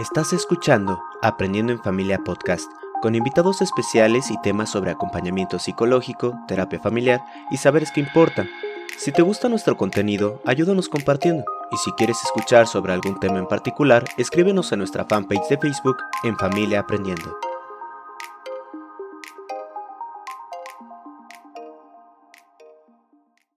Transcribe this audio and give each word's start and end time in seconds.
Estás 0.00 0.32
escuchando 0.32 1.02
Aprendiendo 1.22 1.72
en 1.72 1.82
Familia 1.82 2.18
Podcast, 2.18 2.70
con 3.02 3.16
invitados 3.16 3.60
especiales 3.62 4.30
y 4.30 4.40
temas 4.42 4.70
sobre 4.70 4.92
acompañamiento 4.92 5.58
psicológico, 5.58 6.38
terapia 6.46 6.78
familiar 6.78 7.20
y 7.50 7.56
saberes 7.56 7.90
que 7.90 7.98
importan. 7.98 8.48
Si 8.96 9.10
te 9.10 9.22
gusta 9.22 9.48
nuestro 9.48 9.76
contenido, 9.76 10.40
ayúdanos 10.46 10.88
compartiendo. 10.88 11.44
Y 11.72 11.76
si 11.78 11.90
quieres 11.92 12.16
escuchar 12.22 12.68
sobre 12.68 12.92
algún 12.92 13.18
tema 13.18 13.40
en 13.40 13.48
particular, 13.48 14.04
escríbenos 14.16 14.72
a 14.72 14.76
nuestra 14.76 15.04
fanpage 15.04 15.48
de 15.48 15.58
Facebook 15.58 15.96
en 16.22 16.38
Familia 16.38 16.78
Aprendiendo. 16.78 17.36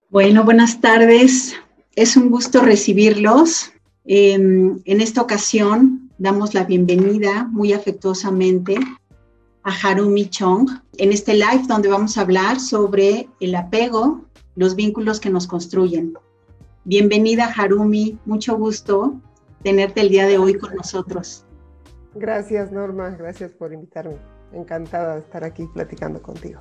Bueno, 0.09 0.43
buenas 0.43 0.81
tardes. 0.81 1.55
Es 1.95 2.17
un 2.17 2.31
gusto 2.31 2.61
recibirlos. 2.61 3.73
Em, 4.05 4.81
en 4.85 5.01
esta 5.01 5.21
ocasión 5.21 6.00
damos 6.21 6.53
la 6.53 6.65
bienvenida 6.65 7.45
muy 7.45 7.73
afectuosamente 7.73 8.77
a 9.63 9.71
Harumi 9.71 10.29
Chong 10.29 10.69
en 10.99 11.11
este 11.11 11.33
live 11.33 11.63
donde 11.67 11.89
vamos 11.89 12.15
a 12.15 12.21
hablar 12.21 12.59
sobre 12.59 13.27
el 13.39 13.55
apego, 13.55 14.21
los 14.55 14.75
vínculos 14.75 15.19
que 15.19 15.31
nos 15.31 15.47
construyen. 15.47 16.13
Bienvenida 16.83 17.45
Harumi, 17.45 18.19
mucho 18.25 18.55
gusto 18.55 19.19
tenerte 19.63 20.01
el 20.01 20.09
día 20.09 20.27
de 20.27 20.37
hoy 20.37 20.59
con 20.59 20.75
nosotros. 20.75 21.43
Gracias 22.13 22.71
Norma, 22.71 23.09
gracias 23.09 23.51
por 23.53 23.73
invitarme. 23.73 24.17
Encantada 24.53 25.15
de 25.15 25.21
estar 25.21 25.43
aquí 25.43 25.65
platicando 25.73 26.21
contigo. 26.21 26.59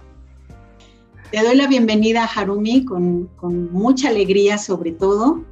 Te 1.33 1.45
doy 1.45 1.55
la 1.55 1.67
bienvenida 1.67 2.25
Harumi 2.25 2.87
con, 2.87 3.27
con 3.37 3.71
mucha 3.71 4.09
alegría 4.09 4.57
sobre 4.57 4.93
todo 4.93 5.45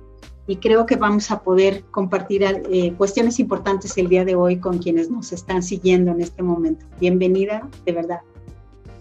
y 0.48 0.56
creo 0.56 0.86
que 0.86 0.96
vamos 0.96 1.30
a 1.30 1.42
poder 1.42 1.84
compartir 1.90 2.42
eh, 2.42 2.94
cuestiones 2.96 3.38
importantes 3.38 3.96
el 3.98 4.08
día 4.08 4.24
de 4.24 4.34
hoy 4.34 4.56
con 4.56 4.78
quienes 4.78 5.10
nos 5.10 5.30
están 5.30 5.62
siguiendo 5.62 6.10
en 6.10 6.22
este 6.22 6.42
momento. 6.42 6.86
Bienvenida, 6.98 7.68
de 7.84 7.92
verdad. 7.92 8.20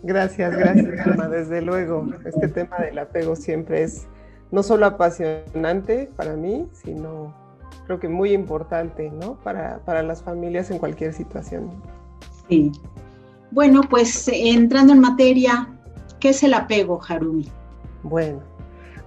Gracias, 0.03 0.56
gracias, 0.58 1.08
Alma. 1.08 1.30
Desde 1.30 1.62
luego, 1.62 2.06
este 2.25 2.50
tema 2.50 2.78
del 2.80 3.00
apego 3.00 3.38
siempre 3.38 3.84
es 3.84 4.08
no 4.52 4.62
solo 4.62 4.86
apasionante 4.86 6.09
para 6.18 6.36
mí, 6.36 6.68
sino 6.73 7.34
creo 7.86 7.98
que 8.02 8.09
muy 8.09 8.34
importante, 8.34 9.09
¿no? 9.09 9.36
Para, 9.36 9.80
para 9.86 10.03
las 10.03 10.22
familias 10.22 10.70
en 10.70 10.80
cualquier 10.80 11.14
situación. 11.14 11.72
Sí. 12.50 12.73
Bueno, 13.52 13.81
pues 13.90 14.28
entrando 14.28 14.92
en 14.92 15.00
materia, 15.00 15.70
¿qué 16.20 16.30
es 16.30 16.44
el 16.44 16.53
apego, 16.53 17.00
Harumi? 17.08 17.48
Bueno, 18.03 18.42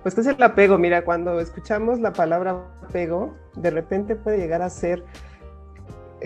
pues 0.03 0.15
¿qué 0.15 0.23
es 0.23 0.27
el 0.27 0.43
apego? 0.43 0.79
Mira, 0.79 1.05
cuando 1.05 1.41
escuchamos 1.41 2.01
la 2.01 2.13
palabra 2.13 2.65
apego, 2.83 3.35
de 3.57 3.71
repente 3.71 4.17
puede 4.17 4.39
llegar 4.39 4.63
a 4.63 4.71
ser 4.71 5.05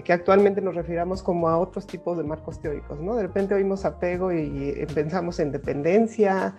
que 0.05 0.13
actualmente 0.13 0.61
nos 0.61 0.75
refiramos 0.75 1.23
como 1.23 1.49
a 1.49 1.59
otros 1.59 1.87
tipos 1.87 2.17
de 2.17 2.25
marcos 2.25 2.61
teóricos, 2.61 3.01
¿no? 3.01 3.15
De 3.15 3.23
repente 3.23 3.55
oímos 3.55 3.85
apego 3.85 4.33
y 4.33 4.85
pensamos 4.93 5.39
en 5.39 5.53
dependencia, 5.53 6.57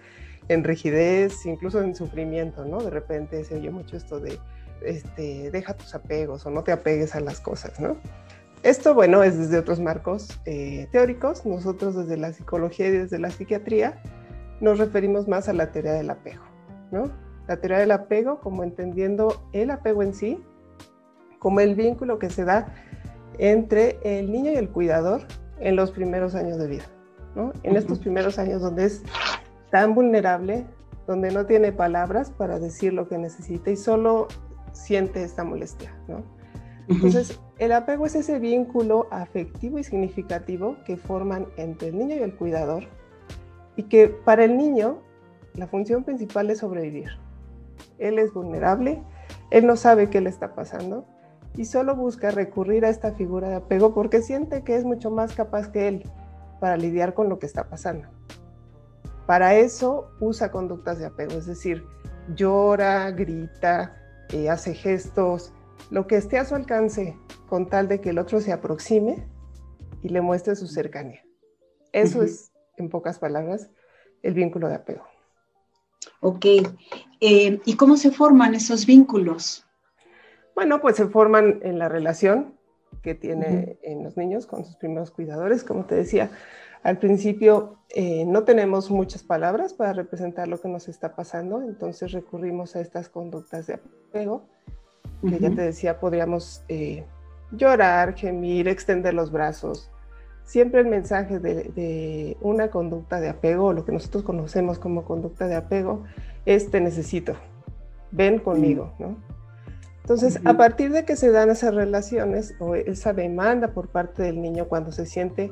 en 0.47 0.63
rigidez, 0.63 1.45
incluso 1.45 1.81
en 1.81 1.95
sufrimiento, 1.95 2.65
¿no? 2.65 2.79
De 2.79 2.89
repente 2.89 3.43
se 3.43 3.55
oye 3.55 3.71
mucho 3.71 3.97
esto 3.97 4.19
de, 4.19 4.39
este, 4.81 5.51
deja 5.51 5.73
tus 5.73 5.95
apegos 5.95 6.45
o 6.45 6.49
no 6.49 6.63
te 6.63 6.71
apegues 6.71 7.15
a 7.15 7.19
las 7.19 7.39
cosas, 7.39 7.79
¿no? 7.79 7.97
Esto, 8.63 8.93
bueno, 8.95 9.23
es 9.23 9.37
desde 9.37 9.59
otros 9.59 9.79
marcos 9.79 10.39
eh, 10.45 10.87
teóricos. 10.91 11.45
Nosotros 11.45 11.95
desde 11.95 12.17
la 12.17 12.33
psicología 12.33 12.87
y 12.87 12.91
desde 12.91 13.19
la 13.19 13.29
psiquiatría 13.29 14.01
nos 14.59 14.79
referimos 14.79 15.27
más 15.27 15.47
a 15.49 15.53
la 15.53 15.71
teoría 15.71 15.93
del 15.93 16.09
apego. 16.09 16.54
La 17.47 17.57
teoría 17.57 17.79
del 17.79 17.91
apego, 17.91 18.39
como 18.39 18.63
entendiendo 18.63 19.47
el 19.53 19.71
apego 19.71 20.03
en 20.03 20.13
sí, 20.13 20.43
como 21.39 21.59
el 21.59 21.75
vínculo 21.75 22.17
que 22.17 22.29
se 22.29 22.43
da 22.43 22.73
entre 23.37 23.99
el 24.03 24.31
niño 24.31 24.51
y 24.51 24.55
el 24.55 24.69
cuidador 24.69 25.21
en 25.59 25.75
los 25.75 25.91
primeros 25.91 26.35
años 26.35 26.57
de 26.57 26.67
vida, 26.67 26.85
En 27.63 27.75
estos 27.75 27.99
primeros 27.99 28.39
años 28.39 28.61
donde 28.61 28.85
es 28.85 29.03
tan 29.71 29.93
vulnerable, 29.93 30.65
donde 31.05 31.31
no 31.31 31.45
tiene 31.45 31.71
palabras 31.71 32.31
para 32.31 32.59
decir 32.59 32.93
lo 32.93 33.07
que 33.07 33.17
necesita 33.17 33.69
y 33.69 33.75
solo 33.75 34.27
siente 34.71 35.23
esta 35.23 35.43
molestia, 35.43 35.95
Entonces, 36.87 37.39
el 37.57 37.71
apego 37.71 38.05
es 38.05 38.15
ese 38.15 38.39
vínculo 38.39 39.07
afectivo 39.11 39.79
y 39.79 39.83
significativo 39.83 40.77
que 40.85 40.97
forman 40.97 41.47
entre 41.57 41.89
el 41.89 41.97
niño 41.97 42.15
y 42.15 42.19
el 42.19 42.35
cuidador 42.35 42.83
y 43.75 43.83
que 43.83 44.07
para 44.07 44.45
el 44.45 44.57
niño 44.57 44.99
la 45.55 45.67
función 45.67 46.03
principal 46.03 46.49
es 46.49 46.59
sobrevivir. 46.59 47.09
Él 47.97 48.19
es 48.19 48.33
vulnerable, 48.33 49.01
él 49.51 49.65
no 49.65 49.75
sabe 49.75 50.09
qué 50.09 50.21
le 50.21 50.29
está 50.29 50.55
pasando 50.55 51.05
y 51.55 51.65
solo 51.65 51.95
busca 51.95 52.31
recurrir 52.31 52.85
a 52.85 52.89
esta 52.89 53.13
figura 53.13 53.49
de 53.49 53.55
apego 53.55 53.93
porque 53.93 54.21
siente 54.21 54.63
que 54.63 54.75
es 54.75 54.83
mucho 54.83 55.11
más 55.11 55.33
capaz 55.33 55.69
que 55.69 55.87
él 55.87 56.03
para 56.59 56.77
lidiar 56.77 57.13
con 57.13 57.29
lo 57.29 57.39
que 57.39 57.45
está 57.45 57.69
pasando. 57.69 58.07
Para 59.25 59.55
eso 59.55 60.11
usa 60.19 60.51
conductas 60.51 60.99
de 60.99 61.05
apego, 61.05 61.33
es 61.33 61.45
decir, 61.45 61.83
llora, 62.35 63.09
grita, 63.11 63.95
eh, 64.31 64.49
hace 64.49 64.73
gestos, 64.73 65.53
lo 65.89 66.07
que 66.07 66.17
esté 66.17 66.37
a 66.37 66.45
su 66.45 66.55
alcance 66.55 67.17
con 67.47 67.69
tal 67.69 67.87
de 67.87 68.01
que 68.01 68.09
el 68.09 68.19
otro 68.19 68.39
se 68.39 68.51
aproxime 68.51 69.27
y 70.01 70.09
le 70.09 70.21
muestre 70.21 70.55
su 70.55 70.67
cercanía. 70.67 71.21
Eso 71.91 72.23
es, 72.23 72.51
en 72.77 72.89
pocas 72.89 73.19
palabras, 73.19 73.69
el 74.21 74.33
vínculo 74.33 74.67
de 74.67 74.75
apego. 74.75 75.03
Ok. 76.25 76.45
Eh, 77.21 77.61
¿Y 77.65 77.75
cómo 77.75 77.97
se 77.97 78.09
forman 78.09 78.55
esos 78.55 78.87
vínculos? 78.87 79.63
Bueno, 80.55 80.81
pues 80.81 80.95
se 80.95 81.05
forman 81.05 81.59
en 81.61 81.77
la 81.77 81.87
relación 81.87 82.55
que 83.03 83.13
tiene 83.13 83.77
en 83.83 84.03
los 84.03 84.17
niños 84.17 84.47
con 84.47 84.65
sus 84.65 84.75
primeros 84.75 85.11
cuidadores. 85.11 85.63
Como 85.63 85.85
te 85.85 85.93
decía, 85.93 86.31
al 86.81 86.97
principio 86.97 87.77
eh, 87.89 88.25
no 88.25 88.43
tenemos 88.43 88.89
muchas 88.89 89.21
palabras 89.21 89.75
para 89.75 89.93
representar 89.93 90.47
lo 90.47 90.59
que 90.59 90.67
nos 90.67 90.87
está 90.87 91.15
pasando, 91.15 91.61
entonces 91.61 92.11
recurrimos 92.11 92.75
a 92.75 92.81
estas 92.81 93.07
conductas 93.07 93.67
de 93.67 93.75
apego, 93.75 94.47
que 95.21 95.37
ya 95.37 95.51
te 95.51 95.61
decía, 95.61 95.99
podríamos 95.99 96.63
eh, 96.69 97.05
llorar, 97.51 98.15
gemir, 98.15 98.67
extender 98.67 99.13
los 99.13 99.31
brazos, 99.31 99.91
siempre 100.45 100.81
el 100.81 100.87
mensaje 100.87 101.39
de, 101.39 102.37
una 102.41 102.69
conducta 102.69 103.19
de 103.19 103.29
apego, 103.29 103.73
lo 103.73 103.83
que 103.83 103.91
nosotros 103.91 104.23
conocemos 104.23 104.79
como 104.79 105.03
conducta 105.03 105.47
de 105.47 105.55
apego, 105.55 106.03
es 106.45 106.69
te 106.69 106.79
necesito, 106.79 107.33
ven 108.11 108.39
conmigo, 108.39 108.93
¿no? 108.99 109.17
Entonces, 110.01 110.39
a 110.45 110.53
partir 110.53 110.91
de 110.91 111.03
que 111.03 111.15
se 111.15 111.31
dan 111.31 111.49
esas 111.49 111.73
relaciones 111.73 112.53
o 112.59 112.75
esa 112.75 113.11
demanda 113.11 113.69
por 113.69 113.87
parte 113.87 114.21
del 114.21 114.39
niño 114.39 114.67
cuando 114.67 114.91
se 114.91 115.07
siente 115.07 115.51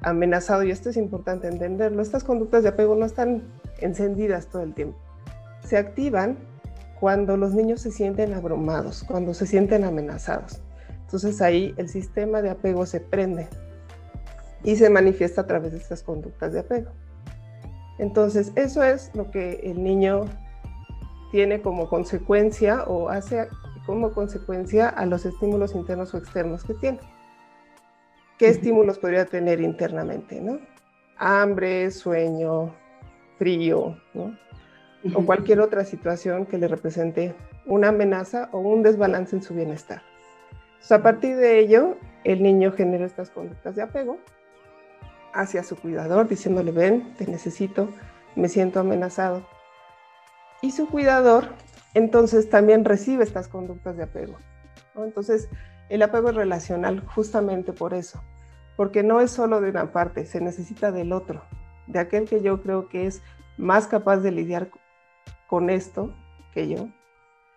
amenazado, 0.00 0.64
y 0.64 0.72
esto 0.72 0.90
es 0.90 0.96
importante 0.96 1.46
entenderlo, 1.46 2.02
estas 2.02 2.24
conductas 2.24 2.64
de 2.64 2.70
apego 2.70 2.96
no 2.96 3.06
están 3.06 3.44
encendidas 3.80 4.48
todo 4.48 4.62
el 4.62 4.74
tiempo. 4.74 4.98
Se 5.64 5.76
activan 5.76 6.36
cuando 6.98 7.36
los 7.36 7.54
niños 7.54 7.80
se 7.80 7.92
sienten 7.92 8.34
abrumados, 8.34 9.04
cuando 9.04 9.34
se 9.34 9.46
sienten 9.46 9.84
amenazados. 9.84 10.60
Entonces 11.04 11.40
ahí 11.40 11.72
el 11.76 11.88
sistema 11.88 12.42
de 12.42 12.50
apego 12.50 12.86
se 12.86 12.98
prende 12.98 13.48
y 14.64 14.76
se 14.76 14.90
manifiesta 14.90 15.42
a 15.42 15.46
través 15.46 15.72
de 15.72 15.78
estas 15.78 16.02
conductas 16.02 16.52
de 16.52 16.60
apego. 16.60 16.90
Entonces, 17.98 18.52
eso 18.56 18.82
es 18.82 19.10
lo 19.14 19.30
que 19.30 19.60
el 19.64 19.82
niño 19.82 20.24
tiene 21.30 21.62
como 21.62 21.88
consecuencia 21.88 22.84
o 22.84 23.08
hace 23.08 23.48
como 23.86 24.12
consecuencia 24.12 24.88
a 24.88 25.06
los 25.06 25.24
estímulos 25.24 25.74
internos 25.74 26.14
o 26.14 26.18
externos 26.18 26.64
que 26.64 26.74
tiene. 26.74 27.00
¿Qué 28.38 28.48
estímulos 28.48 28.98
podría 28.98 29.26
tener 29.26 29.60
internamente? 29.60 30.40
¿no? 30.40 30.58
Hambre, 31.16 31.90
sueño, 31.90 32.74
frío, 33.38 33.96
¿no? 34.14 34.36
o 35.14 35.26
cualquier 35.26 35.60
otra 35.60 35.84
situación 35.84 36.46
que 36.46 36.58
le 36.58 36.68
represente 36.68 37.34
una 37.66 37.88
amenaza 37.88 38.48
o 38.52 38.58
un 38.58 38.82
desbalance 38.82 39.34
en 39.34 39.42
su 39.42 39.54
bienestar. 39.54 40.02
Entonces, 40.74 40.92
a 40.92 41.02
partir 41.02 41.36
de 41.36 41.58
ello, 41.58 41.96
el 42.24 42.42
niño 42.42 42.72
genera 42.72 43.04
estas 43.04 43.30
conductas 43.30 43.74
de 43.74 43.82
apego 43.82 44.18
hacia 45.32 45.62
su 45.62 45.76
cuidador 45.76 46.28
diciéndole, 46.28 46.72
ven, 46.72 47.14
te 47.16 47.26
necesito, 47.26 47.88
me 48.36 48.48
siento 48.48 48.80
amenazado. 48.80 49.46
Y 50.60 50.72
su 50.72 50.88
cuidador 50.88 51.48
entonces 51.94 52.48
también 52.48 52.84
recibe 52.84 53.24
estas 53.24 53.48
conductas 53.48 53.96
de 53.96 54.04
apego. 54.04 54.36
Entonces, 54.96 55.48
el 55.88 56.02
apego 56.02 56.30
es 56.30 56.36
relacional 56.36 57.00
justamente 57.00 57.72
por 57.72 57.94
eso, 57.94 58.22
porque 58.76 59.02
no 59.02 59.20
es 59.20 59.30
solo 59.30 59.60
de 59.60 59.70
una 59.70 59.92
parte, 59.92 60.26
se 60.26 60.40
necesita 60.40 60.92
del 60.92 61.12
otro, 61.12 61.42
de 61.86 61.98
aquel 61.98 62.28
que 62.28 62.42
yo 62.42 62.62
creo 62.62 62.88
que 62.88 63.06
es 63.06 63.22
más 63.58 63.86
capaz 63.86 64.18
de 64.18 64.32
lidiar 64.32 64.70
con 65.46 65.70
esto 65.70 66.14
que 66.54 66.68
yo. 66.68 66.88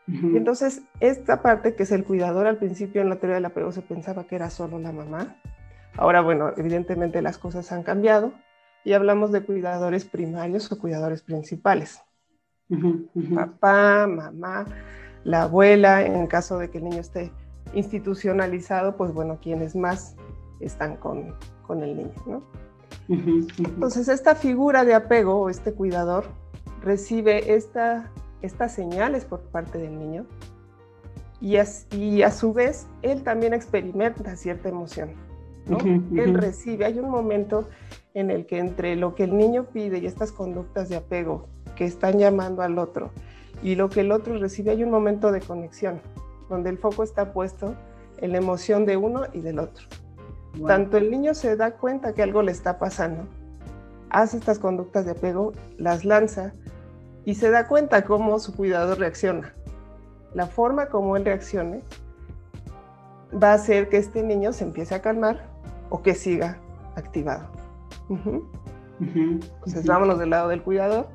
entonces, 0.08 0.82
esta 1.00 1.42
parte 1.42 1.76
que 1.76 1.84
es 1.84 1.92
el 1.92 2.04
cuidador, 2.04 2.46
al 2.46 2.58
principio 2.58 3.02
en 3.02 3.10
la 3.10 3.16
teoría 3.16 3.36
del 3.36 3.46
apego 3.46 3.72
se 3.72 3.82
pensaba 3.82 4.26
que 4.26 4.36
era 4.36 4.50
solo 4.50 4.80
la 4.80 4.92
mamá, 4.92 5.38
Ahora, 5.98 6.22
bueno, 6.22 6.52
evidentemente 6.58 7.22
las 7.22 7.38
cosas 7.38 7.72
han 7.72 7.84
cambiado 7.84 8.34
y 8.84 8.94
hablamos 8.94 9.32
de 9.32 9.44
cuidadores 9.44 10.06
primarios 10.06 10.72
o 10.72 10.78
cuidadores 10.78 11.22
principales. 11.22 12.02
Papá, 13.34 14.08
mamá, 14.08 14.66
la 15.24 15.44
abuela, 15.44 16.04
en 16.04 16.28
caso 16.28 16.58
de 16.58 16.70
que 16.70 16.80
el 16.80 16.86
niño 16.86 17.00
esté 17.00 17.32
institucionalizado, 17.74 18.96
pues 18.98 19.14
bueno, 19.14 19.40
quienes 19.42 19.76
más 19.76 20.16
están 20.60 20.98
con, 20.98 21.36
con 21.66 21.84
el 21.84 21.98
niño, 21.98 22.14
¿no? 22.26 22.44
Entonces, 23.08 24.08
esta 24.08 24.36
figura 24.36 24.84
de 24.84 24.94
apego 24.94 25.42
o 25.42 25.50
este 25.50 25.74
cuidador 25.74 26.26
recibe 26.82 27.56
esta, 27.56 28.12
estas 28.42 28.74
señales 28.74 29.26
por 29.26 29.42
parte 29.42 29.78
del 29.78 29.98
niño 29.98 30.26
y, 31.42 31.58
y 31.92 32.22
a 32.22 32.32
su 32.32 32.54
vez 32.54 32.88
él 33.02 33.24
también 33.24 33.54
experimenta 33.54 34.36
cierta 34.36 34.70
emoción. 34.70 35.25
¿No? 35.68 35.78
Él 35.80 36.34
recibe, 36.34 36.86
hay 36.86 37.00
un 37.00 37.10
momento 37.10 37.68
en 38.14 38.32
el 38.32 38.46
que 38.46 38.60
entre 38.60 38.96
lo 38.96 39.16
que 39.16 39.24
el 39.24 39.38
niño 39.38 39.66
pide 39.66 40.00
y 40.00 40.06
estas 40.06 40.32
conductas 40.32 40.90
de 40.90 40.96
apego 40.96 41.48
que 41.76 41.86
están 41.86 42.18
llamando 42.18 42.62
al 42.62 42.80
otro 42.80 43.12
y 43.64 43.76
lo 43.76 43.90
que 43.90 44.02
el 44.02 44.12
otro 44.12 44.38
recibe, 44.38 44.72
hay 44.72 44.84
un 44.84 44.92
momento 44.92 45.32
de 45.32 45.42
conexión, 45.42 46.00
donde 46.50 46.70
el 46.70 46.78
foco 46.78 47.04
está 47.04 47.34
puesto 47.34 47.76
en 48.18 48.32
la 48.32 48.38
emoción 48.38 48.86
de 48.86 48.98
uno 48.98 49.24
y 49.34 49.42
del 49.42 49.60
otro. 49.60 49.88
Tanto 50.68 50.98
el 50.98 51.12
niño 51.12 51.34
se 51.34 51.56
da 51.56 51.72
cuenta 51.72 52.14
que 52.14 52.24
algo 52.24 52.42
le 52.42 52.52
está 52.52 52.80
pasando, 52.80 53.26
hace 54.10 54.38
estas 54.38 54.60
conductas 54.60 55.06
de 55.06 55.12
apego, 55.12 55.52
las 55.78 56.06
lanza 56.06 56.54
y 57.26 57.36
se 57.36 57.50
da 57.50 57.68
cuenta 57.68 58.06
cómo 58.06 58.40
su 58.40 58.56
cuidador 58.56 59.00
reacciona. 59.00 59.54
La 60.34 60.48
forma 60.48 60.88
como 60.88 61.18
él 61.18 61.26
reaccione 61.26 61.82
va 63.34 63.52
a 63.52 63.56
hacer 63.56 63.90
que 63.90 63.98
este 63.98 64.24
niño 64.24 64.54
se 64.54 64.64
empiece 64.64 64.96
a 64.96 65.02
calmar 65.02 65.55
o 65.90 66.02
que 66.02 66.16
siga 66.16 66.58
activado. 66.96 67.48
Entonces 69.00 69.86
vámonos 69.86 70.20
del 70.20 70.30
lado 70.30 70.50
del 70.50 70.62
cuidador. 70.62 71.08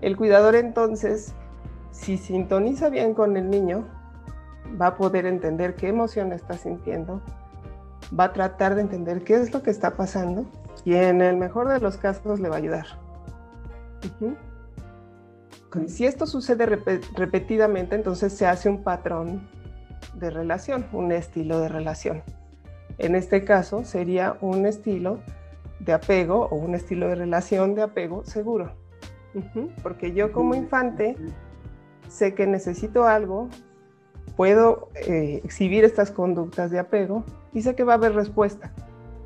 El 0.00 0.16
cuidador 0.16 0.56
entonces, 0.56 1.34
si 1.90 2.18
sintoniza 2.18 2.90
bien 2.90 3.14
con 3.14 3.36
el 3.36 3.48
niño, 3.48 3.86
va 4.80 4.88
a 4.88 4.96
poder 4.96 5.26
entender 5.26 5.74
qué 5.74 5.88
emoción 5.88 6.32
está 6.32 6.54
sintiendo, 6.54 7.22
va 8.18 8.24
a 8.24 8.32
tratar 8.32 8.74
de 8.74 8.82
entender 8.82 9.24
qué 9.24 9.34
es 9.34 9.52
lo 9.52 9.62
que 9.62 9.70
está 9.70 9.96
pasando 9.96 10.44
y 10.84 10.94
en 10.94 11.22
el 11.22 11.36
mejor 11.36 11.68
de 11.68 11.80
los 11.80 11.96
casos 11.96 12.40
le 12.40 12.48
va 12.48 12.56
a 12.56 12.58
ayudar. 12.58 12.86
Si 15.86 16.06
esto 16.06 16.26
sucede 16.26 16.66
repetidamente, 16.66 17.96
entonces 17.96 18.32
se 18.32 18.46
hace 18.46 18.68
un 18.68 18.82
patrón 18.82 19.48
de 20.14 20.30
relación, 20.30 20.86
un 20.92 21.12
estilo 21.12 21.60
de 21.60 21.68
relación. 21.68 22.22
En 22.98 23.14
este 23.14 23.44
caso 23.44 23.84
sería 23.84 24.36
un 24.40 24.66
estilo 24.66 25.18
de 25.80 25.92
apego 25.92 26.48
o 26.50 26.56
un 26.56 26.74
estilo 26.74 27.08
de 27.08 27.14
relación 27.14 27.74
de 27.74 27.82
apego 27.82 28.24
seguro. 28.24 28.72
Porque 29.82 30.12
yo 30.12 30.32
como 30.32 30.54
infante 30.54 31.16
sé 32.08 32.34
que 32.34 32.46
necesito 32.46 33.04
algo, 33.04 33.48
puedo 34.36 34.88
eh, 34.94 35.40
exhibir 35.44 35.84
estas 35.84 36.10
conductas 36.10 36.70
de 36.70 36.78
apego 36.78 37.24
y 37.52 37.62
sé 37.62 37.74
que 37.74 37.84
va 37.84 37.94
a 37.94 37.96
haber 37.96 38.14
respuesta. 38.14 38.72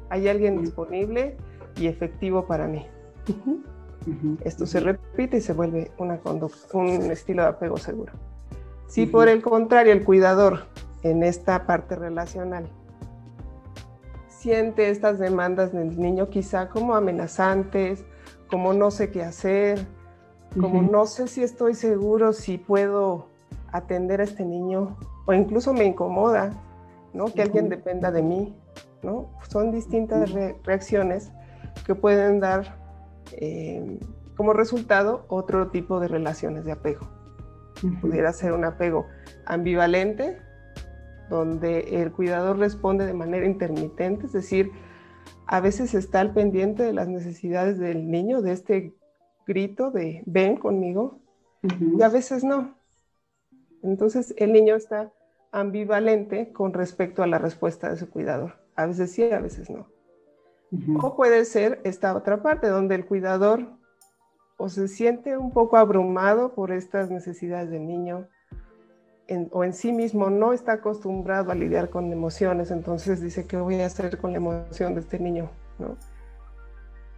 Hay 0.08 0.28
alguien 0.28 0.60
disponible 0.60 1.36
y 1.76 1.86
efectivo 1.86 2.46
para 2.46 2.66
mí. 2.66 2.86
Esto 4.44 4.66
se 4.66 4.80
repite 4.80 5.36
y 5.36 5.40
se 5.40 5.52
vuelve 5.52 5.92
una 5.98 6.18
conducta, 6.18 6.76
un 6.76 7.10
estilo 7.10 7.42
de 7.42 7.48
apego 7.48 7.76
seguro. 7.76 8.12
Si 8.88 9.06
por 9.06 9.28
el 9.28 9.40
contrario 9.40 9.92
el 9.92 10.04
cuidador 10.04 10.64
en 11.02 11.22
esta 11.22 11.66
parte 11.66 11.94
relacional 11.94 12.68
siente 14.40 14.88
estas 14.88 15.18
demandas 15.18 15.70
del 15.70 16.00
niño 16.00 16.30
quizá 16.30 16.70
como 16.70 16.94
amenazantes, 16.94 18.06
como 18.48 18.72
no 18.72 18.90
sé 18.90 19.10
qué 19.10 19.22
hacer, 19.22 19.86
como 20.58 20.80
no 20.80 21.04
sé 21.04 21.28
si 21.28 21.42
estoy 21.42 21.74
seguro 21.74 22.32
si 22.32 22.56
puedo 22.56 23.26
atender 23.70 24.22
a 24.22 24.24
este 24.24 24.46
niño 24.46 24.96
o 25.26 25.34
incluso 25.34 25.74
me 25.74 25.84
incomoda, 25.84 26.54
¿no? 27.12 27.26
Que 27.26 27.42
alguien 27.42 27.68
dependa 27.68 28.10
de 28.10 28.22
mí, 28.22 28.56
¿no? 29.02 29.28
Son 29.46 29.72
distintas 29.72 30.32
reacciones 30.64 31.30
que 31.84 31.94
pueden 31.94 32.40
dar 32.40 32.78
eh, 33.32 33.98
como 34.36 34.54
resultado 34.54 35.26
otro 35.28 35.68
tipo 35.68 36.00
de 36.00 36.08
relaciones 36.08 36.64
de 36.64 36.72
apego. 36.72 37.06
Pudiera 38.00 38.32
ser 38.32 38.52
un 38.52 38.64
apego 38.64 39.06
ambivalente, 39.44 40.38
donde 41.30 42.02
el 42.02 42.12
cuidador 42.12 42.58
responde 42.58 43.06
de 43.06 43.14
manera 43.14 43.46
intermitente, 43.46 44.26
es 44.26 44.32
decir, 44.32 44.72
a 45.46 45.60
veces 45.60 45.94
está 45.94 46.20
al 46.20 46.34
pendiente 46.34 46.82
de 46.82 46.92
las 46.92 47.08
necesidades 47.08 47.78
del 47.78 48.10
niño, 48.10 48.42
de 48.42 48.52
este 48.52 48.94
grito 49.46 49.90
de 49.90 50.22
ven 50.26 50.56
conmigo, 50.56 51.20
y 51.62 52.02
a 52.02 52.08
veces 52.08 52.44
no. 52.44 52.74
Entonces 53.82 54.34
el 54.36 54.52
niño 54.52 54.74
está 54.74 55.12
ambivalente 55.52 56.52
con 56.52 56.72
respecto 56.72 57.22
a 57.22 57.26
la 57.26 57.38
respuesta 57.38 57.90
de 57.90 57.96
su 57.96 58.10
cuidador. 58.10 58.60
A 58.76 58.86
veces 58.86 59.12
sí, 59.12 59.22
a 59.22 59.40
veces 59.40 59.70
no. 59.70 59.88
O 61.02 61.16
puede 61.16 61.44
ser 61.44 61.80
esta 61.84 62.14
otra 62.14 62.42
parte 62.42 62.68
donde 62.68 62.94
el 62.94 63.06
cuidador 63.06 63.66
o 64.56 64.68
se 64.68 64.88
siente 64.88 65.36
un 65.36 65.52
poco 65.52 65.76
abrumado 65.76 66.54
por 66.54 66.70
estas 66.70 67.10
necesidades 67.10 67.70
del 67.70 67.86
niño 67.86 68.28
o 69.52 69.64
en 69.64 69.72
sí 69.72 69.92
mismo 69.92 70.30
no 70.30 70.52
está 70.52 70.72
acostumbrado 70.72 71.52
a 71.52 71.54
lidiar 71.54 71.90
con 71.90 72.12
emociones, 72.12 72.70
entonces 72.70 73.20
dice, 73.20 73.46
¿qué 73.46 73.56
voy 73.56 73.80
a 73.80 73.86
hacer 73.86 74.18
con 74.18 74.32
la 74.32 74.38
emoción 74.38 74.94
de 74.94 75.00
este 75.00 75.18
niño? 75.18 75.50
¿no? 75.78 75.96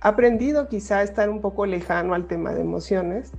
Ha 0.00 0.08
aprendido 0.08 0.68
quizá 0.68 0.98
a 0.98 1.02
estar 1.02 1.30
un 1.30 1.40
poco 1.40 1.64
lejano 1.64 2.14
al 2.14 2.26
tema 2.26 2.52
de 2.52 2.60
emociones 2.60 3.32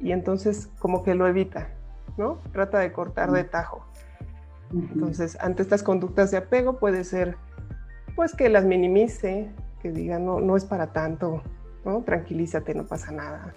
y 0.00 0.12
entonces 0.12 0.68
como 0.78 1.02
que 1.02 1.14
lo 1.14 1.26
evita, 1.26 1.68
¿no? 2.16 2.38
Trata 2.52 2.78
de 2.78 2.92
cortar 2.92 3.32
de 3.32 3.44
tajo. 3.44 3.84
Entonces, 4.72 5.36
ante 5.40 5.62
estas 5.62 5.82
conductas 5.82 6.30
de 6.30 6.38
apego 6.38 6.78
puede 6.78 7.04
ser, 7.04 7.36
pues, 8.16 8.34
que 8.34 8.48
las 8.48 8.64
minimice, 8.64 9.50
que 9.80 9.90
diga, 9.90 10.18
no, 10.18 10.40
no 10.40 10.56
es 10.56 10.64
para 10.64 10.92
tanto, 10.92 11.42
¿no? 11.84 12.02
Tranquilízate, 12.02 12.74
no 12.74 12.84
pasa 12.84 13.12
nada. 13.12 13.54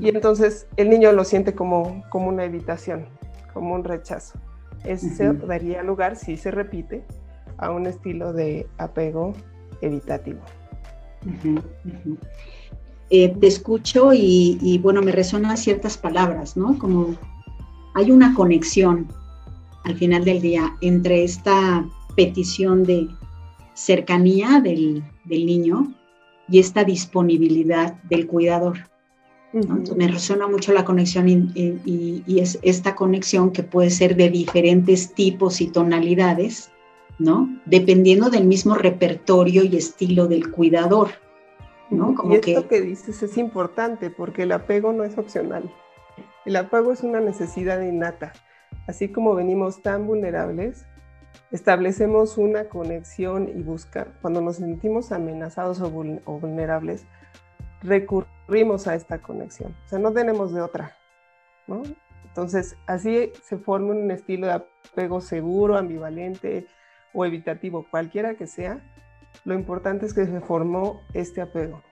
Y 0.00 0.08
entonces 0.08 0.66
el 0.76 0.90
niño 0.90 1.12
lo 1.12 1.24
siente 1.24 1.54
como, 1.54 2.02
como 2.10 2.28
una 2.28 2.44
evitación, 2.44 3.06
como 3.52 3.74
un 3.74 3.84
rechazo. 3.84 4.38
Eso 4.84 5.32
daría 5.34 5.82
lugar, 5.82 6.16
si 6.16 6.36
se 6.36 6.50
repite, 6.50 7.04
a 7.56 7.70
un 7.70 7.86
estilo 7.86 8.32
de 8.32 8.66
apego 8.78 9.34
evitativo. 9.80 10.40
Eh, 13.10 13.34
te 13.40 13.46
escucho 13.46 14.12
y, 14.12 14.58
y, 14.60 14.78
bueno, 14.78 15.02
me 15.02 15.12
resonan 15.12 15.56
ciertas 15.56 15.96
palabras, 15.96 16.56
¿no? 16.56 16.78
Como 16.78 17.16
hay 17.94 18.10
una 18.10 18.34
conexión 18.34 19.08
al 19.84 19.96
final 19.96 20.24
del 20.24 20.40
día 20.40 20.76
entre 20.80 21.24
esta 21.24 21.84
petición 22.14 22.84
de 22.84 23.08
cercanía 23.74 24.60
del, 24.60 25.02
niño 25.24 25.94
y 26.48 26.58
esta 26.58 26.84
disponibilidad 26.84 27.94
del 28.04 28.26
cuidador. 28.26 28.78
Me 29.52 30.08
resuena 30.08 30.46
mucho 30.46 30.72
la 30.72 30.84
conexión 30.84 31.28
y, 31.28 32.40
es 32.40 32.58
esta 32.62 32.94
conexión 32.94 33.50
que 33.52 33.62
puede 33.62 33.90
ser 33.90 34.16
de 34.16 34.30
diferentes 34.30 35.14
tipos 35.14 35.60
y 35.60 35.68
tonalidades, 35.68 36.70
¿no? 37.18 37.48
Dependiendo 37.64 38.30
del 38.30 38.44
mismo 38.44 38.74
repertorio 38.74 39.64
y 39.64 39.76
estilo 39.76 40.26
del 40.26 40.50
cuidador, 40.50 41.08
¿no? 41.90 42.14
Como 42.14 42.34
y 42.34 42.36
esto 42.36 42.68
que... 42.68 42.76
que 42.76 42.80
dices 42.82 43.22
es 43.22 43.38
importante 43.38 44.10
porque 44.10 44.42
el 44.42 44.52
apego 44.52 44.92
no 44.92 45.04
es 45.04 45.16
opcional. 45.16 45.72
El 46.44 46.56
apego 46.56 46.92
es 46.92 47.02
una 47.02 47.20
necesidad 47.20 47.80
innata 47.80 48.32
así 48.88 49.08
como 49.08 49.34
venimos 49.34 49.82
tan 49.82 50.06
vulnerables, 50.06 50.86
establecemos 51.52 52.38
una 52.38 52.64
conexión 52.64 53.48
y 53.48 53.62
busca, 53.62 54.08
cuando 54.20 54.40
nos 54.40 54.56
sentimos 54.56 55.12
amenazados 55.12 55.80
o, 55.80 55.90
vulnerables, 55.90 57.04
recurrimos 57.82 58.37
a 58.86 58.94
esta 58.94 59.18
conexión. 59.18 59.74
O 59.86 59.88
sea, 59.88 59.98
no 59.98 60.12
tenemos 60.12 60.52
de 60.52 60.62
otra, 60.62 60.96
¿no? 61.66 61.82
Entonces, 62.24 62.76
así 62.86 63.32
se 63.42 63.58
forma 63.58 63.90
un 63.90 64.10
estilo 64.10 64.46
de 64.46 64.52
apego 64.52 65.20
seguro, 65.20 65.76
ambivalente 65.76 66.66
o 67.12 67.24
evitativo, 67.24 67.86
cualquiera 67.90 68.34
que 68.34 68.46
sea. 68.46 68.80
Lo 69.44 69.54
importante 69.54 70.06
es 70.06 70.14
que 70.14 70.24
se 70.24 70.40
formó 70.40 71.00
este 71.14 71.40
apego. 71.40 71.82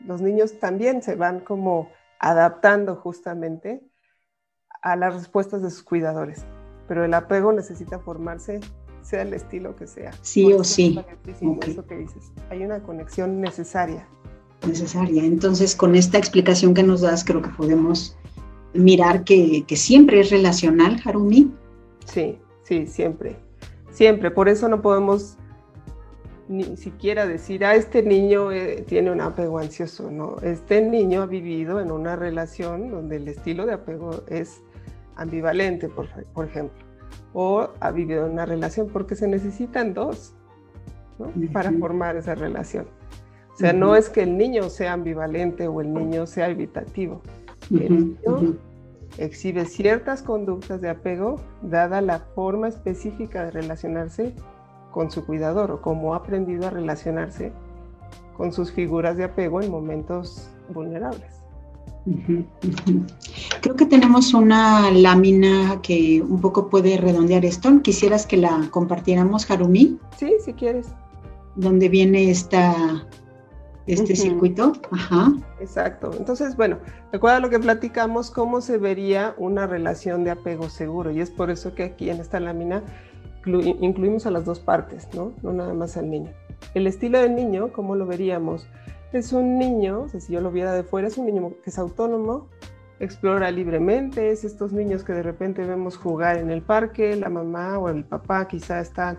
Los 0.00 0.20
niños 0.20 0.58
también 0.58 1.02
se 1.02 1.14
van 1.14 1.40
como 1.40 1.90
adaptando 2.18 2.96
justamente 2.96 3.82
a 4.82 4.96
las 4.96 5.14
respuestas 5.14 5.62
de 5.62 5.70
sus 5.70 5.82
cuidadores. 5.82 6.44
Pero 6.86 7.04
el 7.04 7.14
apego 7.14 7.52
necesita 7.52 7.98
formarse, 7.98 8.60
sea 9.02 9.22
el 9.22 9.32
estilo 9.32 9.76
que 9.76 9.86
sea. 9.86 10.12
Sí 10.20 10.52
o 10.52 10.64
sí. 10.64 11.00
Eso 11.66 11.86
que 11.86 11.96
dices. 11.96 12.32
Hay 12.50 12.62
una 12.64 12.82
conexión 12.82 13.40
necesaria. 13.40 14.06
Necesaria. 14.66 15.24
Entonces, 15.24 15.74
con 15.74 15.94
esta 15.94 16.18
explicación 16.18 16.74
que 16.74 16.82
nos 16.82 17.00
das, 17.02 17.24
creo 17.24 17.42
que 17.42 17.50
podemos 17.50 18.16
mirar 18.72 19.24
que, 19.24 19.64
que 19.66 19.76
siempre 19.76 20.20
es 20.20 20.30
relacional, 20.30 21.00
Harumi. 21.04 21.52
Sí, 22.06 22.38
sí, 22.62 22.86
siempre. 22.86 23.36
Siempre. 23.90 24.30
Por 24.30 24.48
eso 24.48 24.68
no 24.68 24.82
podemos 24.82 25.36
ni 26.48 26.76
siquiera 26.76 27.26
decir, 27.26 27.64
ah, 27.64 27.74
este 27.74 28.02
niño 28.02 28.52
eh, 28.52 28.84
tiene 28.86 29.10
un 29.10 29.20
apego 29.20 29.58
ansioso, 29.58 30.10
no, 30.10 30.36
este 30.42 30.82
niño 30.82 31.22
ha 31.22 31.26
vivido 31.26 31.80
en 31.80 31.90
una 31.90 32.16
relación 32.16 32.90
donde 32.90 33.16
el 33.16 33.28
estilo 33.28 33.66
de 33.66 33.74
apego 33.74 34.22
es 34.28 34.62
ambivalente, 35.16 35.88
por, 35.88 36.06
ejemplo. 36.44 36.84
o 37.32 37.68
ha 37.80 37.90
vivido 37.90 38.26
una 38.26 38.44
relación, 38.44 38.88
porque 38.88 39.14
se 39.14 39.26
necesitan 39.26 39.94
dos 39.94 40.34
para 41.52 41.72
formar 41.72 42.16
esa 42.16 42.34
relación. 42.34 42.86
O 43.54 43.56
sea, 43.56 43.72
no 43.72 43.94
es 43.94 44.08
que 44.08 44.22
el 44.22 44.36
niño 44.36 44.68
sea 44.68 44.92
ambivalente 44.92 45.68
o 45.68 45.80
el 45.80 45.94
niño 45.94 46.26
sea 46.26 46.48
evitativo. 46.48 47.22
El 47.70 48.16
niño 48.26 48.56
exhibe 49.16 49.64
ciertas 49.64 50.22
conductas 50.22 50.80
de 50.80 50.90
apego 50.90 51.40
dada 51.62 52.00
la 52.00 52.18
forma 52.34 52.66
específica 52.68 53.44
de 53.44 53.52
relacionarse 53.52 54.34
con 54.90 55.10
su 55.10 55.24
cuidador 55.24 55.70
o 55.70 55.80
cómo 55.80 56.14
ha 56.14 56.18
aprendido 56.18 56.66
a 56.66 56.70
relacionarse 56.70 57.52
con 58.36 58.52
sus 58.52 58.72
figuras 58.72 59.16
de 59.16 59.24
apego 59.24 59.62
en 59.62 59.70
momentos 59.70 60.48
vulnerables. 60.72 61.44
Creo 63.60 63.76
que 63.76 63.86
tenemos 63.86 64.34
una 64.34 64.90
lámina 64.90 65.80
que 65.82 66.22
un 66.22 66.40
poco 66.40 66.68
puede 66.68 66.96
redondear 66.98 67.44
esto. 67.44 67.80
¿Quisieras 67.82 68.26
que 68.26 68.36
la 68.36 68.68
compartiéramos, 68.70 69.50
Harumi? 69.50 69.98
Sí, 70.18 70.34
si 70.44 70.52
quieres. 70.52 70.88
Donde 71.56 71.88
viene 71.88 72.30
esta, 72.30 73.06
este 73.86 74.16
circuito. 74.16 74.72
Ajá. 74.90 75.32
Exacto. 75.60 76.10
Entonces, 76.18 76.56
bueno, 76.56 76.78
recuerda 77.12 77.40
lo 77.40 77.50
que 77.50 77.58
platicamos, 77.58 78.30
cómo 78.30 78.60
se 78.60 78.78
vería 78.78 79.34
una 79.36 79.66
relación 79.66 80.24
de 80.24 80.30
apego 80.30 80.68
seguro. 80.70 81.10
Y 81.10 81.20
es 81.20 81.30
por 81.30 81.50
eso 81.50 81.74
que 81.74 81.84
aquí 81.84 82.10
en 82.10 82.20
esta 82.20 82.40
lámina 82.40 82.82
incluimos 83.46 84.26
a 84.26 84.30
las 84.30 84.44
dos 84.44 84.60
partes, 84.60 85.08
¿no? 85.14 85.32
No 85.42 85.52
nada 85.52 85.74
más 85.74 85.96
al 85.96 86.10
niño. 86.10 86.30
El 86.72 86.86
estilo 86.86 87.20
del 87.20 87.34
niño, 87.34 87.72
¿cómo 87.72 87.94
lo 87.94 88.06
veríamos? 88.06 88.66
Es 89.12 89.32
un 89.32 89.58
niño, 89.58 90.08
si 90.08 90.32
yo 90.32 90.40
lo 90.40 90.50
viera 90.50 90.72
de 90.72 90.82
fuera, 90.82 91.08
es 91.08 91.18
un 91.18 91.26
niño 91.26 91.52
que 91.62 91.70
es 91.70 91.78
autónomo, 91.78 92.48
explora 93.00 93.50
libremente, 93.50 94.30
es 94.30 94.44
estos 94.44 94.72
niños 94.72 95.04
que 95.04 95.12
de 95.12 95.22
repente 95.22 95.64
vemos 95.64 95.96
jugar 95.96 96.38
en 96.38 96.50
el 96.50 96.62
parque, 96.62 97.14
la 97.16 97.28
mamá 97.28 97.78
o 97.78 97.88
el 97.88 98.04
papá 98.04 98.48
quizá 98.48 98.80
están 98.80 99.18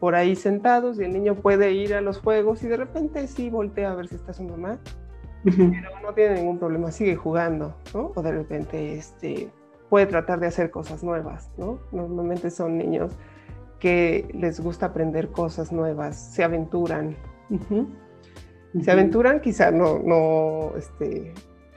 por 0.00 0.14
ahí 0.14 0.36
sentados 0.36 0.98
y 0.98 1.04
el 1.04 1.12
niño 1.12 1.34
puede 1.34 1.72
ir 1.72 1.94
a 1.94 2.00
los 2.00 2.18
juegos 2.18 2.62
y 2.62 2.68
de 2.68 2.76
repente 2.76 3.26
sí 3.26 3.50
voltea 3.50 3.92
a 3.92 3.94
ver 3.94 4.08
si 4.08 4.14
está 4.14 4.32
su 4.32 4.44
mamá, 4.44 4.78
pero 5.44 6.00
no 6.02 6.12
tiene 6.14 6.36
ningún 6.36 6.58
problema, 6.58 6.90
sigue 6.90 7.16
jugando, 7.16 7.74
¿no? 7.94 8.12
O 8.14 8.22
de 8.22 8.32
repente 8.32 8.94
este, 8.94 9.50
puede 9.88 10.06
tratar 10.06 10.40
de 10.40 10.46
hacer 10.46 10.70
cosas 10.70 11.02
nuevas, 11.02 11.50
¿no? 11.56 11.80
Normalmente 11.92 12.50
son 12.50 12.78
niños 12.78 13.12
que 13.78 14.28
les 14.34 14.60
gusta 14.60 14.86
aprender 14.86 15.28
cosas 15.28 15.72
nuevas, 15.72 16.16
se 16.16 16.44
aventuran. 16.44 17.16
Se 18.82 18.90
aventuran, 18.90 19.40
quizá 19.40 19.70
no, 19.70 19.98
no, 19.98 20.76
este, 20.76 21.32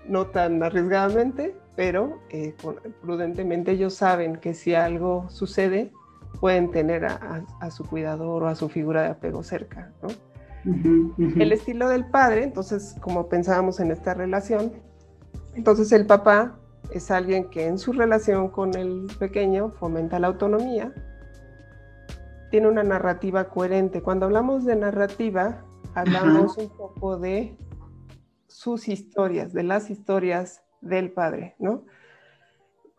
no 0.08 0.28
tan 0.28 0.62
arriesgadamente, 0.62 1.56
pero 1.76 2.20
eh, 2.30 2.54
prudentemente 3.02 3.72
ellos 3.72 3.94
saben 3.94 4.36
que 4.36 4.54
si 4.54 4.76
algo 4.76 5.30
sucede, 5.30 5.92
pueden 6.40 6.72
tener 6.72 7.06
a, 7.06 7.72
su 7.72 7.86
cuidador 7.86 8.44
o 8.44 8.48
a 8.48 8.56
su 8.56 8.70
figura 8.70 9.04
de 9.04 9.10
apego 9.10 9.44
cerca. 9.44 9.92
El 10.64 11.52
estilo 11.52 11.90
del 11.90 12.06
padre, 12.06 12.44
entonces, 12.44 12.96
como 13.02 13.28
pensábamos 13.28 13.80
en 13.80 13.92
esta 13.92 14.14
relación, 14.14 14.74
entonces 15.56 15.92
el 15.92 16.06
papá 16.06 16.58
es 16.92 17.12
alguien 17.12 17.50
que 17.50 17.68
en 17.68 17.78
su 17.78 17.94
relación 17.94 18.50
con 18.50 18.76
el 18.76 19.08
pequeño 19.20 19.72
fomenta 19.72 20.20
la 20.20 20.28
autonomía, 20.28 20.94
tiene 22.50 22.68
una 22.68 22.84
narrativa 22.84 23.46
coherente. 23.46 24.02
Cuando 24.02 24.26
hablamos 24.26 24.66
de 24.66 24.76
narrativa, 24.76 25.64
hablamos 25.96 26.58
un 26.58 26.70
poco 26.70 27.18
de 27.18 27.58
sus 28.48 28.88
historias, 28.90 29.54
de 29.54 29.64
las 29.64 29.90
historias 29.90 30.62
del 30.82 31.12
padre, 31.12 31.56
¿no? 31.60 31.86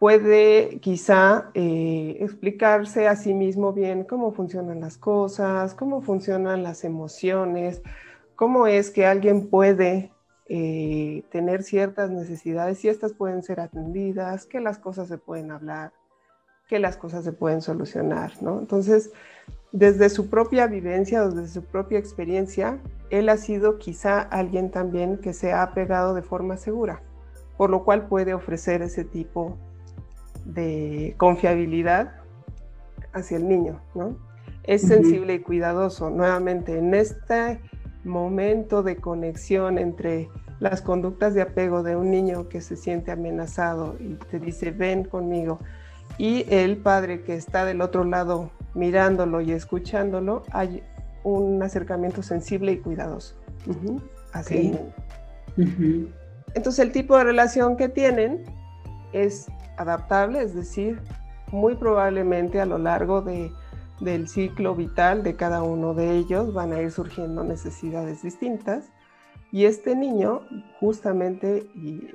Puede 0.02 0.80
quizá 0.80 1.52
eh, 1.54 2.16
explicarse 2.18 3.06
a 3.06 3.14
sí 3.14 3.34
mismo 3.34 3.72
bien 3.72 4.02
cómo 4.02 4.32
funcionan 4.32 4.80
las 4.80 4.98
cosas, 4.98 5.74
cómo 5.74 6.02
funcionan 6.02 6.64
las 6.64 6.82
emociones, 6.82 7.82
cómo 8.34 8.66
es 8.66 8.90
que 8.90 9.06
alguien 9.06 9.46
puede 9.46 10.10
eh, 10.48 11.22
tener 11.30 11.62
ciertas 11.62 12.10
necesidades 12.10 12.84
y 12.84 12.88
estas 12.88 13.12
pueden 13.12 13.44
ser 13.44 13.60
atendidas, 13.60 14.44
que 14.44 14.58
las 14.58 14.80
cosas 14.80 15.06
se 15.06 15.18
pueden 15.18 15.52
hablar, 15.52 15.92
que 16.66 16.80
las 16.80 16.96
cosas 16.96 17.22
se 17.22 17.32
pueden 17.32 17.62
solucionar, 17.62 18.32
¿no? 18.42 18.58
Entonces, 18.58 19.12
desde 19.70 20.08
su 20.08 20.28
propia 20.28 20.66
vivencia, 20.66 21.28
desde 21.28 21.46
su 21.46 21.62
propia 21.62 22.00
experiencia, 22.00 22.80
él 23.10 23.28
ha 23.28 23.36
sido 23.36 23.78
quizá 23.78 24.18
alguien 24.20 24.72
también 24.72 25.18
que 25.18 25.32
se 25.32 25.52
ha 25.52 25.74
pegado 25.74 26.12
de 26.12 26.22
forma 26.22 26.56
segura, 26.56 27.02
por 27.56 27.70
lo 27.70 27.84
cual 27.84 28.08
puede 28.08 28.34
ofrecer 28.34 28.82
ese 28.82 29.04
tipo 29.04 29.56
de 29.56 29.71
confiabilidad 31.16 32.12
hacia 33.12 33.36
el 33.36 33.48
niño, 33.48 33.80
¿no? 33.94 34.16
Es 34.64 34.82
sensible 34.82 35.34
y 35.34 35.40
cuidadoso. 35.40 36.10
Nuevamente, 36.10 36.78
en 36.78 36.94
este 36.94 37.60
momento 38.04 38.82
de 38.82 38.96
conexión 38.96 39.78
entre 39.78 40.28
las 40.60 40.82
conductas 40.82 41.34
de 41.34 41.42
apego 41.42 41.82
de 41.82 41.96
un 41.96 42.10
niño 42.10 42.48
que 42.48 42.60
se 42.60 42.76
siente 42.76 43.10
amenazado 43.10 43.96
y 43.98 44.14
te 44.30 44.38
dice, 44.38 44.70
ven 44.70 45.04
conmigo, 45.04 45.58
y 46.18 46.44
el 46.48 46.76
padre 46.76 47.22
que 47.22 47.34
está 47.34 47.64
del 47.64 47.80
otro 47.80 48.04
lado 48.04 48.50
mirándolo 48.74 49.40
y 49.40 49.52
escuchándolo, 49.52 50.42
hay 50.52 50.82
un 51.24 51.62
acercamiento 51.62 52.22
sensible 52.22 52.72
y 52.72 52.78
cuidadoso. 52.78 53.34
Así. 54.32 54.78
Entonces 56.54 56.78
el 56.78 56.92
tipo 56.92 57.16
de 57.16 57.24
relación 57.24 57.76
que 57.76 57.88
tienen 57.88 58.44
es 59.12 59.46
adaptable, 59.76 60.42
es 60.42 60.54
decir, 60.54 61.00
muy 61.50 61.74
probablemente 61.74 62.60
a 62.60 62.66
lo 62.66 62.78
largo 62.78 63.22
de, 63.22 63.52
del 64.00 64.28
ciclo 64.28 64.74
vital 64.74 65.22
de 65.22 65.36
cada 65.36 65.62
uno 65.62 65.94
de 65.94 66.16
ellos 66.16 66.52
van 66.52 66.72
a 66.72 66.80
ir 66.80 66.90
surgiendo 66.90 67.44
necesidades 67.44 68.22
distintas 68.22 68.90
y 69.52 69.66
este 69.66 69.94
niño 69.94 70.42
justamente 70.80 71.66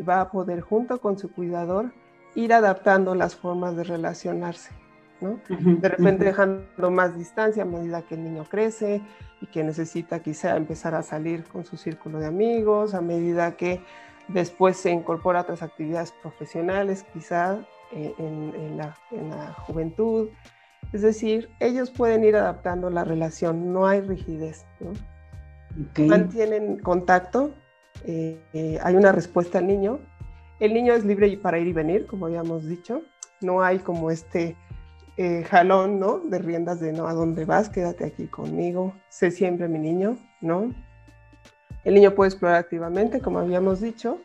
va 0.07 0.21
a 0.21 0.31
poder 0.31 0.61
junto 0.61 0.99
con 0.99 1.17
su 1.17 1.31
cuidador 1.31 1.93
ir 2.35 2.53
adaptando 2.53 3.15
las 3.15 3.35
formas 3.35 3.75
de 3.75 3.83
relacionarse. 3.83 4.71
de 5.19 5.89
repente 5.89 6.25
dejando 6.25 6.91
más 6.91 7.17
distancia 7.17 7.63
a 7.63 7.65
medida 7.65 8.03
que 8.03 8.15
el 8.15 8.23
niño 8.23 8.43
crece 8.43 9.01
y 9.41 9.47
que 9.47 9.63
necesita 9.63 10.19
quizá 10.19 10.55
empezar 10.57 10.93
a 10.93 11.03
salir 11.03 11.43
con 11.43 11.63
su 11.63 11.77
círculo 11.77 12.19
de 12.19 12.27
amigos, 12.27 12.93
a 12.93 13.01
medida 13.01 13.55
que 13.55 13.81
después 14.27 14.77
se 14.77 14.91
incorpora 14.91 15.39
a 15.39 15.41
otras 15.43 15.61
actividades 15.61 16.11
profesionales, 16.21 17.05
quizá 17.13 17.65
eh, 17.91 18.13
en, 18.17 18.77
la, 18.77 18.95
juventud. 19.65 20.29
Es 20.93 21.01
decir, 21.01 21.49
ellos 21.59 21.91
pueden 21.91 22.23
ir 22.23 22.35
adaptando 22.35 22.89
la 22.89 23.03
relación, 23.03 23.73
no 23.73 23.87
hay 23.87 24.01
rigidez. 24.01 24.65
Mantienen 25.97 26.79
contacto, 26.79 27.53
eh, 28.05 28.39
eh, 28.53 28.79
hay 28.81 28.95
una 28.95 29.11
respuesta 29.11 29.59
al 29.59 29.67
niño, 29.67 29.99
el 30.59 30.73
niño 30.73 30.93
es 30.93 31.05
libre 31.05 31.37
para 31.37 31.59
ir 31.59 31.67
y 31.67 31.73
venir, 31.73 32.07
como 32.07 32.25
habíamos 32.25 32.65
dicho. 32.65 33.03
No 33.41 33.61
hay 33.61 33.77
como 33.77 34.09
este 34.09 34.55
eh, 35.17 35.43
jalón, 35.43 35.99
¿no? 35.99 36.19
De 36.19 36.39
riendas 36.39 36.79
de 36.79 36.93
no, 36.93 37.07
¿a 37.07 37.13
dónde 37.13 37.45
vas? 37.45 37.69
Quédate 37.69 38.05
aquí 38.05 38.27
conmigo. 38.27 38.93
Sé 39.09 39.29
siempre 39.29 39.67
mi 39.67 39.77
niño, 39.77 40.17
¿no? 40.41 40.73
El 41.87 41.93
niño 41.93 42.13
puede 42.13 42.27
explorar 42.27 42.57
activamente, 42.57 43.21
como 43.21 43.39
habíamos 43.39 43.79
dicho. 43.79 44.19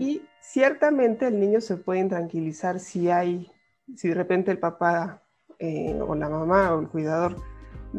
Y 0.00 0.22
ciertamente 0.40 1.28
el 1.28 1.38
niño 1.38 1.60
se 1.60 1.76
puede 1.76 2.04
tranquilizar 2.06 2.80
si 2.80 3.08
hay, 3.08 3.48
si 3.94 4.08
de 4.08 4.14
repente 4.14 4.50
el 4.50 4.58
papá 4.58 5.22
eh, 5.60 5.96
o 6.04 6.16
la 6.16 6.28
mamá 6.28 6.74
o 6.74 6.80
el 6.80 6.88
cuidador 6.88 7.36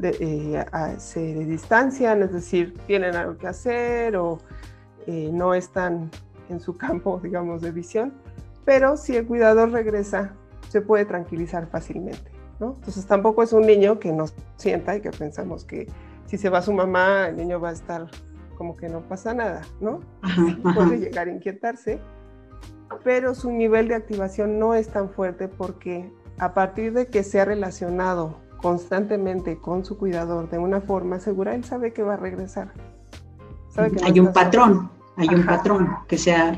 eh, 0.02 0.66
se 0.98 1.22
distancian, 1.46 2.24
es 2.24 2.34
decir, 2.34 2.78
tienen 2.86 3.16
algo 3.16 3.38
que 3.38 3.48
hacer 3.48 4.18
o 4.18 4.40
no 5.08 5.54
están 5.54 6.12
en 6.50 6.60
su 6.60 6.76
campo, 6.76 7.20
digamos, 7.24 7.62
de 7.62 7.72
visión, 7.72 8.12
pero 8.66 8.98
si 8.98 9.16
el 9.16 9.26
cuidador 9.26 9.72
regresa, 9.72 10.36
se 10.68 10.82
puede 10.82 11.06
tranquilizar 11.06 11.68
fácilmente, 11.68 12.32
¿no? 12.60 12.76
Entonces 12.80 13.06
tampoco 13.06 13.44
es 13.44 13.54
un 13.54 13.66
niño 13.66 13.98
que 13.98 14.12
nos 14.12 14.36
sienta 14.58 14.98
y 14.98 15.00
que 15.00 15.12
pensamos 15.12 15.64
que 15.64 15.88
si 16.26 16.38
se 16.38 16.50
va 16.50 16.62
su 16.62 16.74
mamá, 16.74 17.30
el 17.30 17.38
niño 17.38 17.62
va 17.62 17.70
a 17.70 17.74
estar 17.74 18.10
como 18.58 18.76
que 18.78 18.90
no 18.90 19.02
pasa 19.02 19.34
nada, 19.34 19.62
¿no? 19.82 20.00
Puede 20.76 21.00
llegar 21.00 21.28
a 21.28 21.32
inquietarse, 21.32 22.00
pero 23.04 23.36
su 23.36 23.52
nivel 23.52 23.88
de 23.88 23.96
activación 23.96 24.60
no 24.60 24.74
es 24.74 24.90
tan 24.90 25.10
fuerte 25.10 25.48
porque 25.48 26.12
a 26.38 26.54
partir 26.54 26.94
de 26.94 27.08
que 27.08 27.24
se 27.24 27.40
ha 27.40 27.46
relacionado 27.46 28.38
constantemente 28.62 29.58
con 29.58 29.84
su 29.84 29.98
cuidador 29.98 30.50
de 30.50 30.58
una 30.58 30.82
forma 30.82 31.20
segura, 31.20 31.54
él 31.54 31.64
sabe 31.64 31.94
que 31.94 32.04
va 32.04 32.14
a 32.14 32.18
regresar. 32.18 32.72
Hay 34.04 34.20
un 34.20 34.32
patrón 34.32 34.90
hay 35.16 35.28
un 35.30 35.46
patrón, 35.46 35.90
que 36.08 36.18
sea, 36.18 36.58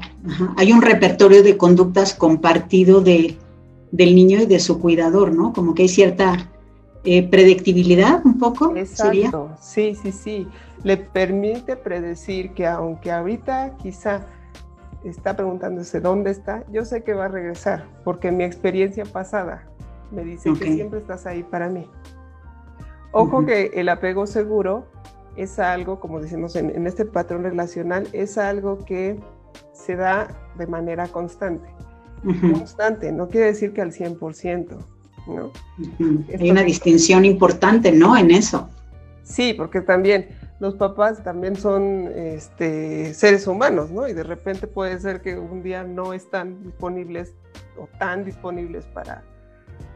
hay 0.55 0.71
un 0.71 0.81
repertorio 0.81 1.43
de 1.43 1.57
conductas 1.57 2.13
compartido 2.13 3.01
de, 3.01 3.37
del 3.91 4.15
niño 4.15 4.41
y 4.41 4.45
de 4.45 4.59
su 4.59 4.79
cuidador, 4.79 5.33
¿no? 5.33 5.51
Como 5.51 5.73
que 5.73 5.83
hay 5.83 5.89
cierta 5.89 6.51
eh, 7.05 7.27
predictibilidad 7.29 8.25
un 8.25 8.39
poco. 8.39 8.75
Exacto, 8.75 9.51
sí, 9.61 9.95
sí, 9.95 10.11
sí. 10.11 10.47
Le 10.83 10.97
permite 10.97 11.75
predecir 11.75 12.53
que 12.53 12.67
aunque 12.67 13.11
ahorita 13.11 13.75
quizá 13.77 14.25
está 15.03 15.35
preguntándose 15.35 15.99
dónde 15.99 16.31
está, 16.31 16.63
yo 16.71 16.83
sé 16.83 17.03
que 17.03 17.13
va 17.13 17.25
a 17.25 17.27
regresar, 17.27 17.85
porque 18.03 18.31
mi 18.31 18.43
experiencia 18.43 19.05
pasada 19.05 19.67
me 20.11 20.23
dice 20.23 20.51
que 20.53 20.73
siempre 20.73 20.99
estás 20.99 21.25
ahí 21.25 21.43
para 21.43 21.69
mí. 21.69 21.89
Ojo 23.11 23.45
que 23.45 23.71
el 23.75 23.87
apego 23.89 24.27
seguro 24.27 24.87
es 25.35 25.59
algo, 25.59 25.99
como 25.99 26.19
decimos 26.19 26.55
en, 26.55 26.87
este 26.87 27.05
patrón 27.05 27.43
relacional, 27.43 28.07
es 28.13 28.37
algo 28.37 28.83
que 28.83 29.19
se 29.73 29.95
da 29.95 30.27
de 30.57 30.67
manera 30.67 31.07
constante. 31.07 31.67
Constante, 32.41 33.11
no 33.11 33.27
quiere 33.29 33.47
decir 33.47 33.73
que 33.73 33.81
al 33.81 33.91
100%, 33.91 34.77
¿no? 35.27 35.51
Hay 36.39 36.51
una 36.51 36.63
distinción 36.63 37.25
importante, 37.25 37.91
¿no? 37.91 38.17
En 38.17 38.31
eso. 38.31 38.69
Sí, 39.23 39.53
porque 39.53 39.81
también 39.81 40.29
los 40.59 40.75
papás 40.75 41.23
también 41.23 41.55
son 41.55 42.09
este, 42.15 43.13
seres 43.13 43.47
humanos, 43.47 43.91
¿no? 43.91 44.07
Y 44.07 44.13
de 44.13 44.23
repente 44.23 44.67
puede 44.67 44.99
ser 44.99 45.21
que 45.21 45.37
un 45.37 45.63
día 45.63 45.83
no 45.83 46.13
están 46.13 46.63
disponibles 46.63 47.33
o 47.77 47.87
tan 47.99 48.23
disponibles 48.23 48.85
para 48.85 49.23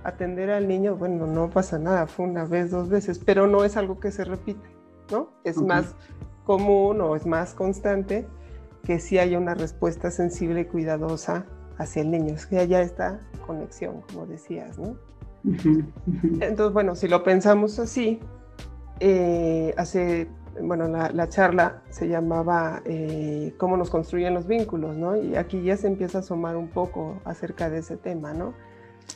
atender 0.03 0.50
al 0.50 0.67
niño. 0.67 0.95
Bueno, 0.95 1.27
no 1.27 1.50
pasa 1.50 1.79
nada, 1.79 2.07
fue 2.07 2.25
una 2.25 2.45
vez, 2.45 2.71
dos 2.71 2.89
veces, 2.89 3.19
pero 3.19 3.48
no 3.48 3.63
es 3.63 3.77
algo 3.77 4.00
que 4.00 4.12
se 4.12 4.25
repite, 4.25 4.67
¿no? 5.12 5.29
Es 5.43 5.57
más 5.57 5.95
común 6.43 7.00
o 7.01 7.15
es 7.15 7.25
más 7.25 7.53
constante 7.53 8.27
que 8.83 9.00
sí 9.00 9.19
haya 9.19 9.38
una 9.38 9.53
respuesta 9.53 10.09
sensible 10.09 10.62
y 10.62 10.65
cuidadosa 10.65 11.45
hacia 11.77 12.01
el 12.01 12.12
niño, 12.12 12.33
es 12.33 12.45
que 12.45 12.57
haya 12.57 12.81
esta 12.81 13.19
conexión, 13.45 14.01
como 14.01 14.25
decías, 14.25 14.77
¿no? 14.77 14.98
Entonces, 15.43 16.74
bueno, 16.74 16.96
si 16.96 17.08
lo 17.08 17.24
pensamos 17.24 17.79
así, 17.79 18.19
eh, 19.00 19.74
hace 19.77 20.27
bueno, 20.62 20.88
la, 20.88 21.29
charla 21.29 21.81
se 21.89 22.08
llamaba 22.08 22.81
eh, 22.86 23.53
cómo 23.58 23.77
nos 23.77 23.89
construyen 23.89 24.34
los 24.34 24.48
vínculos, 24.48 24.96
¿no? 24.96 25.15
Y 25.15 25.36
aquí 25.36 25.62
ya 25.62 25.77
se 25.77 25.88
empieza 25.88 26.19
a 26.19 26.22
asomar 26.22 26.58
un 26.58 26.67
poco 26.67 27.22
acerca 27.25 27.69
de 27.69 27.79
ese 27.79 27.98
tema, 27.98 28.34
¿no? 28.34 28.53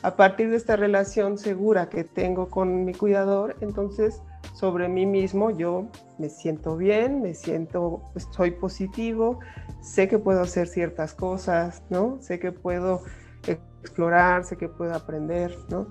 A 0.02 0.16
partir 0.16 0.50
de 0.50 0.56
esta 0.56 0.76
relación 0.76 1.38
segura 1.38 1.88
que 1.88 2.04
tengo 2.04 2.48
con 2.48 2.84
mi 2.84 2.94
cuidador, 2.94 3.56
entonces 3.60 4.22
sobre 4.54 4.88
mí 4.88 5.06
mismo 5.06 5.50
yo 5.50 5.86
me 6.18 6.28
siento 6.28 6.76
bien, 6.76 7.22
me 7.22 7.34
siento, 7.34 8.02
estoy 8.14 8.52
positivo, 8.52 9.38
sé 9.80 10.08
que 10.08 10.18
puedo 10.18 10.42
hacer 10.42 10.66
ciertas 10.66 11.14
cosas, 11.14 11.82
¿no? 11.90 12.18
Sé 12.20 12.38
que 12.38 12.52
puedo 12.52 13.02
explorar, 13.46 14.44
sé 14.44 14.56
que 14.56 14.68
puedo 14.68 14.94
aprender, 14.94 15.56
¿no? 15.68 15.88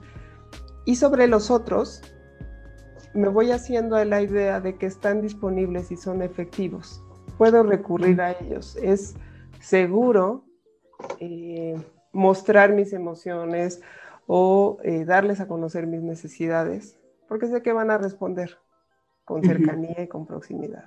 Y 0.86 0.96
sobre 0.96 1.28
los 1.28 1.50
otros, 1.50 2.02
me 3.13 3.30
voy 3.30 3.52
haciendo 3.52 3.96
a 3.96 4.06
la 4.06 4.22
idea 4.22 4.60
de 4.60 4.75
que 4.75 4.86
están 4.86 5.22
disponibles 5.22 5.92
y 5.92 5.98
son 5.98 6.22
efectivos. 6.22 7.02
Puedo 7.38 7.63
recurrir 7.63 8.22
a 8.22 8.32
ellos. 8.32 8.75
Es 8.82 9.16
seguro 9.60 10.44
eh, 11.20 11.75
mostrar 12.12 12.74
mis 12.74 12.94
emociones 12.94 13.82
o 14.28 14.78
eh, 14.84 15.06
darles 15.06 15.40
a 15.40 15.48
conocer 15.48 15.88
mis 15.88 16.02
necesidades, 16.02 16.98
porque 17.28 17.48
sé 17.48 17.62
que 17.62 17.74
van 17.74 17.92
a 17.92 17.98
responder 17.98 18.58
con 19.25 19.44
cercanía 19.44 20.02
y 20.02 20.08
con 20.08 20.25
proximidad. 20.25 20.86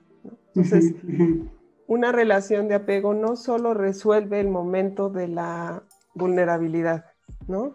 Entonces, 0.55 0.95
una 1.87 2.12
relación 2.12 2.69
de 2.69 2.75
apego 2.75 3.15
no 3.15 3.37
solo 3.37 3.75
resuelve 3.75 4.41
el 4.41 4.49
momento 4.49 5.11
de 5.11 5.29
la 5.29 5.83
vulnerabilidad, 6.15 7.07
¿no? 7.47 7.75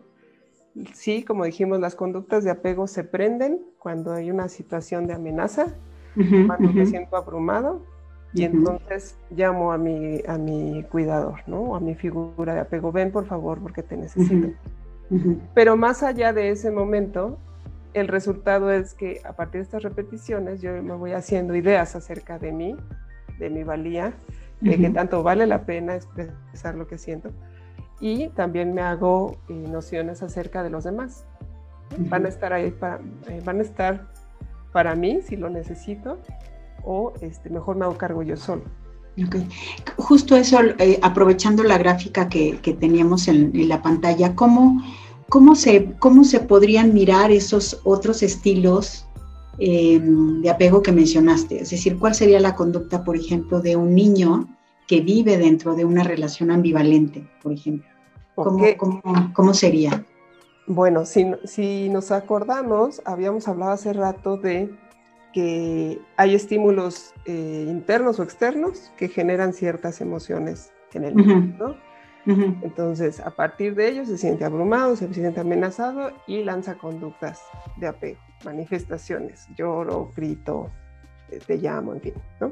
Sí, 0.94 1.24
como 1.24 1.44
dijimos, 1.44 1.80
las 1.80 1.96
conductas 1.96 2.44
de 2.44 2.52
apego 2.52 2.88
se 2.88 3.04
prenden 3.04 3.60
cuando 3.80 4.14
hay 4.14 4.32
una 4.32 4.48
situación 4.48 5.08
de 5.08 5.14
amenaza, 5.14 5.68
cuando 6.48 6.72
me 6.72 6.86
siento 6.86 7.18
abrumado, 7.18 7.86
y 8.34 8.44
entonces 8.44 9.18
llamo 9.30 9.74
a 9.74 9.78
mi, 9.78 10.22
a 10.26 10.38
mi 10.38 10.84
cuidador, 10.84 11.42
¿no? 11.48 11.76
A 11.76 11.80
mi 11.80 11.96
figura 11.96 12.54
de 12.54 12.62
apego, 12.62 12.92
ven 12.92 13.12
por 13.12 13.26
favor 13.26 13.60
porque 13.60 13.84
te 13.84 13.98
necesito. 13.98 14.50
Pero 15.54 15.76
más 15.76 16.04
allá 16.04 16.32
de 16.32 16.50
ese 16.52 16.72
momento, 16.72 17.38
el 17.94 18.08
resultado 18.08 18.72
es 18.72 18.94
que 18.94 19.22
a 19.26 19.34
partir 19.34 19.60
de 19.60 19.64
estas 19.64 19.84
repeticiones 19.84 20.62
yo 20.62 20.72
me 20.82 20.94
voy 20.94 21.12
haciendo 21.12 21.56
ideas 21.56 21.96
acerca 21.96 22.40
de 22.40 22.54
mí, 22.54 22.78
de 23.38 23.50
mi 23.50 23.64
valía, 23.64 24.14
de 24.62 24.78
que 24.78 24.90
tanto 24.92 25.24
vale 25.24 25.48
la 25.48 25.66
pena 25.66 25.96
expresar 25.96 26.76
lo 26.76 26.88
que 26.88 26.98
siento. 26.98 27.32
Y 28.02 28.30
también 28.30 28.74
me 28.74 28.82
hago 28.82 29.38
eh, 29.48 29.54
nociones 29.54 30.24
acerca 30.24 30.64
de 30.64 30.72
los 30.72 30.84
demás 30.84 31.26
van 31.98 32.26
a 32.26 32.30
estar 32.30 32.54
ahí 32.54 32.72
para, 32.72 33.00
eh, 33.28 33.42
van 33.44 33.60
a 33.60 33.64
estar 33.64 34.08
para 34.72 34.96
mí 34.96 35.20
si 35.28 35.36
lo 35.36 35.50
necesito 35.50 36.20
o 36.84 37.14
este, 37.22 37.50
mejor 37.50 37.76
me 37.76 37.86
hago 37.86 37.98
cargo 37.98 38.24
yo 38.24 38.38
solo. 38.38 38.64
Okay. 39.28 39.48
Justo 39.98 40.36
eso, 40.36 40.60
eh, 40.80 40.98
aprovechando 41.02 41.64
la 41.64 41.78
gráfica 41.78 42.30
que, 42.30 42.60
que 42.60 42.74
teníamos 42.74 43.28
en, 43.28 43.52
la 43.68 43.82
pantalla, 43.82 44.36
¿cómo, 44.36 44.82
cómo, 45.28 45.56
se, 45.56 45.94
¿cómo 46.00 46.24
se 46.24 46.40
podrían 46.40 46.94
mirar 46.94 47.30
esos 47.30 47.82
otros 47.84 48.24
estilos 48.24 49.06
em, 49.60 50.42
de 50.42 50.50
apego 50.50 50.82
que 50.82 50.94
mencionaste? 50.94 51.62
Es 51.62 51.72
decir, 51.72 52.00
¿cuál 52.00 52.16
sería 52.16 52.40
la 52.40 52.56
conducta, 52.56 53.04
por 53.04 53.18
ejemplo, 53.18 53.60
de 53.60 53.76
un 53.76 53.94
niño 53.94 54.48
que 54.88 55.02
vive 55.02 55.38
dentro 55.38 55.76
de 55.76 55.84
una 55.84 56.04
relación 56.04 56.50
ambivalente, 56.50 57.30
por 57.44 57.52
ejemplo? 57.52 57.91
¿Cómo, 58.36 58.66
cómo, 58.78 59.02
cómo 59.34 59.54
sería? 59.54 60.04
Bueno, 60.68 61.06
si, 61.06 61.90
nos 61.90 62.12
acordamos, 62.12 63.02
habíamos 63.06 63.48
hablado 63.48 63.72
hace 63.72 63.94
rato 63.94 64.38
de 64.38 64.70
que 65.34 66.00
hay 66.18 66.36
estímulos 66.36 67.14
eh, 67.26 67.66
internos 67.68 68.20
o 68.20 68.24
externos 68.24 68.92
que 68.98 69.08
generan 69.08 69.54
ciertas 69.54 70.02
emociones 70.02 70.72
en 70.94 71.06
el 71.06 71.16
niño, 71.16 71.56
¿no? 71.58 71.92
Entonces, 72.26 73.20
a 73.20 73.32
partir 73.32 73.74
de 73.74 73.90
ello 73.90 74.06
se 74.06 74.18
siente 74.18 74.46
abrumado, 74.46 74.96
se 74.96 75.12
siente 75.12 75.40
amenazado 75.40 76.12
y 76.28 76.44
lanza 76.44 76.78
conductas 76.78 77.42
de 77.78 77.88
apego, 77.88 78.20
manifestaciones, 78.46 79.48
lloro, 79.58 80.12
grito, 80.16 80.70
te 81.48 81.58
llamo, 81.58 81.96
en 81.96 82.02
fin, 82.02 82.14
¿no? 82.40 82.52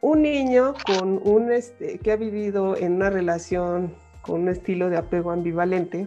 Un 0.00 0.22
niño 0.22 0.74
con 0.86 1.20
un, 1.24 1.50
este, 1.52 1.98
que 1.98 2.12
ha 2.12 2.16
vivido 2.16 2.76
en 2.76 2.94
una 2.94 3.10
relación 3.10 3.94
con 4.22 4.42
un 4.42 4.48
estilo 4.48 4.90
de 4.90 4.96
apego 4.96 5.30
ambivalente, 5.30 6.06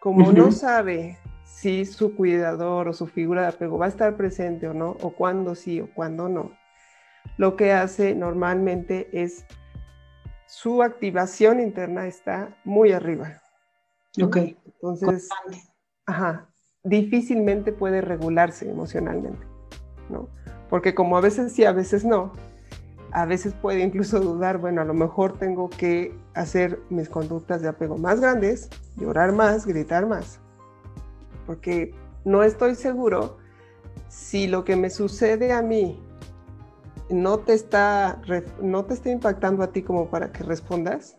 como 0.00 0.32
no 0.32 0.50
sabe 0.52 1.18
si 1.44 1.84
su 1.84 2.14
cuidador 2.16 2.88
o 2.88 2.92
su 2.92 3.06
figura 3.06 3.42
de 3.42 3.48
apego 3.48 3.76
va 3.76 3.86
a 3.86 3.90
estar 3.90 4.16
presente 4.16 4.68
o 4.68 4.74
no, 4.74 4.96
o 5.02 5.10
cuándo 5.10 5.54
sí 5.54 5.80
o 5.80 5.92
cuándo 5.92 6.28
no, 6.28 6.52
lo 7.36 7.56
que 7.56 7.72
hace 7.72 8.14
normalmente 8.14 9.08
es 9.12 9.44
su 10.46 10.82
activación 10.82 11.60
interna 11.60 12.06
está 12.06 12.56
muy 12.64 12.92
arriba. 12.92 13.40
Ok. 14.22 14.36
Entonces, 14.36 15.28
ajá, 16.06 16.48
difícilmente 16.82 17.72
puede 17.72 18.00
regularse 18.00 18.68
emocionalmente, 18.68 19.46
¿no? 20.08 20.28
Porque 20.68 20.94
como 20.94 21.16
a 21.16 21.20
veces 21.20 21.52
sí, 21.52 21.64
a 21.64 21.72
veces 21.72 22.04
no, 22.04 22.32
a 23.12 23.26
veces 23.26 23.54
puede 23.54 23.80
incluso 23.80 24.20
dudar, 24.20 24.58
bueno, 24.58 24.80
a 24.82 24.84
lo 24.84 24.94
mejor 24.94 25.38
tengo 25.38 25.68
que 25.70 26.14
hacer 26.34 26.80
mis 26.90 27.08
conductas 27.08 27.62
de 27.62 27.68
apego 27.68 27.98
más 27.98 28.20
grandes, 28.20 28.68
llorar 28.96 29.32
más, 29.32 29.66
gritar 29.66 30.06
más, 30.06 30.40
porque 31.46 31.94
no 32.24 32.42
estoy 32.42 32.74
seguro 32.74 33.38
si 34.08 34.46
lo 34.46 34.64
que 34.64 34.76
me 34.76 34.90
sucede 34.90 35.52
a 35.52 35.62
mí 35.62 36.00
no 37.08 37.38
te 37.38 37.54
está, 37.54 38.20
no 38.60 38.84
te 38.84 38.94
está 38.94 39.10
impactando 39.10 39.62
a 39.62 39.68
ti 39.68 39.82
como 39.82 40.08
para 40.08 40.30
que 40.32 40.44
respondas. 40.44 41.16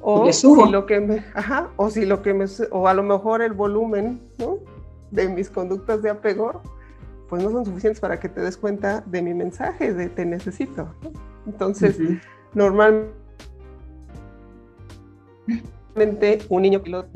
O 0.00 0.32
si 0.32 0.46
lo 0.70 0.86
que 0.86 1.00
me, 1.00 1.24
ajá, 1.34 1.70
o 1.76 1.90
si 1.90 2.06
lo 2.06 2.22
que 2.22 2.32
me, 2.32 2.44
o 2.70 2.86
a 2.86 2.94
lo 2.94 3.02
mejor 3.02 3.42
el 3.42 3.52
volumen, 3.52 4.20
¿no? 4.38 4.58
De 5.10 5.28
mis 5.28 5.50
conductas 5.50 6.02
de 6.02 6.10
apego 6.10 6.62
pues 7.28 7.42
no 7.42 7.50
son 7.50 7.64
suficientes 7.64 8.00
para 8.00 8.18
que 8.18 8.28
te 8.28 8.40
des 8.40 8.56
cuenta 8.56 9.02
de 9.02 9.22
mi 9.22 9.34
mensaje, 9.34 9.92
de 9.92 10.08
te 10.08 10.24
necesito. 10.24 10.88
Entonces, 11.46 11.98
normalmente 12.54 13.12
un 16.48 16.62
niño 16.62 16.82
piloto 16.82 17.08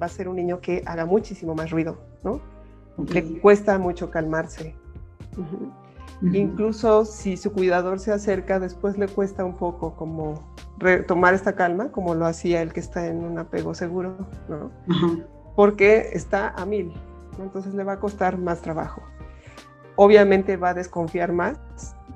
va 0.00 0.06
a 0.06 0.08
ser 0.08 0.28
un 0.28 0.36
niño 0.36 0.60
que 0.60 0.82
haga 0.86 1.06
muchísimo 1.06 1.54
más 1.54 1.70
ruido, 1.70 1.98
¿no? 2.24 2.40
Le 3.08 3.40
cuesta 3.40 3.78
mucho 3.78 4.10
calmarse. 4.10 4.74
Incluso 6.32 7.04
si 7.04 7.36
su 7.36 7.52
cuidador 7.52 8.00
se 8.00 8.10
acerca, 8.10 8.58
después 8.58 8.96
le 8.98 9.06
cuesta 9.06 9.44
un 9.44 9.56
poco 9.56 9.94
como 9.94 10.54
retomar 10.78 11.34
esta 11.34 11.54
calma, 11.54 11.92
como 11.92 12.14
lo 12.14 12.26
hacía 12.26 12.62
el 12.62 12.72
que 12.72 12.80
está 12.80 13.06
en 13.06 13.22
un 13.22 13.38
apego 13.38 13.74
seguro, 13.74 14.16
¿no? 14.48 14.70
Porque 15.54 16.10
está 16.12 16.48
a 16.50 16.66
mil, 16.66 16.92
entonces 17.38 17.74
le 17.74 17.84
va 17.84 17.92
a 17.94 18.00
costar 18.00 18.38
más 18.38 18.60
trabajo 18.62 19.02
obviamente 19.96 20.56
va 20.56 20.70
a 20.70 20.74
desconfiar 20.74 21.32
más 21.32 21.58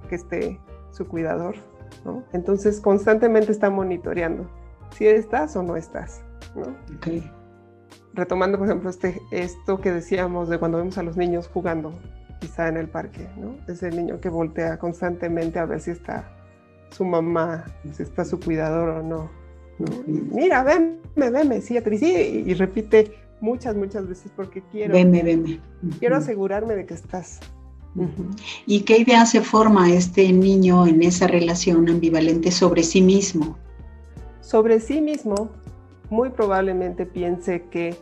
que 0.08 0.14
esté 0.14 0.60
su 0.90 1.06
cuidador, 1.06 1.56
¿no? 2.04 2.24
Entonces 2.32 2.80
constantemente 2.80 3.52
está 3.52 3.70
monitoreando 3.70 4.48
si 4.96 5.06
estás 5.06 5.56
o 5.56 5.62
no 5.62 5.76
estás, 5.76 6.22
¿no? 6.54 6.76
Retomando, 8.12 8.58
por 8.58 8.66
ejemplo, 8.66 8.90
este, 8.90 9.20
esto 9.30 9.80
que 9.80 9.92
decíamos 9.92 10.48
de 10.48 10.58
cuando 10.58 10.78
vemos 10.78 10.98
a 10.98 11.02
los 11.02 11.16
niños 11.16 11.48
jugando, 11.48 11.92
quizá 12.40 12.68
en 12.68 12.76
el 12.76 12.88
parque, 12.88 13.28
¿no? 13.36 13.56
Es 13.72 13.82
el 13.82 13.96
niño 13.96 14.20
que 14.20 14.28
voltea 14.28 14.78
constantemente 14.78 15.58
a 15.58 15.64
ver 15.64 15.80
si 15.80 15.92
está 15.92 16.36
su 16.90 17.04
mamá, 17.04 17.64
si 17.92 18.02
está 18.02 18.24
su 18.24 18.40
cuidador 18.40 18.88
o 18.88 19.02
no. 19.02 19.30
Mira, 20.06 20.62
venme, 20.64 21.30
venme, 21.30 21.60
sí, 21.60 21.78
sí, 21.98 22.44
y 22.46 22.54
repite 22.54 23.14
muchas, 23.40 23.76
muchas 23.76 24.08
veces 24.08 24.32
porque 24.34 24.62
quiero. 24.70 24.92
Venme. 24.92 25.60
Quiero 25.98 26.16
asegurarme 26.16 26.74
de 26.74 26.86
que 26.86 26.94
estás. 26.94 27.40
¿Y 28.66 28.82
qué 28.82 28.98
idea 28.98 29.26
se 29.26 29.40
forma 29.40 29.90
este 29.90 30.32
niño 30.32 30.86
en 30.86 31.02
esa 31.02 31.26
relación 31.26 31.88
ambivalente 31.88 32.50
sobre 32.50 32.82
sí 32.82 33.02
mismo? 33.02 33.58
Sobre 34.40 34.80
sí 34.80 35.00
mismo, 35.00 35.50
muy 36.08 36.30
probablemente 36.30 37.06
piense 37.06 37.64
que 37.70 37.96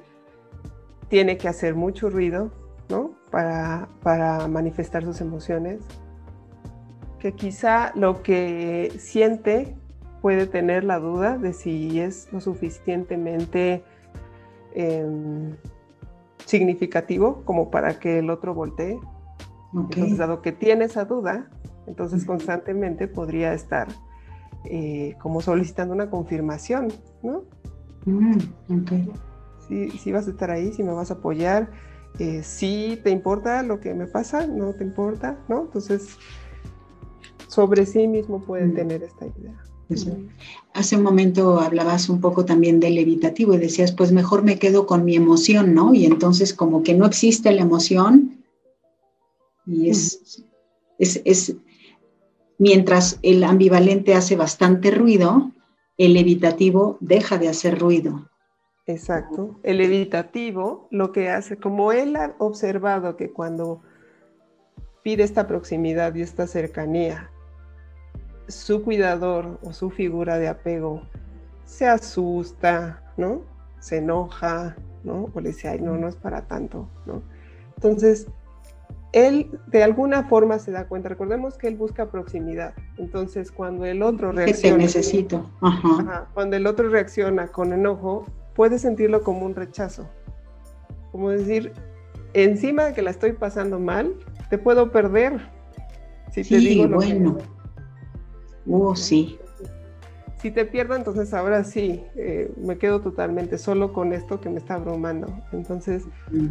tiene 1.09 1.39
que 1.39 1.49
hacer 1.49 1.75
mucho 1.75 2.11
ruido, 2.11 2.51
¿no? 2.89 3.13
Para, 3.31 3.89
para 4.03 4.47
manifestar 4.47 5.05
sus 5.05 5.21
emociones. 5.21 5.81
Que 7.19 7.33
quizá 7.33 7.93
lo 7.95 8.23
que 8.23 8.93
siente 8.99 9.75
puede 10.21 10.47
tener 10.47 10.85
la 10.85 10.99
duda 10.99 11.39
de 11.39 11.53
si 11.53 12.01
es 12.01 12.29
lo 12.33 12.41
suficientemente 12.41 13.83
em, 14.75 15.57
significativo 16.45 17.43
como 17.45 17.71
para 17.71 17.99
que 17.99 18.19
el 18.19 18.31
otro 18.31 18.55
voltee. 18.55 18.99
Entonces, 19.75 20.19
dado 20.19 20.41
que 20.41 20.53
tiene 20.53 20.87
esa 20.87 21.05
duda, 21.05 21.51
entonces 21.87 22.25
constantemente 22.25 23.07
podría 23.09 23.53
estar 23.53 23.89
eh, 24.65 25.15
como 25.21 25.41
solicitando 25.41 25.95
una 25.95 26.11
confirmación, 26.11 26.89
¿no? 27.23 27.45
Mm, 28.07 28.39
si, 29.99 30.13
vas 30.13 30.27
a 30.27 30.31
estar 30.31 30.51
ahí, 30.51 30.73
si 30.73 30.83
me 30.83 30.93
vas 30.93 31.11
a 31.11 31.15
apoyar, 31.15 31.71
eh, 32.19 32.43
si 32.43 32.99
te 33.03 33.11
importa 33.11 33.63
lo 33.63 33.81
que 33.81 33.95
me 33.95 34.07
pasa, 34.07 34.47
no 34.47 34.73
te 34.73 34.85
importa, 34.85 35.39
¿no? 35.49 35.63
Entonces, 35.63 36.17
sobre 37.49 37.87
sí 37.87 38.09
mismo 38.09 38.41
pueden 38.41 38.73
mm. 38.73 38.75
tener 38.75 39.03
esta 39.03 39.27
idea. 39.27 39.55
Hace 40.75 40.97
un 40.97 41.03
momento 41.03 41.61
hablabas 41.61 42.11
un 42.11 42.21
poco 42.21 42.45
también 42.45 42.79
del 42.79 42.99
evitativo 42.99 43.55
y 43.55 43.59
decías, 43.59 43.93
pues 43.93 44.13
mejor 44.13 44.43
me 44.43 44.59
quedo 44.59 44.87
con 44.87 45.05
mi 45.05 45.17
emoción, 45.17 45.73
¿no? 45.73 45.95
Y 45.95 46.05
entonces 46.05 46.53
como 46.53 46.83
que 46.83 46.95
no 46.95 47.07
existe 47.07 47.51
la 47.53 47.63
emoción 47.63 48.38
y 49.69 49.91
es, 49.91 50.45
es, 50.99 51.21
es 51.25 51.57
mientras 52.59 53.19
el 53.23 53.45
ambivalente 53.45 54.15
hace 54.15 54.35
bastante 54.35 54.91
ruido, 54.91 55.53
el 55.99 56.17
evitativo 56.17 56.97
deja 57.01 57.39
de 57.39 57.49
hacer 57.49 57.79
ruido. 57.79 58.29
Exacto. 58.87 59.61
El 59.63 59.81
evitativo 59.81 60.89
lo 60.91 61.13
que 61.13 61.29
hace, 61.29 61.59
como 61.59 61.93
él 61.93 62.17
ha 62.17 62.35
observado 62.39 63.17
que 63.17 63.31
cuando 63.31 63.83
pide 65.03 65.23
esta 65.25 65.47
proximidad 65.47 66.15
y 66.15 66.23
esta 66.23 66.47
cercanía, 66.47 67.31
su 68.49 68.83
cuidador 68.83 69.59
o 69.63 69.75
su 69.75 69.91
figura 69.91 70.39
de 70.39 70.49
apego 70.49 71.03
se 71.67 71.87
asusta, 71.87 73.13
¿no? 73.19 73.43
Se 73.79 73.99
enoja, 73.99 74.75
¿no? 75.05 75.31
O 75.35 75.41
le 75.41 75.51
dice, 75.51 75.69
ay, 75.69 75.81
no, 75.81 75.99
no 75.99 76.09
es 76.09 76.17
para 76.17 76.47
tanto, 76.47 76.89
¿no? 77.05 77.23
Entonces, 77.77 78.27
él 79.27 79.51
de 79.67 79.83
alguna 79.83 80.25
forma 80.25 80.59
se 80.59 80.71
da 80.71 80.87
cuenta, 80.87 81.09
recordemos 81.09 81.57
que 81.57 81.69
él 81.69 81.77
busca 81.77 82.11
proximidad, 82.11 82.75
entonces 82.97 83.51
cuando 83.51 83.85
el 83.85 84.03
otro 84.03 84.33
reacciona... 84.33 84.77
te 84.77 84.83
necesito. 84.83 85.51
cuando 86.35 86.57
el 86.57 86.67
otro 86.67 86.89
reacciona 86.89 87.49
con 87.49 87.73
enojo, 87.73 88.27
puede 88.55 88.79
sentirlo 88.79 89.23
como 89.23 89.47
un 89.47 89.55
rechazo, 89.55 90.09
como 91.13 91.31
decir, 91.31 91.73
encima 92.35 92.85
de 92.85 92.95
que 92.95 93.03
la 93.03 93.11
estoy 93.11 93.33
pasando 93.33 93.79
mal, 93.79 94.15
te 94.51 94.59
puedo 94.59 94.91
perder. 94.91 95.41
Si 96.33 96.43
te 96.43 96.59
digo 96.59 96.89
bueno. 96.89 97.39
Oh, 98.71 98.95
sí. 98.95 99.39
Si 100.41 100.51
te 100.51 100.65
pierdo, 100.65 100.95
entonces 100.95 101.35
ahora 101.35 101.65
sí, 101.65 102.05
eh, 102.15 102.53
me 102.57 102.79
quedo 102.79 103.01
totalmente 103.01 103.59
solo 103.59 103.93
con 103.93 104.13
esto 104.13 104.41
que 104.41 104.49
me 104.49 104.59
está 104.59 104.75
abrumando. 104.75 105.27
Entonces, 105.53 106.05
mm. 106.31 106.49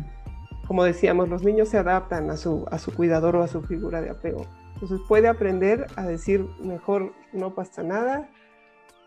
Como 0.67 0.83
decíamos, 0.83 1.29
los 1.29 1.43
niños 1.43 1.69
se 1.69 1.77
adaptan 1.77 2.29
a 2.29 2.37
su, 2.37 2.65
a 2.71 2.77
su 2.77 2.93
cuidador 2.93 3.35
o 3.37 3.43
a 3.43 3.47
su 3.47 3.61
figura 3.61 4.01
de 4.01 4.09
apego. 4.09 4.45
Entonces 4.73 4.99
puede 5.07 5.27
aprender 5.27 5.87
a 5.95 6.05
decir, 6.05 6.45
mejor 6.59 7.13
no 7.33 7.55
pasa 7.55 7.83
nada, 7.83 8.29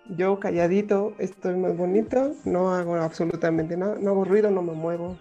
yo 0.08 0.40
calladito 0.40 1.14
estoy 1.18 1.56
más 1.56 1.76
bonito, 1.76 2.32
no 2.44 2.74
hago 2.74 2.96
absolutamente 2.96 3.76
nada, 3.76 3.96
no 4.00 4.10
hago 4.10 4.24
ruido, 4.24 4.50
no 4.50 4.62
me 4.62 4.72
muevo. 4.72 5.16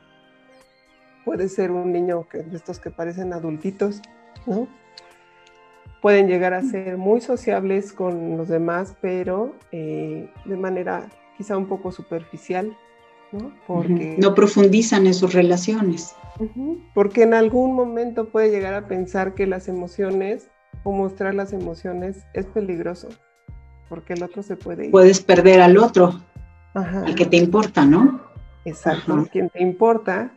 Puede 1.25 1.49
ser 1.49 1.71
un 1.71 1.91
niño 1.91 2.27
que, 2.27 2.39
de 2.39 2.55
estos 2.55 2.79
que 2.79 2.89
parecen 2.89 3.33
adultitos, 3.33 4.01
¿no? 4.47 4.67
pueden 6.01 6.27
llegar 6.27 6.53
a 6.53 6.61
ser 6.61 6.97
muy 6.97 7.21
sociables 7.21 7.93
con 7.93 8.37
los 8.37 8.47
demás, 8.47 8.95
pero 9.01 9.55
eh, 9.71 10.29
de 10.45 10.57
manera 10.57 11.09
quizá 11.37 11.57
un 11.57 11.67
poco 11.67 11.91
superficial, 11.91 12.75
¿no? 13.31 13.51
Porque, 13.67 14.15
no 14.17 14.33
profundizan 14.33 15.07
en 15.07 15.13
sus 15.13 15.33
relaciones. 15.33 16.15
Porque 16.93 17.23
en 17.23 17.33
algún 17.33 17.75
momento 17.75 18.29
puede 18.29 18.51
llegar 18.51 18.73
a 18.73 18.87
pensar 18.87 19.33
que 19.33 19.47
las 19.47 19.67
emociones 19.67 20.49
o 20.83 20.91
mostrar 20.91 21.35
las 21.35 21.53
emociones 21.53 22.25
es 22.33 22.45
peligroso, 22.45 23.09
porque 23.89 24.13
el 24.13 24.23
otro 24.23 24.43
se 24.43 24.55
puede 24.55 24.85
ir. 24.85 24.91
Puedes 24.91 25.21
perder 25.21 25.61
al 25.61 25.77
otro, 25.77 26.21
al 26.73 27.15
que 27.15 27.25
te 27.25 27.37
importa, 27.37 27.85
¿no? 27.85 28.21
Exacto, 28.65 29.27
quien 29.31 29.49
te 29.49 29.61
importa 29.61 30.31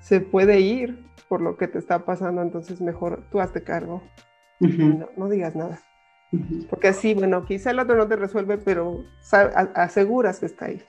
se 0.00 0.20
puede 0.20 0.60
ir 0.60 1.04
por 1.28 1.40
lo 1.40 1.56
que 1.56 1.68
te 1.68 1.78
está 1.78 2.04
pasando, 2.04 2.42
entonces 2.42 2.80
mejor 2.80 3.24
tú 3.30 3.40
hazte 3.40 3.62
cargo 3.62 4.02
no, 4.60 5.28
digas 5.28 5.54
nada. 5.54 5.80
Porque 6.68 6.88
así, 6.88 7.14
bueno, 7.14 7.44
quizá 7.44 7.70
el 7.70 7.78
otro 7.78 7.96
no 7.96 8.08
te 8.08 8.16
resuelve, 8.16 8.58
pero 8.58 9.04
aseguras 9.74 10.40
que 10.40 10.46
está 10.46 10.66
ahí. 10.66 10.82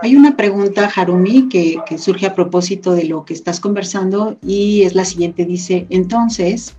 Hay 0.00 0.16
una 0.16 0.36
pregunta, 0.36 0.90
Harumi, 0.94 1.48
que, 1.48 1.78
surge 1.98 2.26
a 2.26 2.34
propósito 2.34 2.92
de 2.92 3.04
lo 3.04 3.24
que 3.24 3.34
estás 3.34 3.60
conversando 3.60 4.36
y 4.42 4.82
es 4.82 4.94
la 4.94 5.04
siguiente. 5.04 5.44
Dice, 5.44 5.86
entonces, 5.90 6.76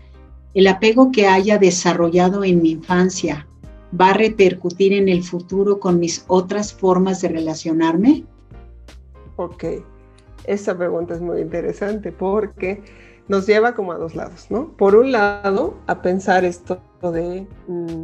¿el 0.54 0.68
apego 0.68 1.12
que 1.12 1.28
haya 1.28 1.58
desarrollado 1.58 2.44
en 2.44 2.62
mi 2.62 2.72
infancia 2.72 3.48
va 4.00 4.10
a 4.10 4.14
repercutir 4.14 4.94
en 4.94 5.10
el 5.10 5.24
futuro 5.24 5.80
con 5.80 6.00
mis 6.00 6.26
otras 6.28 6.74
formas 6.74 7.22
de 7.22 7.30
relacionarme? 7.30 8.26
Ok, 9.38 9.66
esa 10.46 10.78
pregunta 10.78 11.16
es 11.16 11.22
muy 11.22 11.42
interesante 11.42 12.12
porque 12.12 12.82
nos 13.28 13.48
lleva 13.48 13.74
como 13.74 13.92
a 13.92 13.98
dos 13.98 14.16
lados, 14.16 14.48
¿no? 14.50 14.70
Por 14.78 14.96
un 14.96 15.12
lado, 15.12 15.76
a 15.88 16.02
pensar 16.02 16.46
esto 16.46 16.80
de 17.02 17.48
mm, 17.68 18.04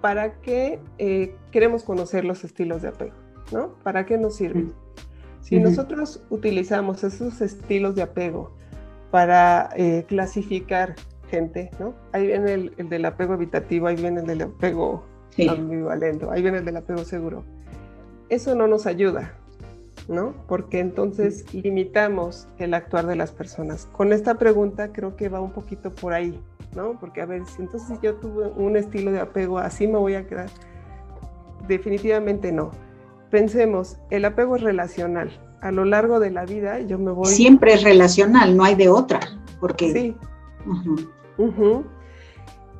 para 0.00 0.34
qué 0.40 0.80
eh, 0.98 1.34
queremos 1.50 1.84
conocer 1.84 2.24
los 2.24 2.44
estilos 2.44 2.82
de 2.82 2.88
apego, 2.88 3.14
¿no? 3.52 3.74
¿Para 3.82 4.06
qué 4.06 4.18
nos 4.18 4.36
sirven? 4.36 4.72
Si 5.40 5.58
nosotros 5.60 6.22
utilizamos 6.30 7.04
esos 7.04 7.42
estilos 7.42 7.94
de 7.94 8.02
apego 8.02 8.56
para 9.10 9.68
eh, 9.76 10.04
clasificar 10.08 10.94
gente, 11.28 11.70
¿no? 11.78 11.94
Ahí 12.12 12.26
viene 12.26 12.54
el, 12.54 12.88
del 12.88 13.04
apego 13.04 13.34
evitativo, 13.34 13.86
ahí 13.86 13.96
viene 13.96 14.20
el 14.20 14.26
del 14.26 14.42
apego 14.42 15.04
ambivalente, 15.38 16.26
ahí 16.30 16.40
viene 16.42 16.58
el 16.58 16.64
del 16.64 16.78
apego 16.78 17.04
seguro. 17.04 17.44
Eso 18.30 18.54
no 18.54 18.66
nos 18.66 18.86
ayuda, 18.86 19.34
¿no? 20.08 20.34
Porque 20.48 20.80
entonces 20.80 21.44
limitamos 21.52 22.48
el 22.58 22.72
actuar 22.72 23.06
de 23.06 23.16
las 23.16 23.30
personas. 23.30 23.86
Con 23.92 24.12
esta 24.12 24.36
pregunta 24.36 24.92
creo 24.92 25.14
que 25.14 25.28
va 25.28 25.40
un 25.40 25.52
poquito 25.52 25.94
por 25.94 26.14
ahí, 26.14 26.40
¿no? 26.74 26.98
Porque 26.98 27.20
a 27.20 27.26
ver, 27.26 27.44
si 27.46 27.62
entonces 27.62 27.98
yo 28.02 28.14
tuve 28.14 28.46
un 28.56 28.76
estilo 28.76 29.12
de 29.12 29.20
apego, 29.20 29.58
así 29.58 29.86
me 29.86 29.98
voy 29.98 30.14
a 30.14 30.26
quedar. 30.26 30.48
Definitivamente 31.68 32.50
no. 32.50 32.70
Pensemos, 33.34 33.98
el 34.10 34.24
apego 34.24 34.56
es 34.56 34.62
relacional. 34.62 35.30
A 35.60 35.72
lo 35.72 35.84
largo 35.84 36.20
de 36.20 36.30
la 36.30 36.44
vida 36.44 36.78
yo 36.80 36.98
me 36.98 37.10
voy... 37.10 37.26
Siempre 37.26 37.74
es 37.74 37.82
relacional, 37.82 38.56
no 38.56 38.64
hay 38.64 38.76
de 38.76 38.88
otra, 38.88 39.20
porque... 39.60 39.92
Sí. 39.92 40.16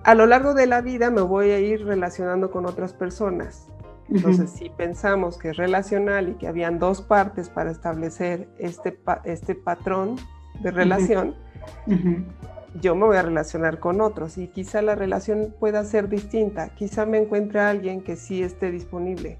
A 0.05 0.15
lo 0.15 0.27
largo 0.27 0.55
de 0.55 0.67
la 0.67 0.81
vida 0.81 1.11
me 1.11 1.23
voy 1.23 1.51
a 1.51 1.59
ir 1.59 1.85
relacionando 1.85 2.51
con 2.51 2.67
otras 2.67 2.93
personas 2.93 3.69
entonces, 4.09 4.51
si 4.51 4.69
pensamos 4.69 5.39
que 5.39 5.51
es 5.51 5.57
relacional 5.57 6.29
y 6.29 6.35
que 6.35 6.47
habían 6.47 6.79
dos 6.79 7.01
partes 7.01 7.49
para 7.49 7.71
establecer 7.71 8.49
este, 8.59 8.99
este 9.25 9.55
patrón 9.55 10.17
de 10.61 10.71
relación, 10.71 11.35
yo 12.81 12.95
me 12.95 13.07
voy 13.07 13.17
a 13.17 13.23
relacionar 13.23 13.81
con 13.81 14.01
otros 14.01 14.37
y 14.37 14.49
quizá 14.49 14.83
la 14.83 14.95
relación 14.95 15.55
pueda 15.59 15.85
ser 15.85 16.09
distinta. 16.09 16.69
Quizá 16.75 17.07
me 17.07 17.19
encuentre 17.19 17.61
a 17.61 17.71
alguien 17.71 18.03
que 18.03 18.17
sí 18.17 18.43
esté 18.43 18.71
disponible. 18.71 19.39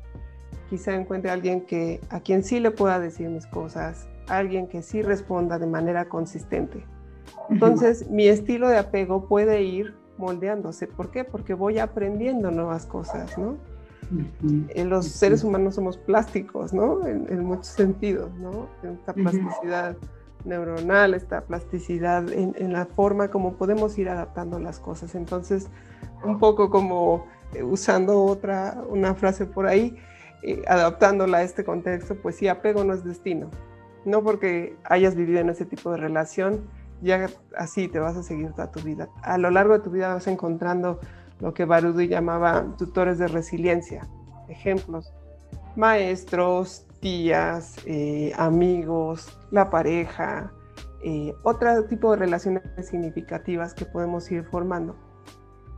Quizá 0.75 0.93
encuentre 0.97 1.31
a 1.31 1.35
alguien 1.35 1.61
que, 1.61 2.01
a 2.11 2.19
quien 2.19 2.43
sí 2.43 2.59
le 2.59 2.73
pueda 2.73 2.99
decir 2.99 3.29
mis 3.29 3.47
cosas, 3.47 4.09
alguien 4.27 4.67
que 4.67 4.83
sí 4.83 5.03
responda 5.03 5.57
de 5.61 5.69
manera 5.69 6.07
consistente. 6.09 6.85
Entonces, 7.49 8.11
mi 8.11 8.27
estilo 8.27 8.69
de 8.69 8.79
apego 8.79 9.29
puede 9.29 9.63
ir 9.63 9.95
moldeándose. 10.19 10.89
¿Por 10.89 11.13
qué? 11.13 11.23
Porque 11.23 11.55
voy 11.55 11.79
aprendiendo 11.79 12.51
nuevas 12.51 12.87
cosas, 12.87 13.39
¿no? 13.39 13.57
Eh, 14.71 14.85
los 14.85 15.07
seres 15.07 15.45
humanos 15.45 15.77
somos 15.77 15.97
plásticos, 15.97 16.73
¿no? 16.73 17.07
En, 17.07 17.45
muchos 17.45 17.69
sentidos, 17.69 18.35
¿no? 18.35 18.67
Esta 18.83 19.13
plasticidad 19.13 19.97
neuronal, 20.45 21.15
esta 21.15 21.43
plasticidad 21.43 22.33
en, 22.33 22.73
la 22.73 22.87
forma 22.87 23.29
como 23.29 23.53
podemos 23.53 23.97
ir 23.97 24.09
adaptando 24.09 24.59
las 24.59 24.81
cosas. 24.81 25.15
Entonces, 25.15 25.69
un 26.25 26.41
poco 26.41 26.69
como 26.69 27.27
eh, 27.53 27.63
usando 27.63 28.25
otra, 28.25 28.83
una 28.89 29.15
frase 29.15 29.47
por 29.47 29.69
ahí, 29.69 29.97
eh, 30.47 30.63
adaptándola 30.67 31.39
a 31.39 31.43
este 31.43 31.65
contexto, 31.65 32.17
pues 32.17 32.37
sí, 32.37 32.49
apego 32.49 32.85
no 32.85 32.93
es 32.93 33.03
destino. 33.03 33.51
No 34.05 34.23
porque 34.23 34.77
hayas 34.85 35.15
vivido 35.15 35.41
en 35.41 35.49
ese 35.49 35.65
tipo 35.65 35.91
de 35.91 35.97
relación, 35.97 36.69
ya 37.01 37.29
así 37.57 37.89
te 37.89 37.99
vas 37.99 38.17
a 38.17 38.23
seguir 38.23 38.53
toda 38.53 38.71
tu 38.71 38.81
vida. 38.81 39.09
A 39.23 39.39
lo 39.39 39.51
largo 39.51 39.73
de 39.73 39.81
tu 39.81 39.91
vida 39.91 40.13
vas 40.13 40.27
encontrando 40.27 41.01
lo 41.41 41.55
que 41.55 41.65
Barudy 41.65 42.09
llamaba 42.09 42.67
tutores 42.77 43.19
de 43.19 43.29
resiliencia, 43.29 44.07
ejemplos, 44.49 45.15
maestros, 45.77 46.87
tías, 47.01 47.77
eh, 47.87 48.33
amigos, 48.37 49.39
la 49.51 49.71
pareja, 49.71 50.53
eh, 51.03 51.35
otro 51.43 51.85
tipo 51.85 52.11
de 52.11 52.19
relaciones 52.19 52.63
significativas 52.83 53.73
que 53.73 53.87
podemos 53.87 54.31
ir 54.31 54.45
formando, 54.45 54.97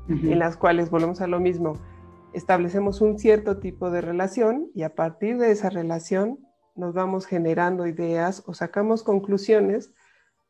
en 0.09 0.39
las 0.39 0.57
cuales 0.57 0.91
volvemos 0.91 1.21
a 1.21 1.27
lo 1.27 1.41
mismo, 1.41 1.75
establecemos 2.37 3.01
un 3.01 3.18
cierto 3.18 3.59
tipo 3.59 3.90
de 3.90 4.03
relación 4.03 4.70
y 4.75 4.83
a 4.83 4.94
partir 4.94 5.38
de 5.38 5.51
esa 5.51 5.70
relación 5.70 6.38
nos 6.75 6.92
vamos 6.92 7.25
generando 7.25 7.87
ideas 7.87 8.42
o 8.46 8.53
sacamos 8.53 9.03
conclusiones 9.03 9.94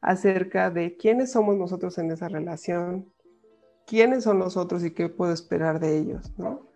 acerca 0.01 0.71
de 0.71 0.97
quiénes 0.97 1.31
somos 1.31 1.57
nosotros 1.57 1.97
en 1.99 2.11
esa 2.11 2.29
relación, 2.29 3.07
quiénes 3.87 4.25
son 4.25 4.41
nosotros 4.41 4.85
y 4.85 4.91
qué 4.91 5.09
puedo 5.09 5.33
esperar 5.33 5.79
de 5.79 5.97
ellos, 5.97 6.35
¿no? 6.37 6.67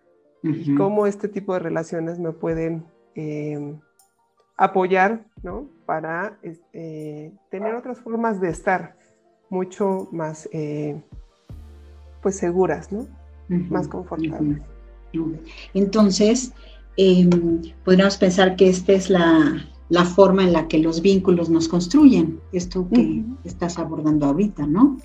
Y 0.43 0.75
cómo 0.75 1.05
este 1.05 1.27
tipo 1.27 1.53
de 1.53 1.59
relaciones 1.59 2.17
me 2.17 2.31
pueden 2.31 2.85
eh, 3.13 3.77
apoyar, 4.55 5.25
¿no? 5.43 5.69
Para 5.85 6.39
este, 6.41 7.33
tener 7.49 7.75
otras 7.75 7.99
formas 7.99 8.39
de 8.39 8.49
estar 8.49 8.95
mucho 9.49 10.07
más, 10.11 10.49
eh, 10.53 11.03
pues, 12.23 12.37
seguras, 12.37 12.91
¿no? 12.91 13.07
Más 13.49 13.89
confortables. 13.89 14.70
Entonces, 15.73 16.53
em, 16.97 17.29
podríamos 17.83 18.17
pensar 18.17 18.55
que 18.55 18.69
esta 18.69 18.93
es 18.93 19.09
la, 19.09 19.67
forma 20.15 20.43
en 20.43 20.53
la 20.53 20.67
que 20.67 20.79
los 20.79 21.01
vínculos 21.01 21.49
nos 21.49 21.67
construyen, 21.67 22.39
esto 22.53 22.87
que 22.89 23.23
estás 23.43 23.77
abordando 23.77 24.25
ahorita, 24.25 24.65
¿no? 24.65 24.97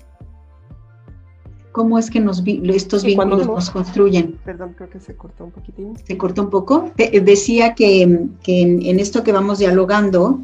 cómo 1.77 1.99
es 1.99 2.09
que 2.09 2.19
nos 2.19 2.41
estos 2.43 3.03
vínculos 3.03 3.45
nos 3.45 3.69
construyen. 3.69 4.39
Perdón, 4.43 4.73
creo 4.75 4.89
que 4.89 4.99
se 4.99 5.15
cortó 5.15 5.45
un 5.45 5.51
poquitín. 5.51 5.95
Se 6.03 6.17
cortó 6.17 6.41
un 6.41 6.49
poco. 6.49 6.91
decía 6.97 7.75
que, 7.75 8.01
en, 8.01 8.99
esto 8.99 9.23
que 9.23 9.31
vamos 9.31 9.59
dialogando, 9.59 10.39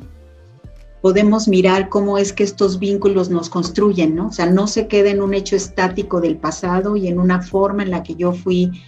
podemos 1.02 1.48
mirar 1.48 1.90
cómo 1.90 2.20
es 2.20 2.34
que 2.34 2.44
estos 2.44 2.78
vínculos 2.78 3.32
nos 3.32 3.50
construyen, 3.50 4.14
¿no? 4.14 4.28
O 4.28 4.32
sea, 4.32 4.46
no 4.46 4.68
se 4.68 4.88
queda 4.88 5.10
en 5.10 5.24
un 5.24 5.34
hecho 5.34 5.56
estático 5.56 6.22
del 6.22 6.38
pasado 6.38 6.96
y 6.96 7.08
en 7.08 7.18
una 7.20 7.42
forma 7.42 7.82
en 7.82 7.90
la 7.90 8.04
que 8.04 8.14
yo 8.14 8.34
fui 8.34 8.84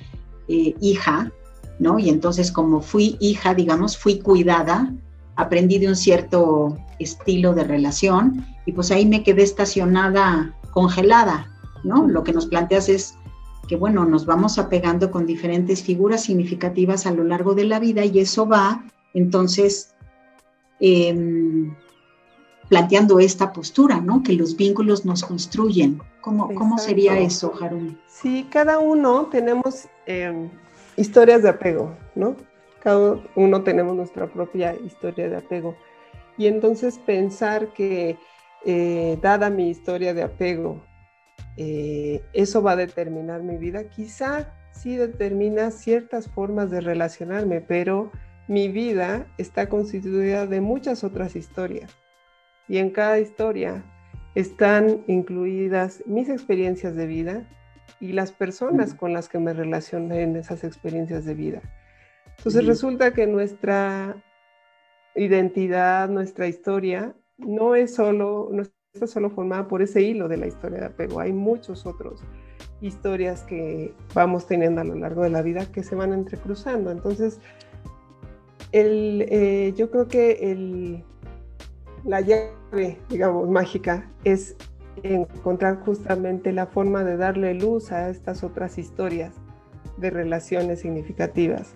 eh, 0.47 0.75
hija, 0.81 1.31
¿no? 1.79 1.99
Y 1.99 2.09
entonces 2.09 2.51
como 2.51 2.81
fui 2.81 3.17
hija, 3.19 3.53
digamos, 3.53 3.97
fui 3.97 4.19
cuidada, 4.19 4.93
aprendí 5.35 5.79
de 5.79 5.87
un 5.87 5.95
cierto 5.95 6.77
estilo 6.99 7.53
de 7.53 7.63
relación 7.63 8.45
y 8.65 8.71
pues 8.71 8.91
ahí 8.91 9.05
me 9.05 9.23
quedé 9.23 9.43
estacionada, 9.43 10.55
congelada, 10.71 11.51
lo 11.83 12.23
que 12.23 12.33
nos 12.33 12.47
planteas 12.47 12.89
es 12.89 13.15
que, 13.67 13.75
bueno, 13.75 14.05
nos 14.05 14.25
vamos 14.25 14.57
apegando 14.57 15.11
con 15.11 15.25
diferentes 15.25 15.83
figuras 15.83 16.23
significativas 16.23 17.05
a 17.05 17.11
lo 17.11 17.23
largo 17.23 17.55
de 17.55 17.65
la 17.65 17.79
vida 17.79 18.05
y 18.05 18.19
eso 18.19 18.47
va, 18.47 18.83
entonces, 19.13 19.95
em, 20.79 21.75
planteando 22.69 23.19
esta 23.19 23.53
postura, 23.53 24.01
¿no? 24.01 24.23
Que 24.23 24.33
los 24.33 24.55
vínculos 24.55 25.05
nos 25.05 25.23
construyen. 25.23 26.01
¿Cómo, 26.21 26.53
¿cómo 26.55 26.77
sería 26.77 27.17
eso, 27.19 27.53
Harumi? 27.59 27.97
Sí, 28.07 28.47
cada 28.49 28.79
uno 28.79 29.27
tenemos 29.31 29.87
em, 30.05 30.49
historias 30.97 31.43
de 31.43 31.49
apego, 31.49 31.95
¿no? 32.15 32.35
Cada 32.79 33.19
uno 33.35 33.63
tenemos 33.63 33.95
nuestra 33.95 34.27
propia 34.27 34.75
historia 34.75 35.29
de 35.29 35.37
apego. 35.37 35.75
Y 36.37 36.47
entonces 36.47 36.99
pensar 36.99 37.73
que, 37.73 38.17
eh, 38.65 39.17
dada 39.21 39.49
mi 39.49 39.69
historia 39.69 40.13
de 40.13 40.23
apego, 40.23 40.83
eh, 41.57 42.21
eso 42.33 42.61
va 42.61 42.71
a 42.71 42.75
determinar 42.75 43.41
mi 43.41 43.57
vida. 43.57 43.89
Quizá 43.89 44.53
sí 44.71 44.97
determina 44.97 45.71
ciertas 45.71 46.27
formas 46.27 46.69
de 46.69 46.81
relacionarme, 46.81 47.61
pero 47.61 48.11
mi 48.47 48.67
vida 48.67 49.27
está 49.37 49.69
constituida 49.69 50.45
de 50.45 50.61
muchas 50.61 51.03
otras 51.03 51.35
historias. 51.35 51.95
Y 52.67 52.77
en 52.77 52.89
cada 52.89 53.19
historia 53.19 53.83
están 54.35 55.03
incluidas 55.07 56.03
mis 56.05 56.29
experiencias 56.29 56.95
de 56.95 57.07
vida 57.07 57.49
y 57.99 58.13
las 58.13 58.31
personas 58.31 58.93
con 58.93 59.13
las 59.13 59.29
que 59.29 59.39
me 59.39 59.53
relacioné 59.53 60.23
en 60.23 60.35
esas 60.35 60.63
experiencias 60.63 61.25
de 61.25 61.33
vida. 61.33 61.61
Entonces 62.37 62.65
resulta 62.65 63.13
que 63.13 63.27
nuestra 63.27 64.15
identidad, 65.15 66.09
nuestra 66.09 66.47
historia, 66.47 67.15
no 67.37 67.75
es 67.75 67.95
solo, 67.95 68.51
está 68.93 69.07
solo 69.07 69.29
formada 69.29 69.67
por 69.67 69.81
ese 69.81 70.01
hilo 70.01 70.27
de 70.27 70.37
la 70.37 70.47
historia 70.47 70.79
de 70.79 70.85
apego. 70.85 71.19
Hay 71.19 71.33
muchos 71.33 71.85
otros 71.85 72.21
historias 72.81 73.43
que 73.43 73.93
vamos 74.13 74.47
teniendo 74.47 74.81
a 74.81 74.83
lo 74.83 74.95
largo 74.95 75.23
de 75.23 75.29
la 75.29 75.41
vida 75.41 75.65
que 75.71 75.83
se 75.83 75.95
van 75.95 76.13
entrecruzando. 76.13 76.91
Entonces, 76.91 77.39
el, 78.71 79.25
eh, 79.29 79.73
yo 79.75 79.89
creo 79.89 80.07
que 80.07 80.51
el, 80.51 81.03
la 82.03 82.21
llave, 82.21 82.99
digamos, 83.09 83.49
mágica 83.49 84.09
es 84.23 84.55
encontrar 85.03 85.79
justamente 85.81 86.51
la 86.51 86.67
forma 86.67 87.03
de 87.03 87.17
darle 87.17 87.53
luz 87.53 87.91
a 87.91 88.09
estas 88.09 88.43
otras 88.43 88.77
historias 88.77 89.33
de 89.97 90.09
relaciones 90.09 90.81
significativas 90.81 91.75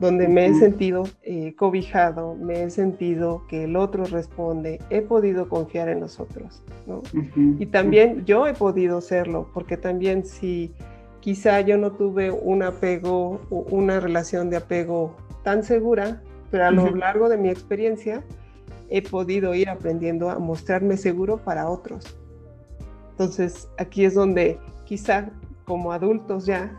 donde 0.00 0.28
me 0.28 0.46
he 0.46 0.54
sentido 0.54 1.04
eh, 1.22 1.54
cobijado, 1.54 2.34
me 2.34 2.62
he 2.62 2.70
sentido 2.70 3.42
que 3.48 3.64
el 3.64 3.76
otro 3.76 4.04
responde, 4.04 4.80
he 4.88 5.02
podido 5.02 5.48
confiar 5.48 5.90
en 5.90 6.00
los 6.00 6.18
otros, 6.18 6.62
¿no? 6.86 7.02
Y 7.58 7.66
también 7.66 8.24
yo 8.24 8.46
he 8.46 8.54
podido 8.54 9.02
serlo, 9.02 9.50
porque 9.52 9.76
también 9.76 10.24
si 10.24 10.72
quizá 11.20 11.60
yo 11.60 11.76
no 11.76 11.92
tuve 11.92 12.30
un 12.30 12.62
apego, 12.62 13.42
una 13.50 14.00
relación 14.00 14.48
de 14.48 14.56
apego 14.56 15.14
tan 15.44 15.64
segura, 15.64 16.22
pero 16.50 16.64
a 16.64 16.70
lo 16.70 16.90
largo 16.96 17.28
de 17.28 17.36
mi 17.36 17.50
experiencia 17.50 18.24
he 18.88 19.02
podido 19.02 19.54
ir 19.54 19.68
aprendiendo 19.68 20.30
a 20.30 20.38
mostrarme 20.38 20.96
seguro 20.96 21.36
para 21.36 21.68
otros. 21.68 22.16
Entonces, 23.20 23.68
aquí 23.76 24.06
es 24.06 24.14
donde 24.14 24.58
quizá 24.86 25.28
como 25.66 25.92
adultos 25.92 26.46
ya 26.46 26.72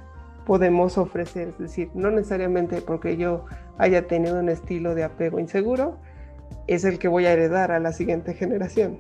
podemos 0.47 0.97
ofrecer. 0.97 1.49
Es 1.49 1.59
decir, 1.59 1.91
no 1.93 2.09
necesariamente 2.09 2.81
porque 2.81 3.15
yo 3.15 3.45
haya 3.77 4.07
tenido 4.07 4.39
un 4.39 4.49
estilo 4.49 4.95
de 4.95 5.03
apego 5.03 5.39
inseguro, 5.39 5.99
es 6.65 6.83
el 6.83 6.97
que 6.97 7.07
voy 7.07 7.27
a 7.27 7.33
heredar 7.33 7.71
a 7.71 7.79
la 7.79 7.93
siguiente 7.93 8.33
generación. 8.33 8.99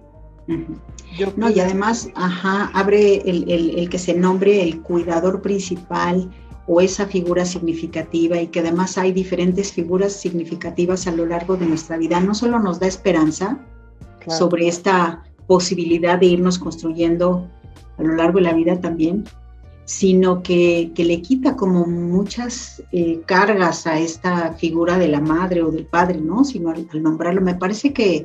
no, 1.35 1.49
y 1.49 1.59
además, 1.59 2.09
ajá, 2.13 2.69
abre 2.75 3.27
el, 3.27 3.89
que 3.89 3.97
se 3.97 4.13
nombre 4.13 4.61
el 4.61 4.79
cuidador 4.83 5.41
principal 5.41 6.29
o 6.67 6.79
esa 6.79 7.07
figura 7.07 7.43
significativa 7.43 8.39
y 8.39 8.49
que 8.49 8.59
además 8.59 8.99
hay 8.99 9.13
diferentes 9.13 9.73
figuras 9.73 10.13
significativas 10.13 11.07
a 11.07 11.11
lo 11.11 11.25
largo 11.25 11.57
de 11.57 11.65
nuestra 11.65 11.97
vida, 11.97 12.19
no 12.19 12.35
solo 12.35 12.59
nos 12.59 12.79
da 12.79 12.85
esperanza 12.85 13.57
sobre 14.27 14.67
esta 14.67 15.23
posibilidad 15.51 16.17
de 16.17 16.27
irnos 16.27 16.57
construyendo 16.57 17.45
a 17.97 18.03
lo 18.03 18.15
largo 18.15 18.37
de 18.37 18.45
la 18.45 18.53
vida 18.53 18.79
también, 18.79 19.25
sino 19.83 20.41
que, 20.41 20.93
le 20.95 21.21
quita 21.21 21.57
como 21.57 21.85
muchas 21.85 22.81
eh, 22.93 23.19
cargas 23.25 23.85
a 23.85 23.99
esta 23.99 24.53
figura 24.53 24.97
de 24.97 25.09
la 25.09 25.19
madre 25.19 25.61
o 25.61 25.69
del 25.69 25.85
padre, 25.85 26.21
¿no? 26.21 26.45
Sino 26.45 26.69
al, 26.69 26.87
nombrarlo, 27.03 27.41
me 27.41 27.55
parece 27.55 27.91
que, 27.91 28.23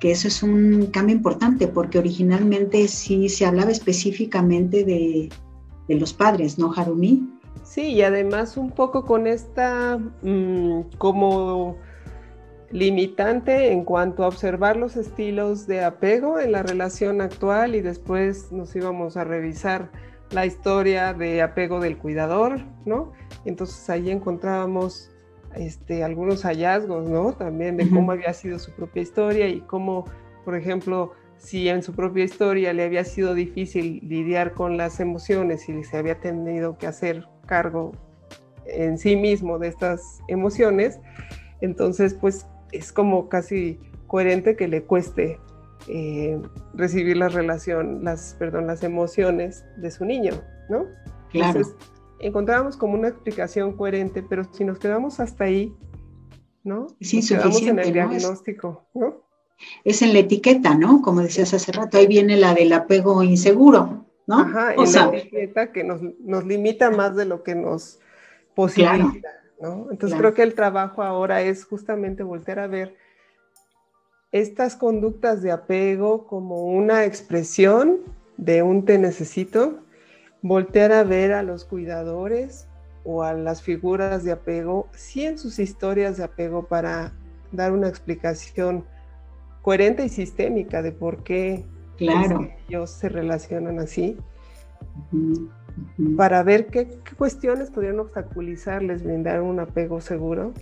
eso 0.00 0.28
es 0.28 0.42
un 0.42 0.86
cambio 0.86 1.14
importante, 1.14 1.68
porque 1.68 1.98
originalmente 1.98 2.88
sí 2.88 3.28
se 3.28 3.44
hablaba 3.44 3.70
específicamente 3.70 4.82
de, 4.82 5.28
los 5.88 6.14
padres, 6.14 6.58
¿no, 6.58 6.72
Harumi? 6.74 7.28
Sí, 7.64 7.82
y 7.88 8.00
además 8.00 8.56
un 8.56 8.70
poco 8.70 9.04
con 9.04 9.26
esta 9.26 9.98
mm, 10.22 10.96
como 10.96 11.76
limitante 12.70 13.72
en 13.72 13.84
cuanto 13.84 14.24
a 14.24 14.28
observar 14.28 14.76
los 14.76 14.96
estilos 14.96 15.66
de 15.66 15.84
apego 15.84 16.40
en 16.40 16.52
la 16.52 16.62
relación 16.62 17.20
actual 17.20 17.74
y 17.74 17.80
después 17.80 18.50
nos 18.50 18.74
íbamos 18.74 19.16
a 19.16 19.24
revisar 19.24 19.90
la 20.30 20.46
historia 20.46 21.14
de 21.14 21.42
apego 21.42 21.80
del 21.80 21.96
cuidador, 21.98 22.60
¿no? 22.84 23.12
Entonces 23.44 23.88
ahí 23.88 24.10
encontrábamos 24.10 25.10
este, 25.54 26.02
algunos 26.02 26.42
hallazgos, 26.42 27.08
¿no? 27.08 27.32
También 27.32 27.76
de 27.76 27.88
cómo 27.88 28.12
había 28.12 28.32
sido 28.32 28.58
su 28.58 28.72
propia 28.72 29.02
historia 29.02 29.48
y 29.48 29.60
cómo, 29.60 30.04
por 30.44 30.56
ejemplo, 30.56 31.12
si 31.38 31.68
en 31.68 31.82
su 31.82 31.92
propia 31.92 32.24
historia 32.24 32.72
le 32.72 32.82
había 32.82 33.04
sido 33.04 33.34
difícil 33.34 34.00
lidiar 34.02 34.52
con 34.54 34.76
las 34.76 35.00
emociones 35.00 35.68
y 35.68 35.84
se 35.84 35.96
había 35.96 36.18
tenido 36.18 36.76
que 36.76 36.86
hacer 36.86 37.24
cargo 37.46 37.92
en 38.66 38.98
sí 38.98 39.14
mismo 39.16 39.58
de 39.58 39.68
estas 39.68 40.20
emociones, 40.28 40.98
entonces 41.60 42.14
pues 42.14 42.46
es 42.72 42.92
como 42.92 43.28
casi 43.28 43.78
coherente 44.06 44.56
que 44.56 44.68
le 44.68 44.82
cueste 44.82 45.40
eh, 45.88 46.40
recibir 46.74 47.16
la 47.16 47.28
relación, 47.28 48.02
las, 48.04 48.34
perdón, 48.38 48.66
las 48.66 48.82
emociones 48.82 49.64
de 49.76 49.90
su 49.90 50.04
niño, 50.04 50.32
¿no? 50.68 50.86
Entonces, 51.32 51.74
encontrábamos 52.18 52.76
como 52.76 52.94
una 52.94 53.08
explicación 53.08 53.76
coherente, 53.76 54.22
pero 54.22 54.44
si 54.52 54.64
nos 54.64 54.78
quedamos 54.78 55.20
hasta 55.20 55.44
ahí, 55.44 55.74
¿no? 56.64 56.88
Es 56.98 57.14
insuficiente. 57.14 57.82
en 57.82 57.86
el 57.86 57.92
diagnóstico, 57.92 58.88
¿no? 58.94 59.26
Es 59.84 60.02
en 60.02 60.12
la 60.12 60.20
etiqueta, 60.20 60.76
¿no? 60.76 61.00
Como 61.02 61.20
decías 61.22 61.54
hace 61.54 61.72
rato, 61.72 61.98
ahí 61.98 62.06
viene 62.06 62.36
la 62.36 62.54
del 62.54 62.72
apego 62.72 63.22
inseguro, 63.22 64.06
¿no? 64.26 64.40
Ajá, 64.40 64.74
en 64.74 64.92
la 64.92 65.16
etiqueta 65.16 65.72
que 65.72 65.84
nos, 65.84 66.00
nos, 66.20 66.44
limita 66.44 66.90
más 66.90 67.16
de 67.16 67.24
lo 67.24 67.42
que 67.42 67.54
nos 67.54 68.00
posibilita, 68.54 69.28
¿no? 69.60 69.88
Entonces 69.90 70.18
creo 70.18 70.34
que 70.34 70.42
el 70.42 70.54
trabajo 70.54 71.02
ahora 71.02 71.42
es 71.42 71.64
justamente 71.64 72.22
voltear 72.22 72.58
a 72.58 72.66
ver 72.66 72.96
estas 74.32 74.76
conductas 74.76 75.42
de 75.42 75.50
apego 75.50 76.26
como 76.26 76.64
una 76.64 77.04
expresión 77.04 78.00
de 78.36 78.62
un 78.62 78.84
te 78.84 78.98
necesito, 78.98 79.78
voltear 80.42 80.92
a 80.92 81.04
ver 81.04 81.32
a 81.32 81.42
los 81.42 81.64
cuidadores 81.64 82.68
o 83.04 83.22
a 83.22 83.32
las 83.32 83.62
figuras 83.62 84.24
de 84.24 84.32
apego, 84.32 84.88
sí 84.92 85.24
en 85.24 85.38
sus 85.38 85.58
historias 85.58 86.16
de 86.16 86.24
apego 86.24 86.66
para 86.66 87.12
dar 87.52 87.72
una 87.72 87.88
explicación 87.88 88.84
coherente 89.62 90.04
y 90.04 90.08
sistémica 90.08 90.82
de 90.82 90.92
por 90.92 91.22
qué 91.22 91.64
claro. 91.96 92.50
ellos 92.68 92.90
se 92.90 93.08
relacionan 93.08 93.78
así, 93.78 94.18
para 96.16 96.42
ver 96.42 96.66
qué, 96.66 97.00
cuestiones 97.16 97.70
podrían 97.70 98.00
obstaculizarles 98.00 99.02
brindar 99.02 99.42
un 99.42 99.60
apego 99.60 100.00
seguro. 100.00 100.52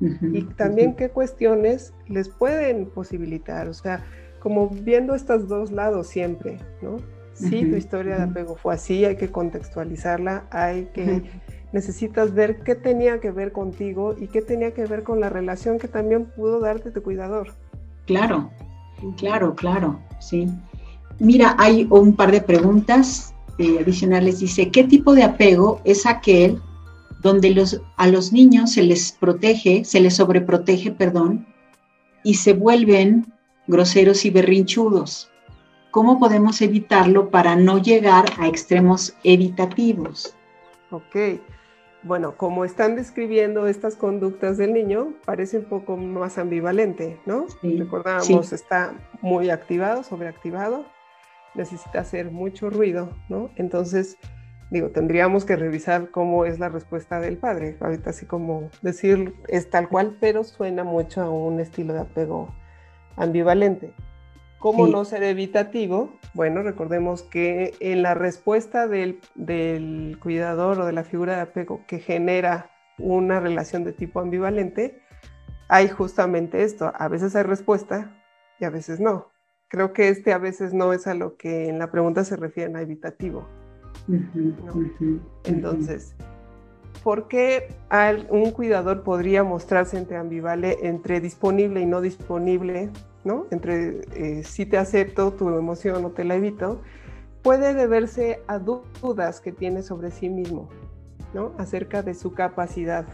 Y 0.00 0.42
también 0.42 0.94
qué 0.94 1.08
cuestiones 1.08 1.92
les 2.06 2.28
pueden 2.28 2.86
posibilitar, 2.86 3.68
o 3.68 3.74
sea, 3.74 4.04
como 4.38 4.68
viendo 4.68 5.16
estos 5.16 5.48
dos 5.48 5.72
lados 5.72 6.06
siempre, 6.06 6.58
¿no? 6.82 6.98
Sí, 7.32 7.64
tu 7.64 7.76
historia 7.76 8.16
de 8.16 8.22
apego 8.22 8.54
fue 8.56 8.74
así, 8.74 9.04
hay 9.04 9.16
que 9.16 9.30
contextualizarla, 9.30 10.44
hay 10.50 10.86
que, 10.94 11.22
necesitas 11.72 12.34
ver 12.34 12.60
qué 12.62 12.74
tenía 12.74 13.20
que 13.20 13.30
ver 13.30 13.52
contigo 13.52 14.14
y 14.18 14.28
qué 14.28 14.42
tenía 14.42 14.72
que 14.72 14.86
ver 14.86 15.02
con 15.02 15.20
la 15.20 15.28
relación 15.28 15.78
que 15.78 15.88
también 15.88 16.26
pudo 16.26 16.60
darte 16.60 16.90
tu 16.90 17.02
cuidador. 17.02 17.54
Claro, 18.06 18.50
claro, 19.16 19.54
claro, 19.54 20.00
sí. 20.20 20.48
Mira, 21.20 21.56
hay 21.58 21.86
un 21.90 22.14
par 22.14 22.30
de 22.30 22.40
preguntas 22.40 23.34
eh, 23.58 23.78
adicionales. 23.80 24.40
Dice, 24.40 24.70
¿qué 24.70 24.84
tipo 24.84 25.14
de 25.14 25.24
apego 25.24 25.80
es 25.84 26.06
aquel 26.06 26.60
donde 27.20 27.50
los, 27.50 27.80
a 27.96 28.06
los 28.06 28.32
niños 28.32 28.72
se 28.72 28.82
les 28.82 29.12
protege, 29.12 29.84
se 29.84 30.00
les 30.00 30.16
sobreprotege, 30.16 30.92
perdón, 30.92 31.46
y 32.22 32.34
se 32.34 32.52
vuelven 32.52 33.26
groseros 33.66 34.24
y 34.24 34.30
berrinchudos? 34.30 35.30
¿Cómo 35.90 36.18
podemos 36.18 36.60
evitarlo 36.60 37.30
para 37.30 37.56
no 37.56 37.78
llegar 37.78 38.26
a 38.38 38.46
extremos 38.46 39.14
evitativos? 39.24 40.34
Ok. 40.90 41.40
Bueno, 42.04 42.36
como 42.36 42.64
están 42.64 42.94
describiendo 42.94 43.66
estas 43.66 43.96
conductas 43.96 44.56
del 44.56 44.72
niño, 44.72 45.14
parece 45.24 45.58
un 45.58 45.64
poco 45.64 45.96
más 45.96 46.38
ambivalente, 46.38 47.18
¿no? 47.26 47.46
Recordábamos, 47.62 48.52
está 48.52 48.94
muy 49.20 49.50
activado, 49.50 50.04
sobreactivado, 50.04 50.86
necesita 51.58 52.00
hacer 52.00 52.30
mucho 52.30 52.70
ruido, 52.70 53.10
¿no? 53.28 53.50
Entonces, 53.56 54.16
digo, 54.70 54.90
tendríamos 54.90 55.44
que 55.44 55.56
revisar 55.56 56.10
cómo 56.10 56.46
es 56.46 56.58
la 56.58 56.70
respuesta 56.70 57.20
del 57.20 57.36
padre. 57.36 57.76
Ahorita 57.80 58.10
así 58.10 58.24
como 58.24 58.70
decir 58.80 59.34
es 59.48 59.68
tal 59.68 59.88
cual, 59.88 60.16
pero 60.20 60.44
suena 60.44 60.84
mucho 60.84 61.20
a 61.20 61.30
un 61.30 61.60
estilo 61.60 61.92
de 61.92 62.00
apego 62.00 62.54
ambivalente. 63.16 63.92
¿Cómo 64.58 64.88
no 64.88 65.04
ser 65.04 65.22
evitativo? 65.22 66.18
Bueno, 66.34 66.62
recordemos 66.62 67.22
que 67.22 67.74
en 67.78 68.02
la 68.02 68.14
respuesta 68.14 68.88
del, 68.88 69.20
cuidador 70.20 70.80
o 70.80 70.86
de 70.86 70.92
la 70.92 71.04
figura 71.04 71.36
de 71.36 71.42
apego 71.42 71.84
que 71.86 72.00
genera 72.00 72.70
una 72.98 73.38
relación 73.38 73.84
de 73.84 73.92
tipo 73.92 74.18
ambivalente, 74.18 75.00
hay 75.68 75.88
justamente 75.88 76.64
esto. 76.64 76.92
A 76.96 77.06
veces 77.06 77.36
hay 77.36 77.44
respuesta 77.44 78.20
y 78.58 78.64
a 78.64 78.70
veces 78.70 78.98
no. 78.98 79.30
Creo 79.68 79.92
que 79.92 80.08
este 80.08 80.32
a 80.32 80.38
veces 80.38 80.72
no 80.72 80.92
es 80.92 81.06
a 81.06 81.14
lo 81.14 81.36
que 81.36 81.68
en 81.68 81.78
la 81.78 81.90
pregunta 81.90 82.24
se 82.24 82.36
refiere 82.36 82.74
a 82.74 82.80
evitativo. 82.80 83.46
Entonces, 85.44 86.14
¿por 87.04 87.28
qué 87.28 87.74
un 88.30 88.50
cuidador 88.50 89.02
podría 89.02 89.44
mostrarse 89.44 89.98
entre 89.98 90.16
ambivale, 90.16 90.78
entre 90.82 91.20
disponible 91.20 91.80
y 91.80 91.86
no 91.86 92.00
disponible 92.00 92.90
entre 93.50 94.00
eh, 94.14 94.42
si 94.44 94.66
te 94.66 94.78
acepto 94.78 95.32
tu 95.32 95.48
emoción 95.48 96.04
o 96.04 96.10
te 96.10 96.24
la 96.24 96.36
evito, 96.36 96.80
puede 97.42 97.74
deberse 97.74 98.40
a 98.46 98.58
dudas 98.58 99.40
que 99.40 99.52
tiene 99.52 99.82
sobre 99.82 100.10
sí 100.10 100.28
mismo, 100.28 100.68
¿no? 101.34 101.52
Acerca 101.58 102.02
de 102.02 102.14
su 102.14 102.32
capacidad 102.32 103.06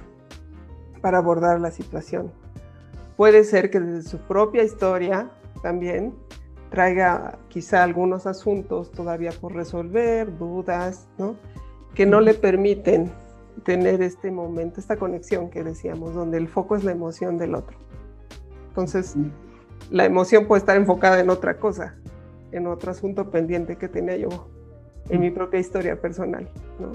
para 1.01 1.19
abordar 1.19 1.61
la 1.61 1.71
situación. 1.71 2.33
Puede 3.17 3.45
ser 3.45 3.71
que 3.71 3.81
desde 3.81 4.09
su 4.09 4.19
propia 4.19 4.63
historia 4.63 5.31
también 5.63 6.15
traiga 6.75 7.39
quizá 7.51 7.85
algunos 7.85 8.27
asuntos 8.27 8.91
todavía 8.91 9.31
por 9.31 9.55
resolver, 9.55 10.37
dudas, 10.37 11.07
¿no? 11.19 11.37
Que 11.95 12.05
no 12.05 12.21
le 12.21 12.35
permiten 12.35 13.13
tener 13.65 14.03
este 14.03 14.33
momento, 14.33 14.81
esta 14.81 14.97
conexión 14.97 15.51
que 15.51 15.63
decíamos, 15.63 16.15
donde 16.15 16.37
el 16.37 16.49
foco 16.49 16.75
es 16.75 16.83
la 16.83 16.91
emoción 16.91 17.39
del 17.39 17.55
otro. 17.55 17.77
Entonces, 18.71 19.15
la 19.93 20.05
emoción 20.05 20.49
puede 20.49 20.59
estar 20.59 20.77
enfocada 20.77 21.21
en 21.21 21.31
otra 21.31 21.59
cosa, 21.59 21.95
en 22.51 22.67
otro 22.67 22.91
asunto 22.91 23.31
pendiente 23.31 23.77
que 23.77 23.87
tenía 23.87 24.17
yo 24.17 24.49
en 25.11 25.21
mi 25.21 25.31
propia 25.31 25.61
historia 25.61 26.01
personal. 26.01 26.49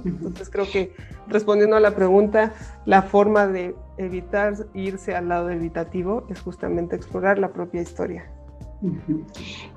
Entonces 0.04 0.50
creo 0.50 0.66
que 0.70 0.94
respondiendo 1.28 1.78
a 1.78 1.80
la 1.80 1.96
pregunta, 1.96 2.52
la 2.86 3.04
forma 3.04 3.48
de 3.48 3.76
evitar 3.98 4.56
irse 4.74 5.16
al 5.16 5.30
lado 5.30 5.50
evitativo 5.52 6.26
es 6.30 6.42
justamente 6.42 6.98
explorar 6.98 7.40
la 7.40 7.54
propia 7.54 7.82
historia. 7.82 8.30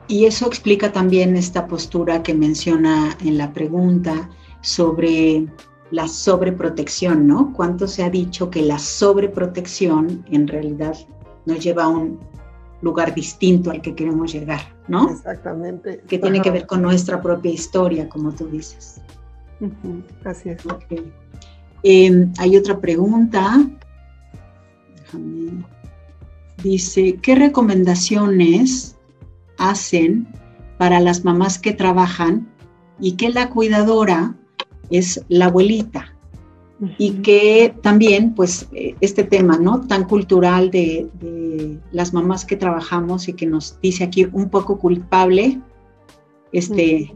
Y 0.09 0.27
eso 0.27 0.47
explica 0.47 0.93
también 0.93 1.37
esta 1.37 1.67
postura 1.67 2.23
que 2.23 2.35
menciona 2.35 3.17
en 3.25 3.39
la 3.39 3.53
pregunta 3.53 4.31
sobre 4.61 5.47
la 5.91 6.09
sobreprotección, 6.09 7.27
¿no? 7.27 7.53
¿Cuánto 7.53 7.87
se 7.87 8.03
ha 8.03 8.11
dicho 8.11 8.51
que 8.51 8.63
la 8.63 8.79
sobreprotección 8.79 10.25
en 10.31 10.49
realidad 10.49 10.97
nos 11.45 11.63
lleva 11.63 11.85
a 11.85 11.89
un 11.89 12.19
lugar 12.81 13.15
distinto 13.15 13.71
al 13.71 13.81
que 13.81 13.95
queremos 13.95 14.33
llegar, 14.33 14.61
¿no? 14.89 15.11
Exactamente. 15.11 16.03
Que 16.09 16.19
tiene 16.19 16.41
que 16.41 16.51
ver 16.51 16.67
con 16.67 16.83
nuestra 16.83 17.21
propia 17.21 17.53
historia, 17.53 18.09
como 18.09 18.33
tú 18.33 18.47
dices. 18.49 19.01
Así 20.25 20.51
es. 20.51 20.63
Em, 21.83 22.33
hay 22.39 22.57
otra 22.57 22.79
pregunta. 22.79 23.65
Déjame. 24.97 25.65
Dice, 26.63 27.17
¿qué 27.23 27.35
recomendaciones 27.35 28.97
hacen 29.59 30.29
para 30.79 31.01
las 31.01 31.25
mamás 31.25 31.59
que 31.59 31.73
trabajan 31.73 32.49
y 33.01 33.13
que 33.13 33.31
la 33.31 33.51
cuidadora 33.51 34.37
es 34.91 35.25
la 35.29 35.47
abuelita? 35.47 36.13
y 36.99 37.13
que 37.23 37.75
también, 37.81 38.35
pues, 38.35 38.69
eh, 38.73 38.97
este 39.01 39.25
tema, 39.25 39.57
¿no? 39.57 39.83
Tan 39.83 40.05
cultural 40.05 40.71
de, 40.71 41.09
las 41.93 42.13
mamás 42.13 42.45
que 42.45 42.57
trabajamos 42.57 43.29
y 43.29 43.35
que 43.35 43.47
nos 43.47 43.79
dice 43.81 44.05
aquí 44.05 44.27
un 44.33 44.49
poco 44.49 44.79
culpable, 44.79 45.61
este, 46.51 47.15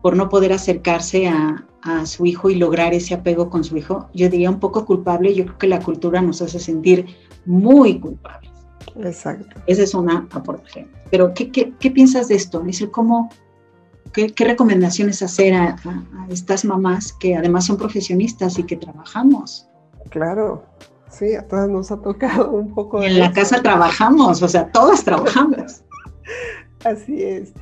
por 0.00 0.16
no 0.16 0.28
poder 0.28 0.52
acercarse 0.52 1.28
a, 1.28 1.66
su 2.06 2.24
hijo 2.24 2.48
y 2.48 2.54
lograr 2.54 2.94
ese 2.94 3.12
apego 3.12 3.50
con 3.50 3.62
su 3.62 3.76
hijo, 3.76 4.08
yo 4.14 4.30
diría 4.30 4.48
un 4.48 4.58
poco 4.58 4.86
culpable, 4.86 5.34
yo 5.34 5.44
creo 5.44 5.58
que 5.58 5.66
la 5.66 5.80
cultura 5.80 6.22
nos 6.22 6.40
hace 6.40 6.58
sentir 6.58 7.04
muy 7.44 8.00
culpables. 8.00 8.53
Exacto. 8.96 9.60
Esa 9.66 9.82
es 9.82 9.94
una 9.94 10.26
aportación. 10.30 10.88
Pero, 11.10 11.34
¿qué, 11.34 11.50
qué, 11.50 11.90
piensas 11.90 12.28
de 12.28 12.36
esto? 12.36 12.60
Dice, 12.60 12.90
¿cómo, 12.90 13.30
¿Qué, 14.14 14.32
recomendaciones 14.38 15.22
hacer 15.22 15.54
a, 15.54 15.76
estas 16.28 16.64
mamás 16.64 17.12
que 17.12 17.36
además 17.36 17.66
son 17.66 17.76
profesionistas 17.76 18.58
y 18.58 18.62
que 18.62 18.76
trabajamos? 18.76 19.68
Claro, 20.10 20.64
sí, 21.10 21.34
a 21.34 21.46
todas 21.46 21.68
nos 21.68 21.90
ha 21.90 21.96
tocado 22.00 22.50
un 22.50 22.72
poco. 22.72 23.02
en 23.02 23.18
la 23.18 23.32
casa 23.32 23.60
trabajamos, 23.60 24.40
o 24.42 24.48
sea, 24.48 24.70
todas 24.70 25.02
trabajamos. 25.02 25.82
Así 26.84 27.24
es. 27.24 27.52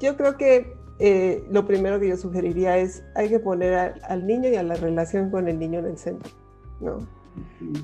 Yo 0.00 0.16
creo 0.16 0.38
que 0.38 0.72
eh, 0.98 1.44
lo 1.50 1.66
primero 1.66 2.00
que 2.00 2.08
yo 2.08 2.16
sugeriría 2.16 2.78
es 2.78 3.02
hay 3.14 3.28
que 3.28 3.38
poner 3.38 4.00
al 4.08 4.26
niño 4.26 4.48
y 4.48 4.56
a 4.56 4.62
la 4.62 4.76
relación 4.76 5.30
con 5.30 5.46
el 5.46 5.58
niño 5.58 5.80
en 5.80 5.86
el 5.86 5.98
centro, 5.98 6.32
¿no? 6.80 7.06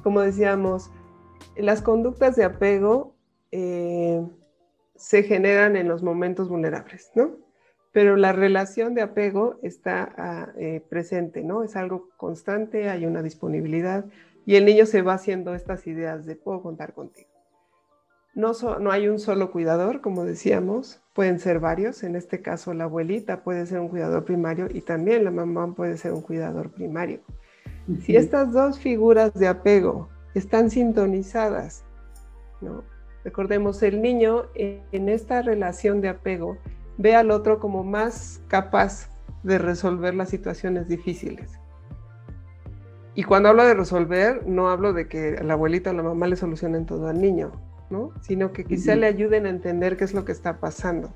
Como 0.03 0.20
decíamos, 0.20 0.91
las 1.57 1.82
conductas 1.82 2.36
de 2.36 2.45
apego 2.45 3.14
eh, 3.53 4.26
se 4.97 5.22
generan 5.22 5.76
en 5.76 5.88
los 5.88 6.03
momentos 6.03 6.49
vulnerables, 6.49 7.11
¿no? 7.14 7.45
pero 7.95 8.16
la 8.16 8.32
relación 8.32 8.92
de 8.95 9.03
apego 9.03 9.61
está 9.62 10.12
ah, 10.18 10.49
eh, 10.59 10.82
presente, 10.90 11.45
¿no? 11.45 11.62
Es 11.62 11.76
algo 11.76 12.09
constante, 12.16 12.90
hay 12.90 13.07
una 13.07 13.22
disponibilidad 13.22 14.05
y 14.45 14.57
el 14.57 14.64
niño 14.64 14.84
se 14.84 15.01
va 15.01 15.14
haciendo 15.14 15.55
estas 15.55 15.86
ideas 15.86 16.26
de 16.26 16.34
puedo 16.34 16.61
contar 16.61 16.92
contigo. 16.92 17.28
No, 18.34 18.51
no 18.80 18.90
hay 18.90 19.07
un 19.07 19.20
solo 19.20 19.53
cuidador, 19.53 20.01
como 20.01 20.24
decíamos, 20.24 21.01
pueden 21.14 21.38
ser 21.38 21.61
varios, 21.61 22.03
en 22.03 22.16
este 22.16 22.42
caso 22.42 22.74
la 22.74 22.84
abuelita 22.84 23.45
puede 23.45 23.64
ser 23.64 23.78
un 23.78 23.88
cuidador 23.88 24.24
primario 24.24 24.66
y 24.68 24.80
también 24.80 25.22
la 25.22 25.30
mamá 25.30 25.72
puede 25.72 25.97
ser 25.97 26.14
un 26.14 26.22
cuidador 26.22 26.72
primario. 26.72 27.20
Si 28.03 28.16
estas 28.16 28.53
dos 28.53 28.80
figuras 28.80 29.32
de 29.34 29.47
apego 29.47 30.09
están 30.35 30.70
sintonizadas, 30.70 31.85
¿no? 32.61 32.85
Recordemos, 33.24 33.82
el 33.82 34.03
niño 34.03 34.45
en 34.55 35.09
esta 35.09 35.41
relación 35.41 36.03
de 36.03 36.11
apego 36.11 36.59
ve 36.99 37.16
al 37.16 37.30
otro 37.30 37.59
como 37.59 37.82
más 37.82 38.43
capaz 38.49 39.09
de 39.43 39.59
resolver 39.59 40.14
las 40.14 40.28
situaciones 40.28 40.89
difíciles. 40.89 41.53
Y 43.14 43.22
cuando 43.22 43.49
hablo 43.49 43.64
de 43.64 43.74
resolver, 43.74 44.47
no 44.47 44.68
hablo 44.68 44.93
de 44.93 45.09
que 45.09 45.43
la 45.43 45.55
abuelita 45.55 45.91
o 45.91 45.93
la 45.95 46.03
mamá 46.03 46.26
le 46.26 46.37
solucionen 46.37 46.85
todo 46.85 47.07
al 47.07 47.20
niño, 47.20 47.53
¿no? 47.89 48.11
Sino 48.20 48.53
que 48.53 48.64
quizá 48.64 48.97
le 48.97 49.07
ayuden 49.07 49.47
a 49.47 49.51
entender 49.51 49.97
qué 49.97 50.05
es 50.05 50.14
lo 50.14 50.24
que 50.24 50.32
está 50.32 50.59
pasando. 50.59 51.14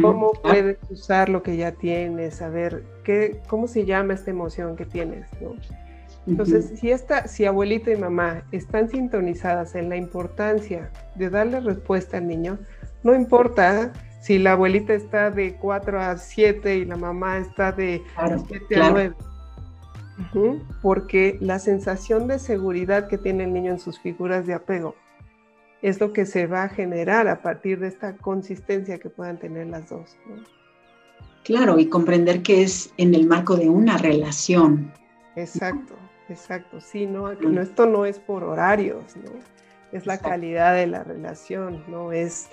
Cómo 0.00 0.32
ah. 0.34 0.40
puedes 0.42 0.78
usar 0.90 1.28
lo 1.28 1.42
que 1.42 1.56
ya 1.56 1.72
tienes, 1.72 2.36
saber 2.36 2.84
qué, 3.04 3.40
cómo 3.48 3.66
se 3.68 3.84
llama 3.84 4.14
esta 4.14 4.30
emoción 4.30 4.76
que 4.76 4.84
tienes, 4.86 5.28
¿no? 5.40 5.54
Entonces, 6.28 6.78
si, 6.78 6.90
esta, 6.90 7.26
si 7.26 7.46
abuelita 7.46 7.90
y 7.90 7.96
mamá 7.96 8.42
están 8.52 8.90
sintonizadas 8.90 9.74
en 9.74 9.88
la 9.88 9.96
importancia 9.96 10.90
de 11.14 11.30
darle 11.30 11.60
respuesta 11.60 12.18
al 12.18 12.28
niño, 12.28 12.58
no 13.02 13.14
importa 13.14 13.92
si 14.20 14.38
la 14.38 14.52
abuelita 14.52 14.92
está 14.92 15.30
de 15.30 15.54
4 15.54 16.00
a 16.00 16.18
7 16.18 16.76
y 16.76 16.84
la 16.84 16.96
mamá 16.96 17.38
está 17.38 17.72
de 17.72 18.02
7 18.46 18.76
a 18.76 18.90
9. 18.90 19.14
Porque 20.82 21.38
la 21.40 21.58
sensación 21.58 22.28
de 22.28 22.38
seguridad 22.38 23.08
que 23.08 23.16
tiene 23.16 23.44
el 23.44 23.52
niño 23.54 23.72
en 23.72 23.78
sus 23.78 23.98
figuras 23.98 24.46
de 24.46 24.52
apego 24.52 24.94
es 25.80 26.00
lo 26.00 26.12
que 26.12 26.26
se 26.26 26.46
va 26.46 26.64
a 26.64 26.68
generar 26.68 27.26
a 27.28 27.40
partir 27.40 27.78
de 27.80 27.88
esta 27.88 28.16
consistencia 28.16 28.98
que 28.98 29.08
puedan 29.08 29.38
tener 29.38 29.68
las 29.68 29.88
dos. 29.88 30.16
Claro, 31.44 31.78
y 31.78 31.86
comprender 31.86 32.42
que 32.42 32.62
es 32.62 32.92
en 32.98 33.14
el 33.14 33.26
marco 33.26 33.56
de 33.56 33.70
una 33.70 33.96
relación. 33.96 34.92
Exacto, 35.36 35.94
exacto. 36.28 36.80
Sí, 36.80 37.06
no, 37.06 37.30
esto 37.30 37.86
no 37.86 38.04
es 38.04 38.18
por 38.18 38.44
horarios, 38.44 39.16
¿no? 39.16 39.30
Es 39.92 40.06
la 40.06 40.18
calidad 40.18 40.74
de 40.74 40.86
la 40.86 41.02
relación, 41.02 41.84
¿no? 41.88 42.12
Es 42.12 42.50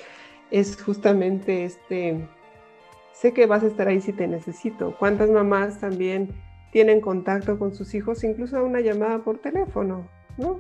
es 0.51 0.81
justamente 0.81 1.65
este, 1.65 2.27
sé 3.13 3.33
que 3.33 3.45
vas 3.45 3.63
a 3.63 3.67
estar 3.67 3.87
ahí 3.87 4.01
si 4.01 4.13
te 4.13 4.27
necesito. 4.27 4.95
¿Cuántas 4.97 5.29
mamás 5.29 5.79
también 5.79 6.29
tienen 6.71 7.01
contacto 7.01 7.57
con 7.57 7.73
sus 7.73 7.93
hijos, 7.95 8.23
incluso 8.23 8.63
una 8.63 8.81
llamada 8.81 9.19
por 9.19 9.39
teléfono, 9.39 10.07
¿no? 10.37 10.59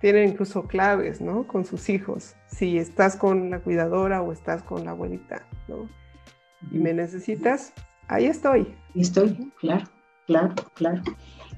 Tienen 0.00 0.30
incluso 0.30 0.66
claves, 0.66 1.20
¿no? 1.20 1.46
Con 1.46 1.64
sus 1.64 1.88
hijos, 1.88 2.36
si 2.46 2.78
estás 2.78 3.16
con 3.16 3.50
la 3.50 3.60
cuidadora 3.60 4.22
o 4.22 4.32
estás 4.32 4.62
con 4.62 4.84
la 4.84 4.92
abuelita, 4.92 5.42
¿no? 5.68 5.88
Y 6.70 6.78
me 6.78 6.94
necesitas, 6.94 7.72
ahí 8.08 8.26
estoy. 8.26 8.74
Estoy, 8.94 9.52
claro, 9.58 9.84
claro, 10.26 10.54
claro. 10.74 11.02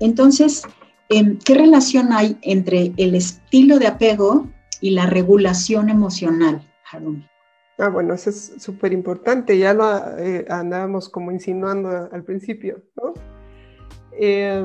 Entonces, 0.01 0.63
em, 1.09 1.39
¿qué 1.39 1.55
relación 1.55 2.13
hay 2.13 2.39
entre 2.43 2.93
el 2.97 3.15
estilo 3.15 3.79
de 3.79 3.87
apego 3.87 4.49
y 4.81 4.91
la 4.91 5.07
regulación 5.07 5.89
emocional? 5.89 6.69
Ah, 7.79 7.89
bueno, 7.89 8.15
eso 8.15 8.31
es 8.31 8.55
súper 8.59 8.93
importante, 8.93 9.59
ya 9.59 9.73
lo 9.73 10.19
eh, 10.19 10.45
andábamos 10.49 11.09
como 11.09 11.33
insinuando 11.33 12.09
al 12.13 12.23
principio, 12.23 12.83
¿no? 12.97 13.15
Eh, 14.13 14.65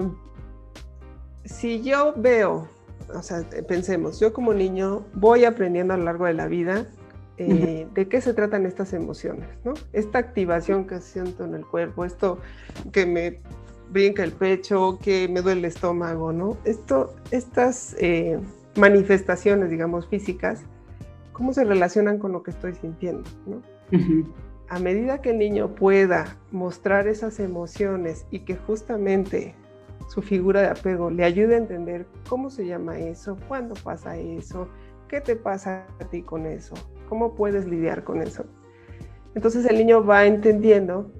si 1.45 1.81
yo 1.81 2.13
veo, 2.17 2.67
o 3.13 3.21
sea, 3.21 3.43
pensemos, 3.67 4.19
yo 4.19 4.33
como 4.33 4.53
niño 4.53 5.05
voy 5.13 5.45
aprendiendo 5.45 5.93
a 5.93 5.97
lo 5.97 6.03
largo 6.03 6.25
de 6.25 6.33
la 6.33 6.47
vida 6.47 6.87
eh, 7.37 7.87
de 7.93 8.07
qué 8.09 8.19
se 8.19 8.33
tratan 8.33 8.65
estas 8.65 8.93
emociones, 8.93 9.47
¿no? 9.63 9.73
Esta 9.93 10.19
activación 10.19 10.85
que 10.85 10.99
siento 10.99 11.45
en 11.45 11.53
el 11.53 11.65
cuerpo, 11.65 12.03
esto 12.03 12.39
que 12.91 13.05
me 13.05 13.39
brinca 13.91 14.23
el 14.23 14.31
pecho, 14.31 14.99
que 15.01 15.27
me 15.27 15.41
duele 15.41 15.59
el 15.59 15.65
estómago, 15.65 16.31
¿no? 16.31 16.57
Esto, 16.65 17.15
estas 17.31 17.95
manifestaciones, 18.75 19.69
digamos, 19.69 20.07
físicas, 20.07 20.63
cómo 21.37 21.53
se 21.53 21.63
relacionan 21.63 22.17
con 22.17 22.31
lo 22.31 22.41
que 22.41 22.51
estoy 22.51 22.73
sintiendo. 22.73 23.23
¿no? 23.45 23.61
A 24.69 24.79
medida 24.79 25.21
que 25.21 25.29
el 25.29 25.37
niño 25.37 25.75
pueda 25.75 26.37
mostrar 26.51 27.07
esas 27.07 27.39
emociones 27.39 28.25
y 28.31 28.39
que 28.39 28.55
justamente 28.55 29.55
su 30.07 30.21
figura 30.21 30.61
de 30.61 30.67
apego 30.67 31.09
le 31.09 31.23
ayude 31.23 31.55
a 31.55 31.59
entender 31.59 32.07
cómo 32.27 32.49
se 32.49 32.65
llama 32.65 32.97
eso, 32.97 33.37
cuándo 33.47 33.75
pasa 33.83 34.17
eso, 34.17 34.67
qué 35.07 35.21
te 35.21 35.35
pasa 35.35 35.85
a 36.01 36.05
ti 36.05 36.21
con 36.21 36.45
eso, 36.45 36.75
cómo 37.07 37.35
puedes 37.35 37.65
lidiar 37.65 38.03
con 38.03 38.21
eso. 38.21 38.45
Entonces 39.35 39.65
el 39.65 39.77
niño 39.77 40.03
va 40.03 40.25
entendiendo 40.25 41.11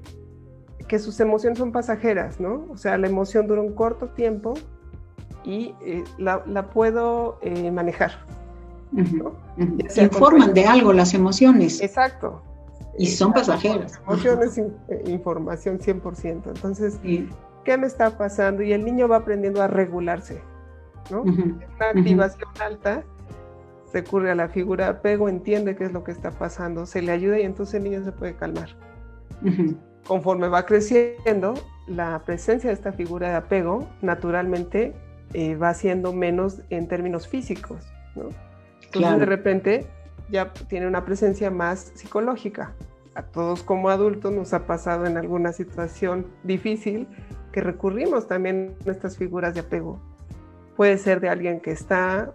que 0.88 1.00
sus 1.00 1.20
emociones 1.20 1.60
son 1.60 1.72
pasajeras, 1.72 2.40
¿no? 2.40 2.66
O 2.70 2.78
sea, 2.78 2.98
la 2.98 3.08
emoción 3.08 3.48
dura 3.48 3.62
un 3.62 3.74
corto 3.74 4.08
tiempo 4.10 4.54
y 5.44 5.74
eh, 5.82 6.04
la, 6.18 6.70
puedo 6.70 7.40
eh, 7.42 7.72
manejar. 7.72 8.12
Informan 9.98 10.54
de 10.54 10.66
algo 10.66 10.94
las 10.94 11.14
emociones. 11.14 11.82
Exacto. 11.82 12.42
Y 12.98 13.08
son 13.08 13.34
pasajeras. 13.34 14.00
Emociones, 14.08 14.58
eh, 14.58 15.04
información 15.08 15.80
100%. 15.80 16.48
Entonces, 16.48 17.00
¿qué 17.64 17.78
me 17.78 17.88
está 17.88 18.18
pasando? 18.18 18.64
Y 18.64 18.74
el 18.74 18.84
niño 18.84 19.08
va 19.08 19.18
aprendiendo 19.18 19.62
a 19.62 19.68
regularse. 19.68 20.42
¿no? 21.12 21.22
Una 21.22 21.90
activación 21.94 22.50
alta 22.60 23.04
recurre 23.94 24.32
a 24.32 24.36
la 24.36 24.50
figura 24.50 24.86
de 24.86 24.92
apego, 24.92 25.30
entiende 25.30 25.76
qué 25.76 25.86
es 25.86 25.94
lo 25.94 26.04
que 26.04 26.12
está 26.12 26.32
pasando, 26.32 26.86
se 26.86 27.02
le 27.02 27.12
ayuda 27.12 27.40
y 27.40 27.44
entonces 27.44 27.76
el 27.76 27.84
niño 27.84 28.04
se 28.04 28.12
puede 28.12 28.36
calmar. 28.36 28.70
Conforme 30.08 30.48
va 30.48 30.66
creciendo, 30.66 31.54
la 31.88 32.22
presencia 32.26 32.70
de 32.70 32.74
esta 32.74 32.92
figura 32.92 33.30
de 33.30 33.36
apego 33.36 33.88
naturalmente 34.02 34.94
eh, 35.34 35.56
va 35.56 35.74
siendo 35.74 36.14
menos 36.14 36.62
en 36.70 36.88
términos 36.88 37.28
físicos. 37.28 37.86
¿no? 38.16 38.30
Entonces 38.86 39.20
de 39.20 39.26
repente 39.26 39.88
ya 40.30 40.54
tiene 40.70 40.88
una 40.88 41.06
presencia 41.06 41.52
más 41.52 41.92
psicológica. 41.96 42.74
A 43.16 43.24
todos 43.24 43.64
como 43.64 43.90
adultos 43.90 44.32
nos 44.32 44.54
ha 44.54 44.68
pasado 44.68 45.06
en 45.06 45.18
alguna 45.18 45.52
situación 45.52 46.28
difícil 46.44 47.08
que 47.52 47.62
recurrimos 47.62 48.28
también 48.28 48.76
a 48.86 48.92
estas 48.92 49.18
figuras 49.18 49.54
de 49.56 49.62
apego. 49.62 50.00
Puede 50.76 50.98
ser 50.98 51.20
de 51.20 51.30
alguien 51.30 51.60
que 51.60 51.72
está 51.72 52.32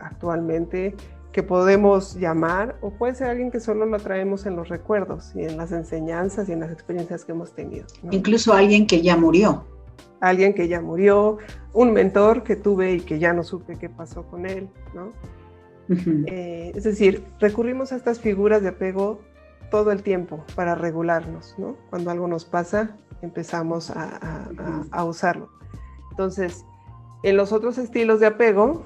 actualmente, 0.00 0.96
que 1.32 1.42
podemos 1.42 2.16
llamar, 2.16 2.76
o 2.80 2.90
puede 2.90 3.14
ser 3.14 3.28
alguien 3.28 3.50
que 3.50 3.60
solo 3.60 3.86
lo 3.86 3.98
traemos 3.98 4.46
en 4.46 4.56
los 4.56 4.68
recuerdos 4.68 5.32
y 5.34 5.44
en 5.44 5.56
las 5.56 5.70
enseñanzas 5.72 6.48
y 6.48 6.52
en 6.52 6.60
las 6.60 6.72
experiencias 6.72 7.24
que 7.24 7.32
hemos 7.32 7.52
tenido. 7.52 7.86
Incluso 8.10 8.52
alguien 8.52 8.86
que 8.86 9.00
ya 9.00 9.16
murió. 9.16 9.64
Alguien 10.20 10.52
que 10.54 10.68
ya 10.68 10.80
murió, 10.80 11.38
un 11.72 11.92
mentor 11.92 12.42
que 12.42 12.56
tuve 12.56 12.94
y 12.94 13.00
que 13.00 13.18
ya 13.18 13.32
no 13.32 13.42
supe 13.42 13.76
qué 13.76 13.88
pasó 13.88 14.24
con 14.24 14.44
él, 14.44 14.68
¿no? 14.94 15.12
Eh, 16.26 16.72
es 16.74 16.84
decir, 16.84 17.24
recurrimos 17.40 17.92
a 17.92 17.96
estas 17.96 18.20
figuras 18.20 18.62
de 18.62 18.68
apego 18.68 19.20
todo 19.70 19.92
el 19.92 20.02
tiempo 20.02 20.44
para 20.54 20.74
regularnos, 20.74 21.54
¿no? 21.58 21.76
Cuando 21.90 22.10
algo 22.10 22.28
nos 22.28 22.44
pasa, 22.44 22.96
empezamos 23.22 23.90
a, 23.90 25.04
usarlo. 25.04 25.48
Entonces, 26.10 26.64
en 27.22 27.36
los 27.36 27.52
otros 27.52 27.78
estilos 27.78 28.20
de 28.20 28.26
apego, 28.26 28.82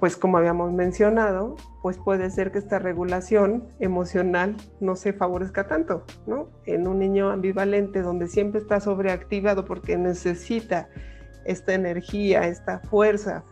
pues 0.00 0.16
como 0.16 0.38
habíamos 0.38 0.72
mencionado, 0.72 1.56
pues 1.82 1.98
puede 1.98 2.30
ser 2.30 2.50
que 2.50 2.58
esta 2.58 2.78
regulación 2.78 3.68
emocional 3.80 4.56
no 4.80 4.96
se 4.96 5.12
favorezca 5.12 5.68
tanto, 5.68 6.04
¿no? 6.26 6.48
En 6.64 6.88
un 6.88 6.98
niño 6.98 7.28
ambivalente 7.28 8.00
donde 8.00 8.26
siempre 8.26 8.62
está 8.62 8.80
sobreactivado 8.80 9.66
porque 9.66 9.98
necesita 9.98 10.88
esta 11.44 11.74
energía, 11.74 12.48
esta 12.48 12.80
fuerza 12.80 13.44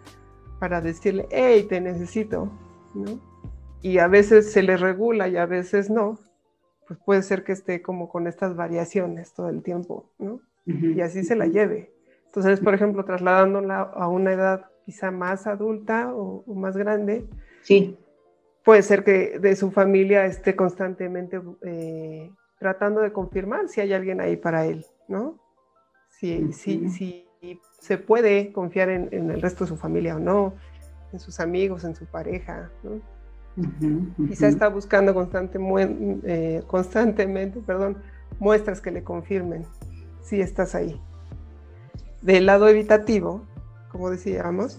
para 0.59 0.81
decirle, 0.81 1.29
hey, 1.31 1.67
te 1.69 1.83
necesito, 1.83 2.51
y 3.83 3.99
a 3.99 4.09
veces 4.09 4.51
se 4.51 4.63
le 4.63 4.79
regula 4.79 5.29
y 5.29 5.37
a 5.37 5.45
veces 5.45 5.91
no, 5.91 6.19
pues 6.87 6.99
puede 7.05 7.23
ser 7.23 7.45
que 7.45 7.53
esté 7.53 7.83
como 7.83 8.09
con 8.09 8.27
estas 8.27 8.57
variaciones 8.57 9.35
todo 9.35 9.51
el 9.51 9.63
tiempo, 9.63 10.11
¿no? 10.19 10.41
Y 10.65 11.01
así 11.03 11.25
se 11.25 11.37
la 11.37 11.47
lleve. 11.47 11.93
Entonces, 12.27 12.61
por 12.61 12.75
ejemplo, 12.75 13.05
trasladándola 13.05 13.81
a 13.81 14.09
una 14.09 14.33
edad 14.33 14.67
quizá 14.89 15.11
más 15.11 15.47
adulta 15.47 16.15
o, 16.15 16.43
más 16.55 16.75
grande, 16.75 17.27
sí. 17.61 17.99
puede 18.65 18.83
ser 18.83 19.05
que 19.05 19.39
de 19.39 19.55
su 19.55 19.71
familia 19.71 20.25
esté 20.25 20.57
constantemente 20.57 21.43
eh, 21.61 22.31
tratando 22.59 23.03
de 23.03 23.13
confirmar 23.13 23.69
si 23.69 23.83
hay 23.83 23.93
alguien 23.93 24.23
ahí 24.23 24.39
para 24.39 24.65
él, 24.65 24.87
¿no? 25.07 25.39
Si, 26.09 26.55
si, 26.55 27.29
se 27.81 27.99
puede 27.99 28.51
confiar 28.51 28.89
en, 28.89 29.11
en, 29.13 29.31
el 29.31 29.43
resto 29.43 29.65
de 29.65 29.69
su 29.69 29.77
familia 29.77 30.17
o 30.17 30.21
no, 30.21 30.55
en 31.13 31.21
sus 31.21 31.39
amigos, 31.39 31.85
en 31.85 31.95
su 31.95 32.07
pareja, 32.07 32.71
¿no? 32.83 33.03
Quizá 34.27 34.49
está 34.49 34.69
buscando 34.69 35.13
constante, 35.13 35.59
eh, 36.25 36.63
constantemente 36.67 37.61
perdón, 37.61 37.99
muestras 38.39 38.81
que 38.81 38.91
le 38.91 39.05
confirmen 39.05 39.67
si 40.23 40.41
estás 40.41 40.75
ahí. 40.75 40.99
Del 42.23 42.47
lado 42.47 42.69
evitativo, 42.69 43.43
como 43.99 44.11
decíamos, 44.11 44.79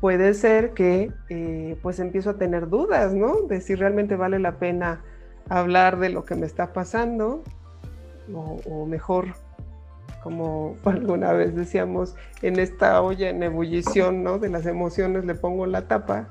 puede 0.00 0.34
ser 0.34 0.72
que 0.72 1.12
eh, 1.28 1.78
pues 1.82 2.00
empiezo 2.00 2.30
a 2.30 2.34
tener 2.36 2.68
dudas, 2.68 3.14
¿no? 3.14 3.42
De 3.42 3.60
si 3.60 3.76
realmente 3.76 4.16
vale 4.16 4.40
la 4.40 4.58
pena 4.58 5.04
hablar 5.48 6.00
de 6.00 6.08
lo 6.08 6.24
que 6.24 6.34
me 6.34 6.46
está 6.46 6.72
pasando 6.72 7.44
o, 8.34 8.56
o 8.66 8.86
mejor 8.86 9.28
como 10.24 10.74
alguna 10.84 11.32
vez 11.32 11.54
decíamos, 11.54 12.16
en 12.42 12.58
esta 12.58 13.00
olla 13.00 13.28
en 13.28 13.40
ebullición, 13.44 14.24
¿no? 14.24 14.40
De 14.40 14.48
las 14.48 14.66
emociones 14.66 15.24
le 15.24 15.36
pongo 15.36 15.64
la 15.66 15.86
tapa 15.86 16.28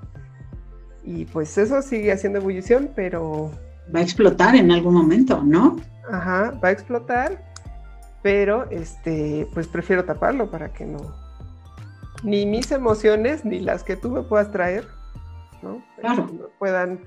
y 1.06 1.24
pues 1.24 1.58
eso 1.58 1.82
sigue 1.82 2.12
haciendo 2.12 2.40
ebullición, 2.40 2.90
pero... 2.94 3.50
Va 3.96 4.00
a 4.00 4.04
explotar 4.04 4.58
en 4.58 4.74
algún 4.74 4.94
momento, 4.94 5.42
¿no? 5.42 5.78
Ajá, 6.12 6.52
va 6.62 6.68
a 6.68 6.72
explotar, 6.72 7.42
pero 8.22 8.70
este, 8.72 9.48
pues 9.54 9.70
prefiero 9.70 10.04
taparlo 10.04 10.52
para 10.52 10.74
que 10.74 10.84
no... 10.84 11.29
Ni 12.24 12.46
mis 12.46 12.72
emociones, 12.72 13.46
ni 13.46 13.60
las 13.60 13.84
que 13.84 13.96
tú 13.96 14.10
me 14.10 14.22
puedas 14.22 14.52
traer, 14.52 14.88
¿no? 15.62 15.84
Claro. 16.00 16.28
puedan 16.60 17.00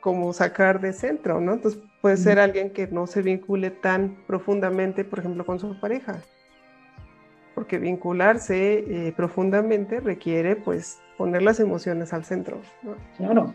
como 0.00 0.32
sacar 0.34 0.80
de 0.80 0.92
centro, 0.92 1.40
¿no? 1.40 1.54
Entonces 1.54 1.80
puede 2.02 2.18
ser 2.18 2.38
alguien 2.38 2.70
que 2.70 2.86
no 2.86 3.06
se 3.06 3.22
vincule 3.22 3.70
tan 3.70 4.18
profundamente, 4.26 5.04
por 5.04 5.20
ejemplo, 5.20 5.46
con 5.46 5.58
su 5.58 5.80
pareja. 5.80 6.18
Porque 7.54 7.78
vincularse 7.78 8.84
eh, 8.86 9.12
profundamente 9.16 10.00
requiere, 10.00 10.56
pues, 10.56 10.98
poner 11.16 11.40
las 11.40 11.60
emociones 11.60 12.12
al 12.12 12.24
centro. 12.24 12.60
¿no? 12.82 12.96
Claro, 13.16 13.54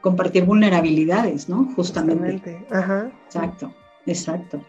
compartir 0.00 0.44
vulnerabilidades, 0.44 1.48
¿no? 1.48 1.70
Justamente. 1.76 2.32
Justamente. 2.32 2.66
Ajá. 2.74 3.10
Exacto, 3.26 3.74
exacto. 4.06 4.64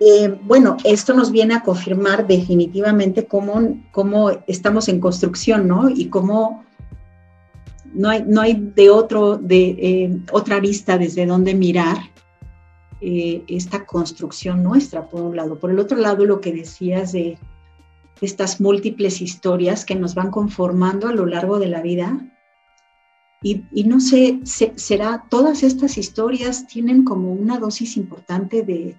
Eh, 0.00 0.38
bueno, 0.42 0.76
esto 0.84 1.12
nos 1.12 1.32
viene 1.32 1.54
a 1.54 1.62
confirmar 1.62 2.26
definitivamente 2.26 3.26
cómo, 3.26 3.80
cómo 3.90 4.30
estamos 4.46 4.88
en 4.88 5.00
construcción, 5.00 5.66
¿no? 5.66 5.88
Y 5.88 6.08
cómo 6.08 6.64
no 7.92 8.10
hay, 8.10 8.24
no 8.26 8.40
hay 8.40 8.54
de, 8.54 8.90
otro, 8.90 9.38
de 9.38 9.68
eh, 9.70 10.18
otra 10.30 10.60
vista 10.60 10.98
desde 10.98 11.26
donde 11.26 11.54
mirar 11.54 11.96
eh, 13.00 13.44
esta 13.48 13.86
construcción 13.86 14.62
nuestra, 14.62 15.08
por 15.08 15.22
un 15.22 15.36
lado. 15.36 15.58
Por 15.58 15.70
el 15.70 15.78
otro 15.78 15.98
lado, 15.98 16.24
lo 16.24 16.40
que 16.40 16.52
decías 16.52 17.12
de 17.12 17.38
estas 18.20 18.60
múltiples 18.60 19.20
historias 19.20 19.84
que 19.84 19.94
nos 19.94 20.14
van 20.14 20.30
conformando 20.30 21.08
a 21.08 21.12
lo 21.12 21.26
largo 21.26 21.58
de 21.58 21.68
la 21.68 21.82
vida. 21.82 22.24
Y, 23.40 23.84
no 23.84 24.00
sé, 24.00 24.40
será, 24.44 25.26
todas 25.30 25.62
estas 25.62 25.96
historias 25.96 26.66
tienen 26.66 27.04
como 27.04 27.32
una 27.32 27.58
dosis 27.58 27.96
importante 27.96 28.64
de 28.64 28.96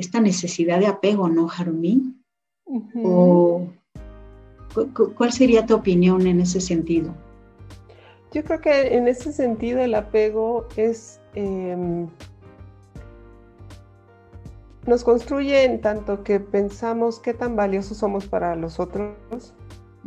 esta 0.00 0.20
necesidad 0.20 0.80
de 0.80 0.86
apego, 0.86 1.28
¿no, 1.28 1.48
Harumi? 1.50 2.16
¿O 3.04 3.68
cuál 5.16 5.32
sería 5.32 5.66
tu 5.66 5.74
opinión 5.74 6.26
en 6.26 6.40
ese 6.40 6.60
sentido? 6.60 7.14
Yo 8.32 8.44
creo 8.44 8.60
que 8.60 8.96
en 8.96 9.08
ese 9.08 9.32
sentido 9.32 9.80
el 9.80 9.94
apego 9.94 10.66
es... 10.76 11.20
Em, 11.34 12.08
nos 14.86 15.04
construye 15.04 15.64
en 15.64 15.80
tanto 15.80 16.24
que 16.24 16.40
pensamos 16.40 17.20
qué 17.20 17.34
tan 17.34 17.54
valiosos 17.54 17.98
somos 17.98 18.26
para 18.26 18.56
los 18.56 18.80
otros, 18.80 19.14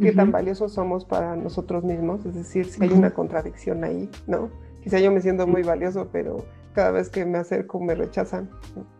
qué 0.02 0.12
tan 0.12 0.32
valiosos 0.32 0.74
somos 0.74 1.06
para 1.06 1.36
nosotros 1.36 1.84
mismos, 1.84 2.26
es 2.26 2.34
decir, 2.34 2.66
si 2.66 2.84
hay 2.84 2.90
una 2.90 3.12
contradicción 3.12 3.84
ahí, 3.84 4.10
¿no? 4.26 4.50
Quizá 4.82 5.00
yo 5.00 5.12
me 5.12 5.22
siento 5.22 5.46
muy 5.46 5.62
valioso, 5.62 6.10
pero 6.12 6.44
cada 6.74 6.92
vez 6.92 7.10
que 7.10 7.24
me 7.24 7.38
acerco 7.38 7.80
me 7.80 7.94
rechazan. 7.94 8.50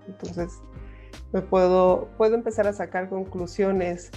Entonces, 0.08 0.62
me 1.34 1.42
puedo, 1.42 2.10
puedo 2.18 2.36
empezar 2.36 2.68
a 2.68 2.74
sacar 2.74 3.10
conclusiones 3.10 4.12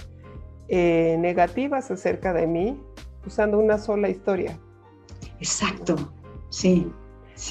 eh, 0.69 1.17
negativas 1.19 1.89
acerca 1.91 2.31
de 2.31 2.45
mí 2.47 2.79
usando 3.25 3.59
una 3.59 3.77
sola 3.79 4.07
historia. 4.07 4.57
Exacto, 5.39 5.95
sí. 6.49 6.91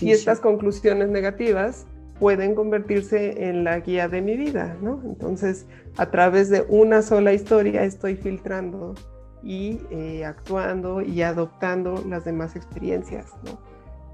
y 0.00 0.12
estas 0.12 0.40
conclusiones 0.40 1.08
negativas 1.08 1.86
pueden 2.18 2.54
convertirse 2.54 3.48
en 3.48 3.64
la 3.64 3.80
guía 3.80 4.08
de 4.08 4.22
mi 4.22 4.36
vida, 4.36 4.76
¿no? 4.80 5.02
Entonces, 5.04 5.66
a 5.96 6.10
través 6.10 6.48
de 6.48 6.64
una 6.68 7.02
sola 7.02 7.32
historia 7.32 7.84
estoy 7.84 8.16
filtrando 8.16 8.94
y 9.42 9.80
eh, 9.90 10.24
actuando 10.24 11.02
y 11.02 11.22
adoptando 11.22 12.02
las 12.08 12.24
demás 12.24 12.56
experiencias, 12.56 13.32
¿no? 13.44 13.58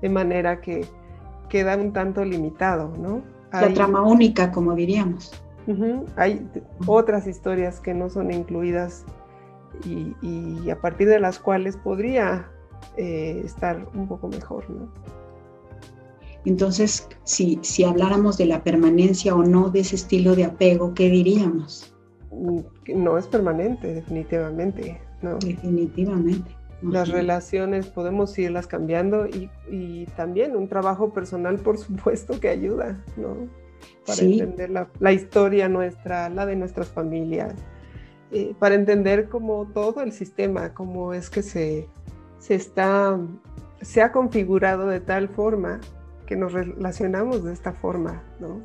De 0.01 0.09
manera 0.09 0.61
que 0.61 0.85
queda 1.49 1.77
un 1.77 1.93
tanto 1.93 2.25
limitado, 2.25 2.93
¿no? 2.99 3.23
La 3.53 3.73
trama 3.73 4.03
única, 4.03 4.51
como 4.51 4.75
diríamos. 4.75 5.33
hay 6.17 6.47
otras 6.87 7.27
historias 7.27 7.81
que 7.81 7.95
no 7.95 8.09
son 8.09 8.33
incluidas 8.33 9.05
y, 9.85 10.71
a 10.71 10.81
partir 10.81 11.09
de 11.09 11.21
las 11.21 11.39
cuales 11.39 11.77
podría 11.77 12.49
eh, 12.97 13.43
estar 13.45 13.87
un 13.95 14.09
poco 14.09 14.29
mejor, 14.29 14.69
¿no? 14.71 14.89
Entonces, 16.45 17.09
si, 17.23 17.59
si 17.63 17.85
habláramos 17.85 18.37
de 18.37 18.47
la 18.47 18.65
permanencia 18.65 19.35
o 19.35 19.45
no 19.45 19.71
de 19.71 19.81
ese 19.81 19.95
estilo 19.97 20.35
de 20.35 20.45
apego, 20.45 20.93
¿qué 20.93 21.09
diríamos? 21.09 21.95
Mm, 22.33 22.61
no 22.97 23.17
es 23.17 23.27
permanente, 23.27 23.95
definitivamente. 23.95 25.01
No. 25.23 25.37
Definitivamente. 25.37 26.51
Las 26.83 27.09
relaciones 27.09 27.87
podemos 27.87 28.37
irlas 28.39 28.67
cambiando 28.67 29.27
y, 29.27 30.07
también 30.17 30.57
un 30.57 30.69
trabajo 30.69 31.13
personal, 31.13 31.59
por 31.59 31.79
supuesto, 31.79 32.41
que 32.41 32.49
ayuda, 32.49 33.03
¿no? 33.17 33.49
Para 34.07 34.23
entender 34.23 34.71
la, 34.71 35.13
historia 35.13 35.69
nuestra, 35.69 36.29
la 36.29 36.47
de 36.47 36.57
nuestras 36.57 36.89
familias, 36.89 37.55
eh, 38.31 38.55
para 38.59 38.75
entender 38.75 39.29
cómo 39.29 39.69
todo 39.73 40.03
el 40.03 40.13
sistema, 40.13 40.75
cómo 40.75 41.15
es 41.15 41.31
que 41.31 41.43
se, 41.43 41.89
se 42.39 42.55
está, 42.55 43.19
se 43.81 44.03
ha 44.03 44.13
configurado 44.13 44.89
de 44.89 45.01
tal 45.01 45.29
forma 45.29 45.81
nos 46.37 46.53
relacionamos 46.53 47.45
de 47.45 47.53
esta 47.53 47.73
forma, 47.73 48.23
¿no? 48.41 48.63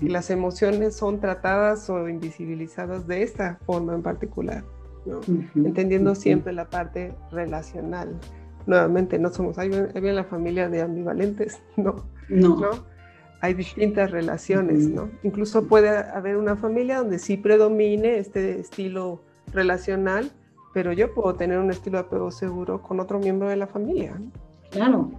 Y 0.00 0.08
las 0.08 0.30
emociones 0.30 0.96
son 0.96 1.20
tratadas 1.20 1.88
o 1.90 2.08
invisibilizadas 2.08 3.06
de 3.06 3.22
esta 3.22 3.58
forma 3.66 3.94
en 3.94 4.02
particular, 4.02 4.64
¿no? 5.06 5.20
Entendiendo 5.54 6.14
siempre 6.14 6.52
la 6.52 6.68
parte 6.68 7.14
relacional. 7.30 8.18
Nuevamente, 8.66 9.18
no 9.18 9.30
somos, 9.30 9.58
hay 9.58 9.68
bien 9.68 10.14
la 10.14 10.24
familia 10.24 10.68
de 10.68 10.82
ambivalentes, 10.82 11.60
no, 11.76 12.04
no. 12.28 12.92
Hay 13.40 13.54
distintas 13.54 14.12
relaciones, 14.12 14.88
¿no? 14.88 15.10
Incluso 15.24 15.66
puede 15.66 15.88
haber 15.88 16.36
una 16.36 16.54
familia 16.54 16.98
donde 16.98 17.18
sí 17.18 17.36
predomine 17.36 18.18
este 18.18 18.60
estilo 18.60 19.20
relacional, 19.52 20.30
pero 20.72 20.92
yo 20.92 21.12
puedo 21.12 21.34
tener 21.34 21.58
un 21.58 21.70
estilo 21.70 21.98
de 21.98 22.04
apego 22.04 22.30
seguro 22.30 22.80
con 22.80 23.00
otro 23.00 23.18
miembro 23.18 23.48
de 23.48 23.56
la 23.56 23.66
familia. 23.66 24.16
Claro. 24.70 25.10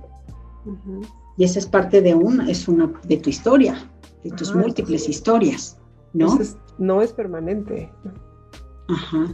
Y 1.38 1.44
esa 1.44 1.60
es 1.60 1.66
parte 1.66 2.02
de 2.02 2.16
una, 2.16 2.50
es 2.50 2.68
una 2.70 2.92
de 3.04 3.18
tu 3.18 3.30
historia, 3.30 3.76
de 4.24 4.32
tus 4.32 4.56
múltiples 4.56 5.10
historias, 5.10 5.78
¿no? 6.14 6.40
no 6.78 7.02
es 7.02 7.12
permanente. 7.12 7.92
Ajá. 8.88 9.28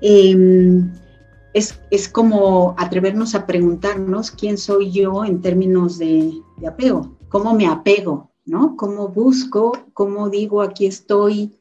Em, 0.00 0.90
es, 1.52 2.08
como 2.08 2.74
atrevernos 2.78 3.34
a 3.34 3.46
preguntarnos 3.46 4.30
quién 4.30 4.56
soy 4.56 4.90
yo 4.92 5.24
en 5.24 5.40
términos 5.40 5.98
de, 5.98 6.32
apego, 6.66 7.16
cómo 7.28 7.54
me 7.54 7.66
apego, 7.66 8.30
¿no? 8.46 8.76
Cómo 8.76 9.08
busco, 9.08 9.72
cómo 9.92 10.30
digo 10.30 10.62
aquí 10.62 10.86
estoy, 10.86 11.52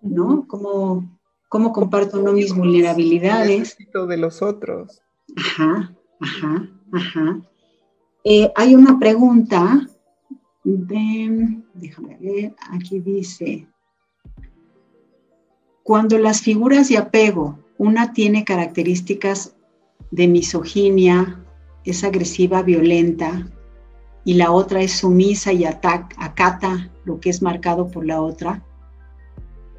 ¿no? 0.00 0.46
Cómo, 0.46 1.18
cómo 1.48 1.72
comparto 1.72 2.20
no 2.20 2.32
mis 2.32 2.54
vulnerabilidades. 2.54 3.76
de 4.08 4.16
los 4.16 4.42
otros. 4.42 5.02
Ajá, 5.36 5.94
ajá, 6.20 6.68
ajá. 6.92 7.40
Eh, 8.24 8.52
hay 8.54 8.74
una 8.74 8.98
pregunta 8.98 9.88
de, 10.62 11.60
déjame 11.74 12.16
ver, 12.20 12.54
aquí 12.70 13.00
dice, 13.00 13.66
cuando 15.82 16.16
las 16.18 16.40
figuras 16.40 16.88
de 16.88 16.98
apego, 16.98 17.58
una 17.78 18.12
tiene 18.12 18.44
características 18.44 19.56
de 20.10 20.28
misoginia, 20.28 21.42
es 21.84 22.04
agresiva, 22.04 22.62
violenta, 22.62 23.46
y 24.24 24.34
la 24.34 24.52
otra 24.52 24.82
es 24.82 24.92
sumisa 24.92 25.52
y 25.52 25.64
acata 25.64 26.90
lo 27.04 27.18
que 27.20 27.30
es 27.30 27.42
marcado 27.42 27.88
por 27.88 28.06
la 28.06 28.20
otra, 28.20 28.62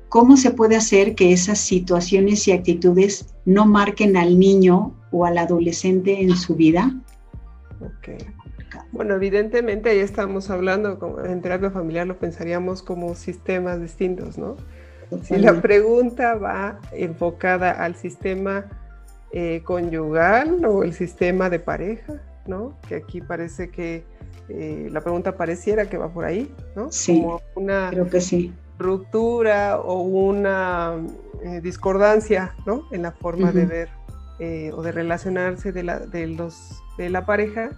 ¿cómo 0.09 0.37
se 0.37 0.51
puede 0.51 0.75
hacer 0.75 1.15
que 1.15 1.31
esas 1.31 1.59
situaciones 1.59 2.47
y 2.47 2.51
actitudes 2.51 3.33
no 3.45 3.65
marquen 3.65 4.17
al 4.17 4.37
niño 4.37 4.93
o 5.11 5.25
al 5.25 5.37
adolescente 5.37 6.21
en 6.21 6.35
su 6.35 6.55
vida? 6.55 6.93
Bueno, 8.91 9.15
evidentemente 9.15 9.89
ahí 9.89 9.99
estamos 9.99 10.49
hablando, 10.49 10.99
en 11.25 11.41
terapia 11.41 11.71
familiar 11.71 12.07
lo 12.07 12.19
pensaríamos 12.19 12.83
como 12.83 13.15
sistemas 13.15 13.81
distintos, 13.81 14.37
¿no? 14.37 14.55
Si 15.23 15.37
la 15.37 15.61
pregunta 15.61 16.35
va 16.35 16.79
enfocada 16.91 17.71
al 17.71 17.95
sistema 17.95 18.65
eh, 19.31 19.61
conyugal 19.63 20.63
o 20.63 20.83
el 20.83 20.93
sistema 20.93 21.49
de 21.49 21.59
pareja, 21.59 22.21
¿no? 22.45 22.77
Que 22.87 22.97
aquí 22.97 23.19
parece 23.19 23.69
que 23.69 24.03
eh, 24.49 24.89
la 24.91 25.01
pregunta 25.01 25.35
pareciera 25.35 25.89
que 25.89 25.97
va 25.97 26.13
por 26.13 26.25
ahí, 26.25 26.53
¿no? 26.75 26.91
Sí, 26.91 27.19
como 27.19 27.41
una 27.55 27.89
creo 27.89 28.07
que 28.09 28.21
sí. 28.21 28.53
ruptura 28.77 29.79
o 29.79 30.01
una 30.01 30.97
eh, 31.43 31.61
discordancia, 31.61 32.53
¿no? 32.67 32.87
En 32.91 33.01
la 33.01 33.11
forma 33.11 33.51
de 33.51 33.65
ver 33.65 33.89
o 34.73 34.83
de 34.83 34.91
relacionarse 34.91 35.71
de, 35.71 35.83
la, 35.83 35.99
de 35.99 36.27
los 36.27 36.83
de 36.97 37.09
la 37.09 37.25
pareja, 37.25 37.71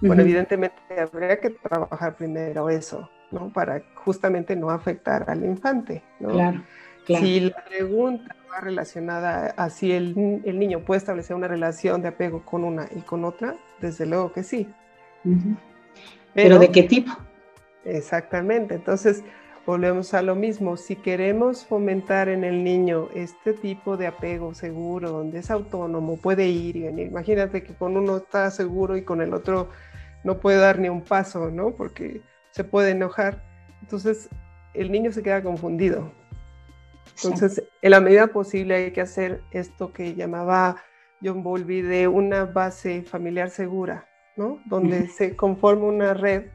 bueno, 0.00 0.22
evidentemente 0.22 0.76
habría 0.98 1.38
que 1.40 1.50
trabajar 1.50 2.16
primero 2.16 2.70
eso, 2.70 3.08
¿no? 3.30 3.52
Para 3.52 3.82
justamente 3.94 4.56
no 4.56 4.70
afectar 4.70 5.28
al 5.28 5.44
infante, 5.44 6.02
¿no? 6.20 6.30
Claro. 6.30 6.62
Si 7.06 7.40
la 7.40 7.64
pregunta 7.64 8.34
va 8.50 8.60
relacionada 8.60 9.54
a 9.56 9.70
si 9.70 9.92
el, 9.92 10.14
niño 10.44 10.80
puede 10.80 10.98
establecer 10.98 11.36
una 11.36 11.46
relación 11.46 12.02
de 12.02 12.08
apego 12.08 12.44
con 12.44 12.64
una 12.64 12.88
y 12.94 13.00
con 13.00 13.24
otra, 13.24 13.54
desde 13.80 14.06
luego 14.06 14.32
que 14.32 14.42
sí. 14.42 14.68
Pero, 16.34 16.58
¿de 16.58 16.70
qué 16.70 16.82
tipo? 16.82 17.12
Exactamente. 17.84 18.74
Entonces, 18.74 19.22
volvemos 19.64 20.14
a 20.14 20.22
lo 20.22 20.34
mismo. 20.34 20.76
Si 20.76 20.96
queremos 20.96 21.64
fomentar 21.64 22.28
en 22.28 22.44
el 22.44 22.64
niño 22.64 23.08
este 23.14 23.52
tipo 23.52 23.96
de 23.96 24.08
apego 24.08 24.54
seguro, 24.54 25.10
donde 25.10 25.38
es 25.38 25.50
autónomo, 25.50 26.16
puede 26.16 26.48
ir 26.48 26.76
y 26.76 26.82
venir. 26.82 27.06
Imagínate 27.06 27.62
que 27.62 27.74
con 27.74 27.96
uno 27.96 28.16
está 28.16 28.50
seguro 28.50 28.96
y 28.96 29.02
con 29.02 29.20
el 29.20 29.32
otro 29.32 29.70
no 30.24 30.38
puede 30.38 30.58
dar 30.58 30.80
ni 30.80 30.88
un 30.88 31.02
paso, 31.02 31.50
¿no? 31.50 31.70
Porque 31.70 32.20
se 32.56 32.64
puede 32.64 32.92
enojar. 32.92 33.44
Entonces, 33.82 34.30
el 34.72 34.90
niño 34.90 35.12
se 35.12 35.22
queda 35.22 35.42
confundido. 35.42 36.10
Entonces, 37.22 37.62
en 37.82 37.90
la 37.90 38.00
medida 38.00 38.28
posible 38.28 38.74
hay 38.74 38.92
que 38.92 39.02
hacer 39.02 39.42
esto 39.50 39.92
que 39.92 40.14
llamaba 40.14 40.76
John 41.22 41.42
Bowlby 41.42 41.82
de 41.82 42.08
una 42.08 42.46
base 42.46 43.02
familiar 43.02 43.50
segura, 43.50 44.08
¿no? 44.36 44.58
Donde 44.64 45.06
se 45.08 45.36
conforma 45.36 45.84
una 45.84 46.14
red 46.14 46.46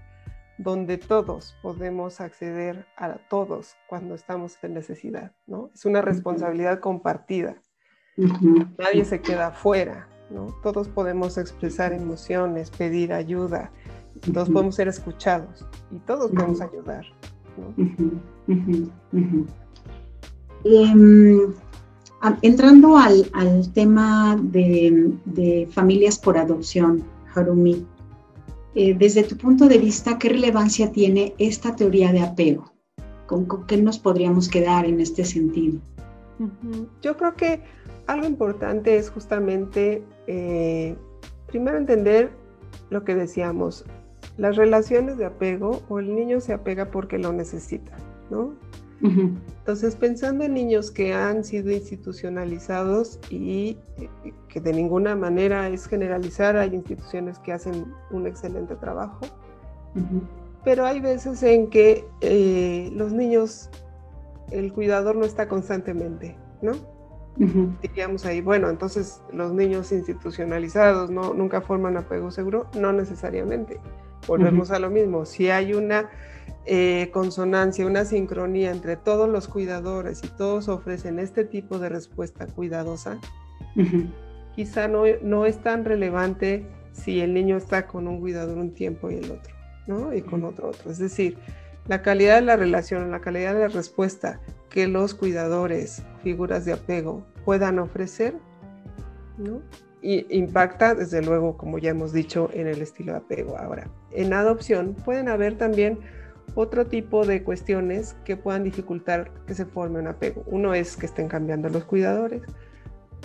donde 0.58 0.98
todos 0.98 1.56
podemos 1.62 2.20
acceder 2.20 2.88
a 2.98 3.18
todos 3.30 3.76
cuando 3.88 4.16
estamos 4.16 4.58
en 4.64 4.74
necesidad, 4.74 5.34
¿no? 5.46 5.70
Es 5.74 5.86
una 5.86 6.02
responsabilidad 6.02 6.80
compartida. 6.80 7.62
Nadie 8.18 9.06
se 9.06 9.22
queda 9.22 9.48
afuera, 9.48 10.10
¿no? 10.32 10.48
Todos 10.64 10.88
podemos 10.88 11.38
expresar 11.38 11.94
emociones, 11.94 12.72
pedir 12.72 13.14
ayuda, 13.14 13.72
todos 14.34 14.50
podemos 14.50 14.76
ser 14.76 14.88
escuchados 14.88 15.66
y 15.92 16.00
todos 16.00 16.32
podemos 16.32 16.62
ayudar, 16.62 17.06
Em, 20.64 21.54
entrando 22.42 22.98
al, 22.98 23.74
tema 23.74 24.40
de, 24.42 25.68
familias 25.72 26.20
por 26.20 26.38
adopción, 26.38 27.04
Harumi, 27.34 27.86
eh, 28.76 28.96
desde 28.98 29.24
tu 29.24 29.38
punto 29.38 29.68
de 29.68 29.78
vista, 29.78 30.18
¿qué 30.18 30.30
relevancia 30.30 30.92
tiene 30.92 31.34
esta 31.40 31.76
teoría 31.76 32.12
de 32.12 32.22
apego? 32.22 32.72
¿Con, 33.26 33.48
qué 33.66 33.78
nos 33.78 33.98
podríamos 33.98 34.48
quedar 34.48 34.86
en 34.86 35.00
este 35.00 35.26
sentido? 35.26 35.80
Yo 37.02 37.18
creo 37.18 37.36
que 37.36 37.62
algo 38.08 38.28
importante 38.28 38.98
es 38.98 39.10
justamente, 39.10 40.04
eh, 40.28 40.96
primero 41.48 41.78
entender 41.78 42.32
lo 42.90 43.04
que 43.04 43.16
decíamos, 43.16 43.86
las 44.42 44.56
relaciones 44.56 45.20
de 45.20 45.26
apego 45.26 45.84
o 45.88 46.00
el 46.00 46.16
niño 46.16 46.42
se 46.42 46.52
apega 46.52 46.90
porque 46.90 47.20
lo 47.20 47.32
necesita, 47.32 47.92
¿no? 48.32 48.56
Entonces, 49.04 49.96
pensando 49.96 50.44
en 50.44 50.56
niños 50.56 50.90
que 50.90 51.14
han 51.14 51.44
sido 51.44 51.72
institucionalizados 51.72 53.20
y 53.30 53.78
eh, 53.98 54.10
que 54.48 54.60
de 54.60 54.74
ninguna 54.74 55.16
manera 55.16 55.68
es 55.70 55.88
generalizar, 55.88 56.58
hay 56.58 56.74
instituciones 56.74 57.38
que 57.40 57.54
hacen 57.54 57.94
un 58.10 58.26
excelente 58.26 58.76
trabajo, 58.76 59.20
pero 60.64 60.86
hay 60.86 61.00
veces 61.02 61.44
en 61.44 61.70
que 61.70 62.06
eh, 62.22 62.90
los 62.94 63.14
niños, 63.14 63.70
el 64.50 64.74
cuidador 64.74 65.16
no 65.16 65.26
está 65.26 65.48
constantemente, 65.48 66.36
¿no? 66.64 66.74
Diríamos 67.82 68.26
ahí, 68.26 68.42
bueno, 68.42 68.70
entonces 68.70 69.22
los 69.32 69.54
niños 69.54 69.92
institucionalizados 69.92 71.12
no, 71.12 71.34
nunca 71.36 71.62
forman 71.62 71.96
apego 71.98 72.32
seguro, 72.32 72.68
no 72.76 72.92
necesariamente. 72.92 73.80
Volvemos 74.28 74.72
a 74.72 74.80
lo 74.80 74.90
mismo, 74.90 75.26
si 75.26 75.50
hay 75.50 75.74
una 75.74 76.10
eh, 76.66 77.10
consonancia, 77.12 77.86
una 77.88 78.06
sincronía 78.06 78.72
entre 78.72 78.96
todos 78.96 79.28
los 79.28 79.48
cuidadores 79.48 80.22
y 80.24 80.28
todos 80.28 80.70
ofrecen 80.70 81.18
este 81.18 81.44
tipo 81.44 81.80
de 81.80 81.90
respuesta 81.90 82.46
cuidadosa, 82.46 83.20
quizá 84.56 84.88
no, 84.88 85.04
no, 85.24 85.46
es 85.48 85.58
tan 85.64 85.86
relevante 85.86 86.68
si 86.92 87.20
el 87.20 87.34
niño 87.34 87.58
está 87.58 87.88
con 87.88 88.08
un 88.08 88.20
cuidador 88.20 88.58
un 88.60 88.74
tiempo 88.74 89.10
y 89.10 89.16
el 89.16 89.32
otro, 89.32 89.54
¿no? 89.88 90.14
Y 90.14 90.22
con 90.22 90.44
otro 90.44 90.70
otro. 90.70 90.92
Es 90.92 91.00
decir, 91.00 91.38
la 91.88 92.04
calidad 92.04 92.36
de 92.36 92.42
la 92.42 92.58
relación, 92.58 93.10
la 93.10 93.22
calidad 93.22 93.56
de 93.56 93.62
la 93.62 93.68
respuesta 93.68 94.40
que 94.70 94.88
los 94.88 95.16
cuidadores, 95.16 96.04
figuras 96.22 96.64
de 96.66 96.74
apego, 96.74 97.26
puedan 97.44 97.80
ofrecer, 97.80 98.36
¿no? 99.38 99.62
Y 100.02 100.26
impacta, 100.36 100.94
desde 100.94 101.24
luego, 101.24 101.58
como 101.58 101.80
ya 101.80 101.90
hemos 101.90 102.14
dicho, 102.14 102.50
en 102.54 102.68
el 102.68 102.82
estilo 102.82 103.14
de 103.14 103.20
apego. 103.20 103.58
Ahora, 103.58 103.88
en 104.14 104.34
adopción 104.34 104.96
pueden 105.06 105.30
haber 105.30 105.58
también 105.58 106.00
otro 106.56 106.88
tipo 106.88 107.26
de 107.26 107.44
cuestiones 107.44 108.16
que 108.26 108.36
puedan 108.36 108.64
dificultar 108.64 109.32
que 109.48 109.54
se 109.54 109.66
forme 109.66 110.00
un 110.00 110.08
apego. 110.08 110.44
Uno 110.48 110.74
es 110.74 110.98
que 110.98 111.06
estén 111.06 111.28
cambiando 111.28 111.70
los 111.70 111.86
cuidadores. 111.86 112.42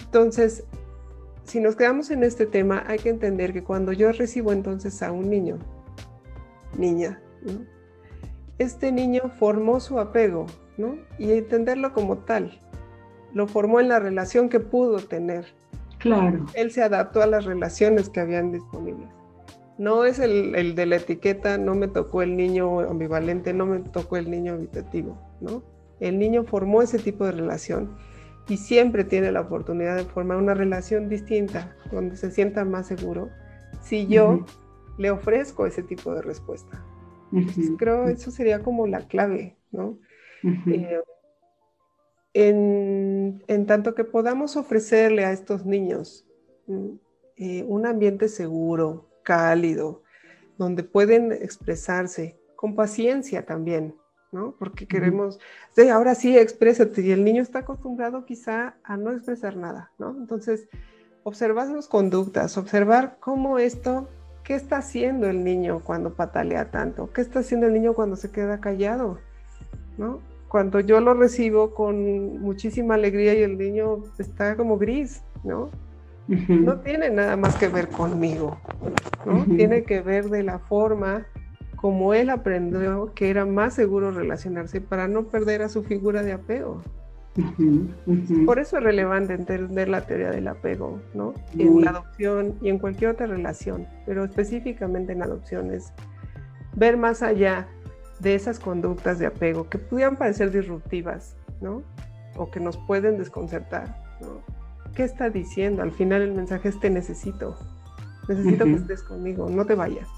Entonces, 0.05 0.65
si 1.45 1.61
nos 1.61 1.77
quedamos 1.77 2.11
en 2.11 2.23
este 2.23 2.47
tema, 2.47 2.85
hay 2.87 2.99
que 2.99 3.09
entender 3.09 3.53
que 3.53 3.65
cuando 3.65 3.93
yo 3.93 4.13
recibo 4.13 4.53
entonces 4.53 5.03
a 5.03 5.13
un 5.13 5.31
niño, 5.31 5.59
niña, 6.77 7.21
este 8.59 8.93
niño 8.93 9.31
formó 9.39 9.81
su 9.81 9.99
apego, 9.99 10.47
¿no? 10.77 10.97
Y 11.19 11.33
entenderlo 11.33 11.93
como 11.93 12.19
tal. 12.19 12.61
Lo 13.33 13.47
formó 13.47 13.81
en 13.81 13.89
la 13.89 13.99
relación 13.99 14.49
que 14.49 14.61
pudo 14.61 14.99
tener. 14.99 15.47
Claro. 15.99 16.47
Él 16.55 16.71
se 16.71 16.83
adaptó 16.83 17.23
a 17.23 17.27
las 17.27 17.45
relaciones 17.45 18.09
que 18.09 18.21
habían 18.21 18.53
disponibles. 18.53 19.09
No 19.79 20.05
es 20.05 20.19
el, 20.19 20.75
de 20.75 20.87
la 20.87 20.97
etiqueta, 20.97 21.59
no 21.59 21.75
me 21.75 21.89
tocó 21.89 22.23
el 22.23 22.37
niño 22.37 22.81
ambivalente, 22.81 23.53
no 23.53 23.67
me 23.67 23.81
tocó 23.81 24.17
el 24.17 24.31
niño 24.31 24.55
habitativo, 24.55 25.19
¿no? 25.41 25.63
El 26.01 26.19
niño 26.19 26.45
formó 26.45 26.83
ese 26.83 26.99
tipo 26.99 27.25
de 27.27 27.33
relación 27.33 27.97
y 28.49 28.57
siempre 28.57 29.05
tiene 29.05 29.33
la 29.33 29.43
oportunidad 29.43 29.97
de 29.97 30.05
formar 30.05 30.39
una 30.39 30.55
relación 30.55 31.09
distinta, 31.09 31.77
donde 31.91 32.17
se 32.17 32.31
sienta 32.31 32.65
más 32.65 32.87
seguro, 32.87 33.29
si 33.83 34.07
yo 34.07 34.45
le 34.99 35.11
ofrezco 35.11 35.67
ese 35.67 35.83
tipo 35.83 36.15
de 36.15 36.23
respuesta. 36.23 36.83
creo 37.77 38.09
eso 38.09 38.31
sería 38.31 38.63
como 38.63 38.87
la 38.87 39.07
clave, 39.07 39.57
¿no? 39.73 39.99
Eh, 40.43 41.01
en, 42.35 43.67
tanto 43.67 43.95
que 43.95 44.05
podamos 44.05 44.57
ofrecerle 44.57 45.25
a 45.25 45.33
estos 45.33 45.65
niños 45.67 46.27
eh, 47.37 47.65
un 47.67 47.87
ambiente 47.87 48.29
seguro, 48.29 49.06
cálido, 49.27 50.03
donde 50.57 50.85
pueden 50.85 51.33
expresarse 51.33 52.39
con 52.55 52.77
paciencia 52.77 53.45
también, 53.45 53.97
¿no? 54.31 54.55
Porque 54.57 54.87
queremos, 54.87 55.41
sí, 55.75 55.89
ahora 55.89 56.15
sí, 56.15 56.39
exprésate, 56.39 57.03
y 57.03 57.11
el 57.11 57.25
niño 57.25 57.43
está 57.43 57.59
acostumbrado 57.61 58.25
quizá 58.25 58.77
a 58.85 58.97
no 58.97 59.11
expresar 59.11 59.57
nada, 59.57 59.91
¿no? 59.99 60.17
Entonces, 60.17 60.69
observar 61.25 61.67
sus 61.67 61.89
conductas, 61.89 62.57
observar 62.57 63.17
cómo 63.19 63.59
esto, 63.59 64.09
qué 64.45 64.55
está 64.55 64.79
haciendo 64.79 65.29
el 65.29 65.43
niño 65.43 65.83
cuando 65.85 66.15
patalea 66.15 66.71
tanto, 66.71 67.13
qué 67.13 67.21
está 67.21 67.41
haciendo 67.41 67.67
el 67.67 67.75
niño 67.75 67.95
cuando 67.95 68.15
se 68.15 68.31
queda 68.31 68.61
callado, 68.61 69.19
¿no? 69.99 70.21
Cuando 70.49 70.79
yo 70.79 71.01
lo 71.01 71.15
recibo 71.15 71.75
con 71.75 72.41
muchísima 72.41 72.95
alegría 72.95 73.35
y 73.35 73.43
el 73.43 73.59
niño 73.59 74.05
está 74.19 74.57
como 74.57 74.79
gris, 74.79 75.23
¿no? 75.43 75.71
No 76.29 76.81
tiene 76.81 77.11
nada 77.11 77.37
más 77.37 77.57
que 77.57 77.69
ver 77.69 77.89
conmigo, 77.89 78.59
¿no? 79.25 79.45
Tiene 79.45 79.85
que 79.85 80.01
ver 80.01 80.29
de 80.29 80.43
la 80.43 80.59
forma 80.59 81.27
como 81.77 82.15
él 82.15 82.31
aprendió 82.31 83.13
que 83.15 83.31
era 83.31 83.45
más 83.45 83.75
seguro 83.75 84.11
relacionarse 84.11 84.81
para 84.81 85.09
no 85.09 85.29
perder 85.29 85.63
a 85.63 85.69
su 85.69 85.85
figura 85.85 86.23
de 86.23 86.33
apego. 86.33 86.83
Por 88.47 88.59
eso 88.59 88.79
es 88.79 88.83
relevante 88.83 89.35
entender 89.35 89.89
la 89.89 90.07
teoría 90.07 90.31
del 90.31 90.49
apego, 90.49 91.01
¿no? 91.13 91.35
En 91.59 91.83
la 91.83 91.91
adopción 91.91 92.55
y 92.63 92.71
en 92.71 92.79
cualquier 92.79 93.11
otra 93.11 93.27
relación, 93.27 93.87
pero 94.07 94.25
específicamente 94.25 95.13
en 95.13 95.23
adopciones, 95.23 95.93
ver 96.75 96.97
más 96.97 97.23
allá 97.23 97.69
de 98.21 98.35
esas 98.35 98.59
conductas 98.59 99.19
de 99.19 99.27
apego 99.27 99.69
que 99.69 99.79
pudieran 99.79 100.17
parecer 100.17 100.51
disruptivas, 100.51 101.37
¿no? 101.61 101.83
O 102.37 102.51
que 102.51 102.59
nos 102.59 102.79
pueden 102.79 103.19
desconcertar, 103.19 103.97
¿no? 104.21 104.56
¿Qué 104.97 105.05
está 105.05 105.31
diciendo? 105.31 105.83
Al 105.83 105.93
final 105.93 106.23
el 106.23 106.33
mensaje 106.33 106.71
es 106.71 106.81
te 106.81 106.91
necesito. 106.91 107.55
Necesito 108.29 108.65
que 108.65 108.73
estés 108.73 109.03
conmigo, 109.05 109.49
no 109.49 109.65
te 109.65 109.75
vayas. 109.75 110.09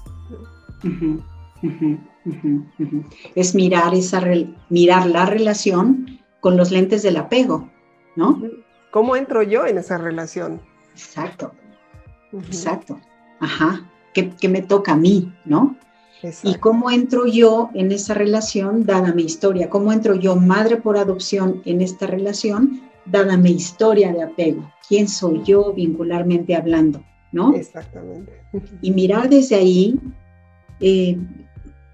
Es 3.35 3.53
mirar, 3.53 3.93
esa 3.93 4.23
mirar 4.69 5.05
la 5.05 5.25
relación 5.25 6.19
con 6.39 6.57
los 6.57 6.71
lentes 6.71 7.03
del 7.03 7.17
apego, 7.17 7.69
¿no? 8.15 8.41
¿Cómo 8.91 9.15
entro 9.15 9.43
yo 9.43 9.67
en 9.67 9.77
esa 9.77 9.97
relación? 9.97 10.61
Exacto, 10.93 11.51
exacto. 12.31 12.99
Ajá, 13.39 13.85
¿Qué, 14.13 14.49
me 14.49 14.61
toca 14.61 14.93
a 14.93 14.97
mí, 14.97 15.33
¿no? 15.45 15.75
Y 16.43 16.55
cómo 16.55 16.89
entro 16.89 17.27
yo 17.27 17.69
en 17.73 17.91
esa 17.91 18.13
relación, 18.13 18.85
dada 18.85 19.13
mi 19.13 19.23
historia, 19.23 19.69
cómo 19.69 19.93
entro 19.93 20.15
yo, 20.15 20.35
madre 20.35 20.77
por 20.77 20.97
adopción, 20.97 21.61
en 21.65 21.81
esta 21.81 22.07
relación, 22.07 22.81
dada 23.11 23.37
mi 23.37 23.51
historia 23.51 24.11
de 24.13 24.23
apego, 24.23 24.71
quién 24.87 25.07
soy 25.07 25.43
yo 25.43 25.73
vincularmente 25.73 26.55
hablando, 26.55 27.03
¿no? 27.31 27.53
Exactamente. 27.53 28.41
Y 28.81 28.91
mirar 28.91 29.29
desde 29.29 29.55
ahí, 29.55 29.99
eh, 30.79 31.17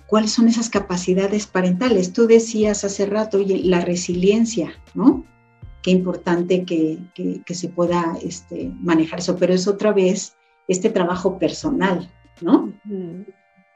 cuáles 0.07 0.31
son 0.31 0.47
esas 0.47 0.69
capacidades 0.69 1.47
parentales. 1.47 2.13
Tú 2.13 2.27
decías 2.27 2.83
hace 2.83 3.05
rato, 3.05 3.37
oye, 3.37 3.59
la 3.63 3.81
resiliencia, 3.81 4.71
¿no? 4.93 5.25
Qué 5.81 5.91
importante 5.91 6.65
que, 6.65 6.99
se 7.45 7.69
pueda 7.69 8.17
este, 8.23 8.71
manejar 8.79 9.19
eso, 9.19 9.35
pero 9.35 9.53
es 9.53 9.67
otra 9.67 9.93
vez 9.93 10.35
este 10.67 10.89
trabajo 10.89 11.37
personal, 11.37 12.09
¿no? 12.41 12.73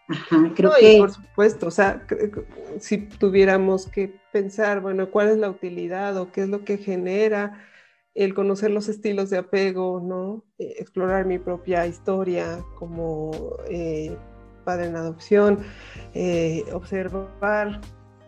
Ajá, 0.10 0.52
creo 0.56 0.72
que... 0.80 0.98
Por 1.00 1.12
supuesto, 1.12 1.68
o 1.68 1.72
sea, 1.72 2.06
si 2.80 2.98
tuviéramos 2.98 3.88
que 3.88 4.20
pensar, 4.32 4.82
bueno, 4.82 5.10
¿cuál 5.12 5.30
es 5.30 5.38
la 5.38 5.50
utilidad 5.50 6.18
o 6.18 6.32
qué 6.32 6.42
es 6.42 6.50
lo 6.50 6.66
que 6.66 6.78
genera 6.78 7.66
el 8.16 8.34
conocer 8.34 8.72
los 8.72 8.90
estilos 8.90 9.30
de 9.30 9.38
apego, 9.38 10.02
¿no? 10.04 10.44
Eh, 10.58 10.76
explorar 10.80 11.26
mi 11.26 11.40
propia 11.40 11.86
historia 11.86 12.64
como 12.76 13.56
eh, 13.70 14.16
padre 14.66 14.88
en 14.88 14.96
adopción, 14.96 15.60
eh, 16.14 16.66
observar, 16.74 17.80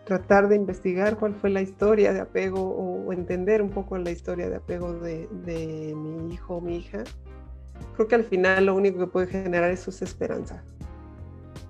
tratar 0.04 0.48
de 0.48 0.56
investigar 0.56 1.16
cuál 1.18 1.34
fue 1.34 1.50
la 1.50 1.60
historia 1.60 2.12
de 2.12 2.20
apego 2.20 2.60
o, 2.60 3.12
entender 3.12 3.60
un 3.60 3.70
poco 3.70 3.98
la 3.98 4.10
historia 4.10 4.48
de 4.48 4.56
apego 4.56 4.94
de, 4.94 5.28
de 5.44 5.94
mi 5.94 6.32
hijo 6.32 6.56
o 6.56 6.60
mi 6.60 6.76
hija. 6.76 7.04
Creo 7.94 8.08
que 8.08 8.14
al 8.14 8.24
final 8.24 8.66
lo 8.66 8.74
único 8.74 8.98
que 8.98 9.06
puede 9.06 9.26
generar 9.26 9.70
eso 9.70 9.90
es 9.90 10.00
esperanza. 10.00 10.64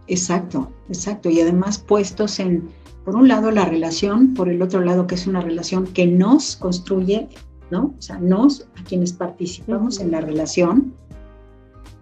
Exacto, 0.07 0.71
exacto. 0.89 1.31
Y 1.31 1.41
además 1.41 1.79
puestos 1.79 2.39
en, 2.41 2.69
por 3.05 3.17
un 3.17 3.29
lado, 3.29 3.51
la 3.51 3.65
relación, 3.65 4.35
por 4.35 4.49
el 4.49 4.63
otro 4.63 4.81
lado, 4.81 5.07
que 5.07 5.15
es 5.15 5.27
una 5.27 5.41
relación 5.41 5.87
que 5.87 6.07
nos 6.07 6.57
construye 6.57 7.29
¿no? 7.73 7.95
O 7.99 8.03
sea, 8.03 8.19
nos, 8.19 8.69
a 8.79 8.85
quienes 8.85 9.15
participamos 9.15 9.99
en 9.99 10.11
la 10.11 10.21
relación. 10.21 10.93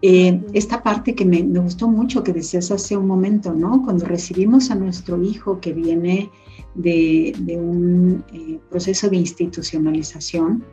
Eh, 0.02 0.42
esta 0.52 0.82
parte 0.82 1.14
que 1.14 1.24
me, 1.24 1.42
gustó 1.42 1.86
mucho 1.86 2.24
que 2.24 2.32
decías 2.32 2.72
hace 2.72 2.96
un 2.96 3.06
momento, 3.06 3.54
¿no? 3.54 3.82
Cuando 3.84 4.04
recibimos 4.04 4.70
a 4.72 4.74
nuestro 4.74 5.22
hijo 5.22 5.60
que 5.60 5.72
viene 5.72 6.28
de, 6.74 7.32
un 7.56 8.24
eh, 8.32 8.58
proceso 8.68 9.08
de 9.08 9.18
institucionalización, 9.18 10.64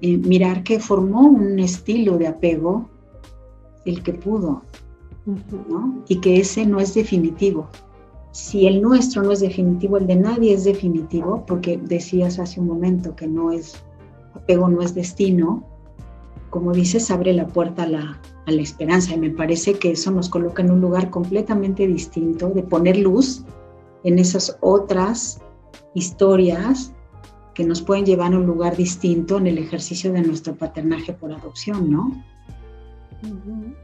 eh, 0.00 0.18
mirar 0.18 0.64
que 0.64 0.80
formó 0.80 1.28
un 1.28 1.60
estilo 1.60 2.18
de 2.18 2.26
apego 2.26 2.90
el 3.84 4.02
que 4.02 4.14
pudo, 4.14 4.64
¿no? 5.26 6.02
Y 6.08 6.20
que 6.20 6.40
ese 6.40 6.66
no 6.66 6.80
es 6.80 6.94
definitivo. 6.94 7.68
Si 8.32 8.66
el 8.66 8.80
nuestro 8.80 9.22
no 9.22 9.32
es 9.32 9.40
definitivo, 9.40 9.96
el 9.96 10.06
de 10.06 10.16
nadie 10.16 10.54
es 10.54 10.64
definitivo, 10.64 11.44
porque 11.46 11.78
decías 11.78 12.38
hace 12.38 12.60
un 12.60 12.66
momento 12.66 13.16
que 13.16 13.26
no 13.26 13.50
es 13.50 13.82
apego 14.34 14.68
no 14.68 14.82
es 14.82 14.94
destino, 14.94 15.64
como 16.50 16.72
dices, 16.72 17.10
abre 17.10 17.32
la 17.32 17.46
puerta 17.46 17.84
a 17.84 17.86
la, 17.86 18.20
a 18.46 18.50
la 18.50 18.62
esperanza 18.62 19.14
y 19.14 19.18
me 19.18 19.30
parece 19.30 19.74
que 19.74 19.92
eso 19.92 20.10
nos 20.10 20.28
coloca 20.28 20.62
en 20.62 20.70
un 20.70 20.80
lugar 20.80 21.10
completamente 21.10 21.86
distinto 21.86 22.50
de 22.50 22.62
poner 22.62 22.98
luz 22.98 23.44
en 24.02 24.18
esas 24.18 24.56
otras 24.60 25.40
historias 25.94 26.92
que 27.54 27.64
nos 27.64 27.82
pueden 27.82 28.04
llevar 28.04 28.32
a 28.32 28.38
un 28.38 28.46
lugar 28.46 28.76
distinto 28.76 29.38
en 29.38 29.46
el 29.46 29.58
ejercicio 29.58 30.12
de 30.12 30.22
nuestro 30.22 30.54
paternaje 30.54 31.12
por 31.12 31.32
adopción, 31.32 31.90
¿no? 31.90 32.12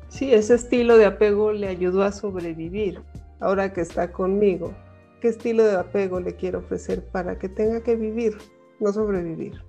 Sí, 0.08 0.32
ese 0.32 0.54
estilo 0.54 0.96
de 0.96 1.06
apego 1.06 1.52
le 1.52 1.68
ayudó 1.68 2.02
a 2.02 2.12
sobrevivir. 2.12 3.00
Ahora 3.40 3.72
que 3.72 3.82
está 3.82 4.10
conmigo, 4.12 4.72
¿qué 5.20 5.28
estilo 5.28 5.64
de 5.64 5.76
apego 5.76 6.20
le 6.20 6.34
quiero 6.34 6.60
ofrecer 6.60 7.04
para 7.06 7.38
que 7.38 7.48
tenga 7.48 7.82
que 7.82 7.96
vivir, 7.96 8.38
no 8.80 8.92
sobrevivir? 8.92 9.60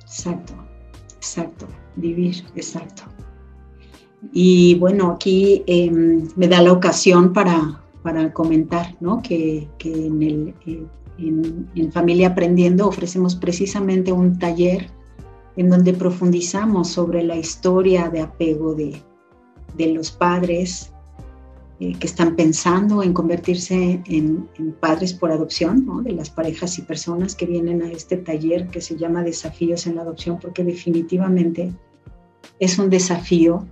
Exacto, 0.00 0.54
exacto, 1.16 1.66
vivir, 1.96 2.44
exacto. 2.56 3.04
Y 4.32 4.74
bueno, 4.76 5.12
aquí 5.12 5.62
em, 5.66 6.28
me 6.36 6.48
da 6.48 6.60
la 6.62 6.72
ocasión 6.72 7.32
para, 7.32 7.80
para 8.02 8.32
comentar 8.32 8.96
¿no? 9.00 9.22
que, 9.22 9.68
en, 9.84 10.22
el, 10.22 10.54
eh, 10.66 10.84
en, 11.18 11.92
Familia 11.92 12.28
Aprendiendo 12.28 12.86
ofrecemos 12.86 13.34
precisamente 13.34 14.12
un 14.12 14.38
taller 14.38 14.90
en 15.56 15.70
donde 15.70 15.92
profundizamos 15.92 16.88
sobre 16.88 17.22
la 17.22 17.36
historia 17.36 18.08
de 18.08 18.20
apego 18.20 18.74
de, 18.74 19.02
los 19.92 20.10
padres, 20.10 20.92
eh, 21.80 21.94
que 21.98 22.06
están 22.06 22.36
pensando 22.36 23.02
en 23.02 23.14
convertirse 23.14 24.02
en, 24.04 24.48
padres 24.80 25.14
por 25.14 25.32
adopción, 25.32 26.04
de 26.04 26.12
las 26.12 26.28
parejas 26.28 26.78
y 26.78 26.82
personas 26.82 27.34
que 27.34 27.46
vienen 27.46 27.82
a 27.82 27.90
este 27.90 28.16
taller 28.18 28.68
que 28.68 28.80
se 28.80 28.96
llama 28.96 29.22
Desafíos 29.22 29.86
en 29.86 29.96
la 29.96 30.02
Adopción, 30.02 30.38
porque 30.38 30.64
definitivamente 30.64 31.72
es 32.58 32.78
un 32.78 32.90
desafío 32.90 33.66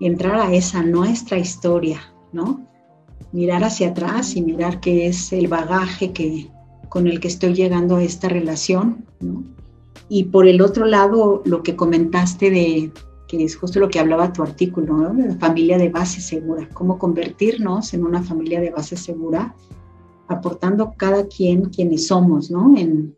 entrar 0.00 0.40
a 0.40 0.52
esa 0.52 0.82
nuestra 0.82 1.38
historia. 1.38 2.00
Mirar 3.32 3.64
hacia 3.64 3.88
atrás 3.88 4.36
y 4.36 4.42
mirar 4.42 4.80
qué 4.80 5.06
es 5.06 5.32
el 5.32 5.48
bagaje 5.48 6.12
que, 6.12 6.50
con 6.88 7.06
el 7.06 7.20
que 7.20 7.28
estoy 7.28 7.54
llegando 7.54 7.96
a 7.96 8.02
esta 8.02 8.28
relación. 8.28 9.06
Y 10.14 10.24
por 10.24 10.46
el 10.46 10.60
otro 10.60 10.84
lado, 10.84 11.40
lo 11.46 11.62
que 11.62 11.74
comentaste 11.74 12.50
de, 12.50 12.92
que 13.26 13.42
es 13.42 13.56
justo 13.56 13.80
lo 13.80 13.88
que 13.88 13.98
hablaba 13.98 14.30
tu 14.30 14.42
artículo, 14.42 14.94
¿no? 14.94 15.14
de 15.14 15.28
la 15.28 15.36
familia 15.36 15.78
de 15.78 15.88
base 15.88 16.20
segura, 16.20 16.68
cómo 16.74 16.98
convertirnos 16.98 17.94
en 17.94 18.04
una 18.04 18.22
familia 18.22 18.60
de 18.60 18.68
base 18.68 18.94
segura, 18.94 19.56
aportando 20.28 20.92
cada 20.98 21.26
quien 21.28 21.70
quienes 21.70 22.08
somos, 22.08 22.50
¿no? 22.50 22.76
En, 22.76 23.16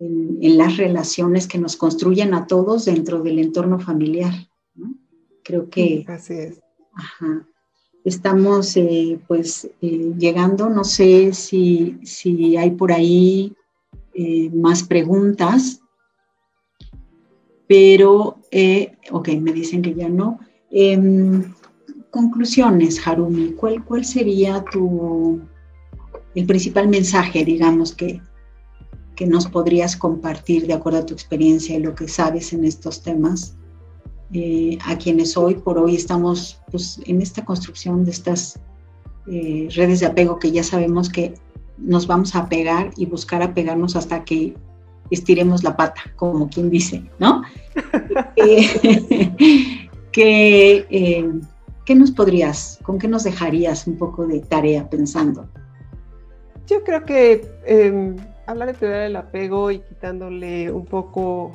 en, 0.00 0.58
las 0.58 0.76
relaciones 0.76 1.46
que 1.46 1.58
nos 1.58 1.76
construyen 1.76 2.34
a 2.34 2.48
todos 2.48 2.86
dentro 2.86 3.22
del 3.22 3.38
entorno 3.38 3.78
familiar. 3.78 4.34
¿no? 4.74 4.92
Creo 5.44 5.70
que... 5.70 6.04
Así 6.08 6.34
es. 6.34 6.60
Ajá, 6.94 7.46
estamos 8.02 8.76
eh, 8.76 9.20
pues 9.28 9.70
eh, 9.80 10.14
llegando, 10.18 10.68
no 10.68 10.82
sé 10.82 11.32
si, 11.32 12.00
si 12.02 12.56
hay 12.56 12.72
por 12.72 12.90
ahí 12.90 13.54
eh, 14.14 14.50
más 14.50 14.82
preguntas 14.82 15.80
pero, 17.74 18.38
eh, 18.52 18.92
ok, 19.10 19.30
me 19.40 19.52
dicen 19.52 19.82
que 19.82 19.94
ya 19.94 20.08
no. 20.08 20.38
Em, 20.70 21.52
conclusiones, 22.10 23.04
Harumi, 23.04 23.54
¿cuál, 23.54 23.84
¿cuál 23.84 24.04
sería 24.04 24.64
tu, 24.70 25.40
el 26.36 26.46
principal 26.46 26.86
mensaje, 26.86 27.44
digamos, 27.44 27.92
que, 27.92 28.20
que 29.16 29.26
nos 29.26 29.48
podrías 29.48 29.96
compartir 29.96 30.68
de 30.68 30.74
acuerdo 30.74 31.00
a 31.00 31.06
tu 31.06 31.14
experiencia 31.14 31.74
y 31.74 31.80
lo 31.80 31.96
que 31.96 32.06
sabes 32.06 32.52
en 32.52 32.64
estos 32.64 33.02
temas? 33.02 33.56
Eh, 34.32 34.78
a 34.84 34.96
quienes 34.96 35.36
hoy 35.36 35.56
por 35.56 35.76
hoy 35.76 35.96
estamos 35.96 36.60
pues, 36.70 37.00
en 37.06 37.22
esta 37.22 37.44
construcción 37.44 38.04
de 38.04 38.12
estas 38.12 38.60
eh, 39.26 39.66
redes 39.74 39.98
de 39.98 40.06
apego 40.06 40.38
que 40.38 40.52
ya 40.52 40.62
sabemos 40.62 41.08
que 41.08 41.34
nos 41.78 42.06
vamos 42.06 42.36
a 42.36 42.40
apegar 42.40 42.92
y 42.96 43.06
buscar 43.06 43.42
apegarnos 43.42 43.96
hasta 43.96 44.24
que 44.24 44.54
estiremos 45.10 45.62
la 45.64 45.76
pata, 45.76 46.02
como 46.16 46.48
quien 46.48 46.70
dice, 46.70 47.04
¿no? 47.18 47.42
Eh, 48.36 49.88
eh, 50.90 51.30
¿Qué 51.84 51.94
nos 51.94 52.10
podrías, 52.12 52.78
con 52.82 52.98
qué 52.98 53.08
nos 53.08 53.24
dejarías 53.24 53.86
un 53.86 53.98
poco 53.98 54.26
de 54.26 54.40
tarea 54.40 54.88
pensando? 54.88 55.48
Yo 56.66 56.82
creo 56.82 57.04
que 57.04 57.46
em, 57.66 58.16
hablar 58.46 58.68
de 58.68 58.74
teoría 58.74 59.00
del 59.00 59.16
apego 59.16 59.70
y 59.70 59.80
quitándole 59.80 60.70
un 60.70 60.86
poco 60.86 61.52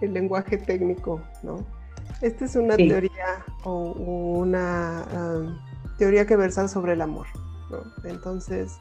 el 0.00 0.14
lenguaje 0.14 0.56
técnico, 0.56 1.20
¿no? 1.42 1.58
Esta 2.22 2.46
es 2.46 2.56
una 2.56 2.76
teoría 2.76 3.44
o, 3.64 3.92
una 3.92 5.04
teoría 5.98 6.26
que 6.26 6.36
versa 6.36 6.68
sobre 6.68 6.94
el 6.94 7.02
amor, 7.02 7.26
¿no? 7.70 8.08
Entonces, 8.08 8.78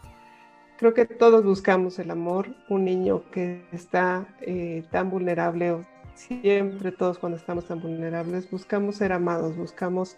Creo 0.77 0.93
que 0.93 1.05
todos 1.05 1.43
buscamos 1.43 1.99
el 1.99 2.11
amor, 2.11 2.47
un 2.69 2.85
niño 2.85 3.23
que 3.31 3.65
está 3.71 4.27
eh, 4.41 4.83
tan 4.91 5.09
vulnerable, 5.09 5.71
o 5.71 5.85
siempre 6.15 6.91
todos 6.91 7.17
cuando 7.17 7.37
estamos 7.37 7.65
tan 7.65 7.81
vulnerables, 7.81 8.49
buscamos 8.49 8.97
ser 8.97 9.13
amados, 9.13 9.55
buscamos 9.55 10.17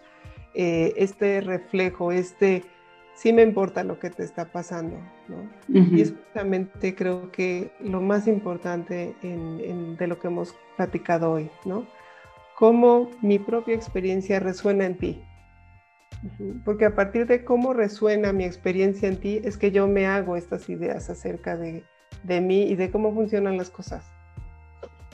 eh, 0.54 0.94
este 0.96 1.40
reflejo, 1.40 2.10
este 2.10 2.64
sí 3.14 3.32
me 3.32 3.42
importa 3.42 3.82
lo 3.82 3.98
que 3.98 4.10
te 4.10 4.22
está 4.22 4.46
pasando, 4.46 4.96
¿no? 5.26 5.48
Y 5.68 6.00
es 6.00 6.12
justamente 6.12 6.94
creo 6.94 7.32
que 7.32 7.72
lo 7.80 8.00
más 8.00 8.28
importante 8.28 9.14
de 9.20 10.06
lo 10.06 10.18
que 10.20 10.28
hemos 10.28 10.54
platicado 10.76 11.32
hoy, 11.32 11.50
¿no? 11.64 11.84
Cómo 12.56 13.10
mi 13.20 13.38
propia 13.38 13.74
experiencia 13.74 14.38
resuena 14.38 14.86
en 14.86 14.98
ti, 14.98 15.22
porque 16.64 16.84
a 16.84 16.94
partir 16.94 17.26
de 17.26 17.44
cómo 17.44 17.72
resuena 17.72 18.32
mi 18.32 18.44
experiencia 18.44 19.08
en 19.08 19.18
ti 19.18 19.40
es 19.44 19.56
que 19.56 19.70
yo 19.70 19.86
me 19.86 20.06
hago 20.06 20.36
estas 20.36 20.68
ideas 20.68 21.10
acerca 21.10 21.56
de, 21.56 21.84
mí 22.40 22.62
y 22.62 22.74
de 22.74 22.90
cómo 22.90 23.14
funcionan 23.14 23.56
las 23.56 23.70
cosas. 23.70 24.04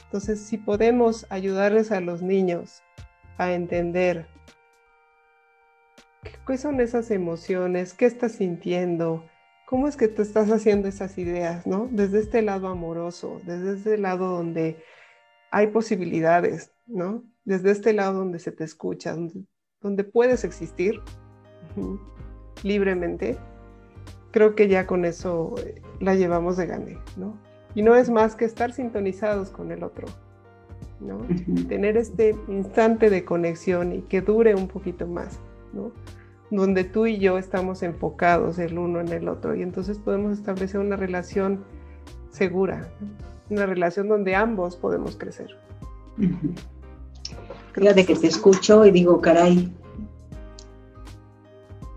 Entonces, 0.04 0.40
si 0.40 0.58
podemos 0.58 1.26
ayudarles 1.30 1.92
a 1.92 2.00
los 2.00 2.22
niños 2.22 2.82
a 3.36 3.52
entender 3.52 4.26
qué 6.46 6.56
son 6.56 6.80
esas 6.80 7.10
emociones, 7.10 7.92
qué 7.94 8.06
estás 8.06 8.32
sintiendo, 8.32 9.24
cómo 9.66 9.88
es 9.88 9.96
que 9.96 10.08
te 10.08 10.22
estás 10.22 10.50
haciendo 10.50 10.88
esas 10.88 11.18
ideas, 11.18 11.66
¿no? 11.66 11.88
Desde 11.90 12.20
este 12.20 12.42
lado 12.42 12.68
amoroso, 12.68 13.40
desde 13.44 13.74
este 13.74 13.98
lado 13.98 14.28
donde 14.28 14.82
hay 15.50 15.68
posibilidades, 15.68 16.72
¿no? 16.86 17.24
Desde 17.44 17.72
este 17.72 17.92
lado 17.92 18.20
donde 18.20 18.38
se 18.38 18.52
te 18.52 18.64
escucha, 18.64 19.12
donde 19.12 19.44
donde 19.84 20.02
puedes 20.02 20.44
existir 20.44 21.02
libremente, 22.62 23.36
creo 24.30 24.54
que 24.54 24.66
ya 24.66 24.86
con 24.86 25.04
eso 25.04 25.54
eh, 25.58 25.82
la 26.00 26.14
llevamos 26.14 26.56
de 26.56 26.66
gane, 26.66 26.98
¿no? 27.18 27.36
Y 27.74 27.82
no 27.82 27.94
es 27.94 28.08
más 28.08 28.34
que 28.34 28.46
estar 28.46 28.72
sintonizados 28.72 29.50
con 29.50 29.70
el 29.70 29.84
otro, 29.84 30.06
¿no? 31.00 31.18
Tener 31.68 31.98
este 31.98 32.34
instante 32.48 33.10
de 33.10 33.26
conexión 33.26 33.92
y 33.92 34.00
que 34.00 34.22
dure 34.22 34.54
un 34.54 34.68
poquito 34.68 35.06
más, 35.06 35.38
¿no? 35.74 35.92
Donde 36.50 36.84
tú 36.84 37.04
y 37.04 37.18
yo 37.18 37.36
estamos 37.36 37.82
enfocados 37.82 38.58
el 38.58 38.78
uno 38.78 39.00
en 39.00 39.08
el 39.08 39.28
otro 39.28 39.54
y 39.54 39.60
entonces 39.60 39.98
podemos 39.98 40.32
establecer 40.32 40.80
una 40.80 40.96
relación 40.96 41.62
segura, 42.30 42.90
una 43.50 43.66
relación 43.66 44.08
donde 44.08 44.34
ambos 44.34 44.76
podemos 44.76 45.16
crecer. 45.16 45.58
De 47.74 48.06
que 48.06 48.14
te 48.14 48.26
escucho 48.26 48.84
y 48.84 48.90
digo, 48.90 49.20
caray, 49.20 49.72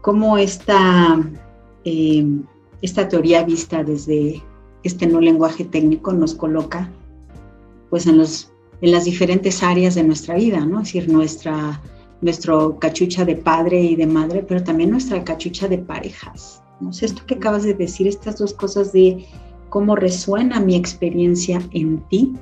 cómo 0.01 0.37
esta, 0.37 1.19
eh, 1.85 2.25
esta 2.81 3.07
teoría 3.07 3.43
vista 3.43 3.83
desde 3.83 4.41
este 4.83 5.05
no 5.07 5.19
lenguaje 5.19 5.65
técnico 5.65 6.13
nos 6.13 6.33
coloca 6.33 6.89
pues 7.89 8.07
en, 8.07 8.17
los, 8.17 8.51
en 8.81 8.91
las 8.91 9.05
diferentes 9.05 9.63
áreas 9.63 9.95
de 9.95 10.03
nuestra 10.03 10.35
vida, 10.35 10.65
¿no? 10.65 10.81
Es 10.81 10.93
decir, 10.93 11.09
nuestra 11.11 11.81
nuestro 12.21 12.79
cachucha 12.79 13.25
de 13.25 13.35
padre 13.35 13.81
y 13.81 13.95
de 13.95 14.07
madre, 14.07 14.43
pero 14.47 14.63
también 14.63 14.91
nuestra 14.91 15.23
cachucha 15.23 15.67
de 15.67 15.77
parejas. 15.77 16.61
¿no? 16.79 16.89
esto 16.89 17.25
que 17.25 17.35
acabas 17.35 17.63
de 17.63 17.73
decir, 17.73 18.07
estas 18.07 18.37
dos 18.37 18.53
cosas 18.53 18.91
de 18.91 19.25
cómo 19.69 19.95
resuena 19.95 20.59
mi 20.59 20.75
experiencia 20.75 21.61
en 21.71 21.99
ti 22.09 22.33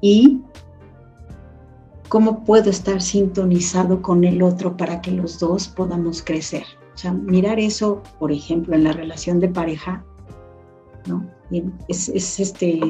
y 0.00 0.40
cómo 2.12 2.44
puedo 2.44 2.68
estar 2.68 3.00
sintonizado 3.00 4.02
con 4.02 4.22
el 4.24 4.42
otro 4.42 4.76
para 4.76 5.00
que 5.00 5.10
los 5.10 5.38
dos 5.38 5.66
podamos 5.66 6.22
crecer. 6.22 6.64
O 6.94 6.98
sea, 6.98 7.10
mirar 7.10 7.58
eso, 7.58 8.02
por 8.18 8.30
ejemplo, 8.30 8.74
en 8.74 8.84
la 8.84 8.92
relación 8.92 9.40
de 9.40 9.48
pareja, 9.48 10.04
¿no? 11.06 11.26
Es, 11.88 12.10
este, 12.38 12.80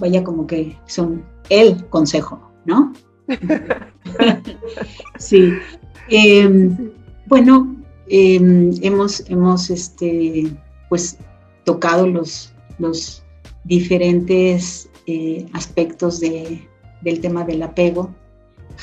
vaya 0.00 0.24
como 0.24 0.48
que 0.48 0.76
son 0.86 1.24
el 1.48 1.86
consejo, 1.90 2.42
¿no? 2.64 2.92
sí. 5.20 5.52
Em, 6.08 6.90
bueno, 7.26 7.72
em, 8.08 8.72
hemos, 8.82 9.30
hemos 9.30 9.70
este, 9.70 10.52
pues, 10.88 11.18
tocado 11.62 12.08
los, 12.08 12.52
los 12.80 13.22
diferentes 13.62 14.90
eh, 15.06 15.46
aspectos 15.52 16.18
de, 16.18 16.68
del 17.02 17.20
tema 17.20 17.44
del 17.44 17.62
apego. 17.62 18.10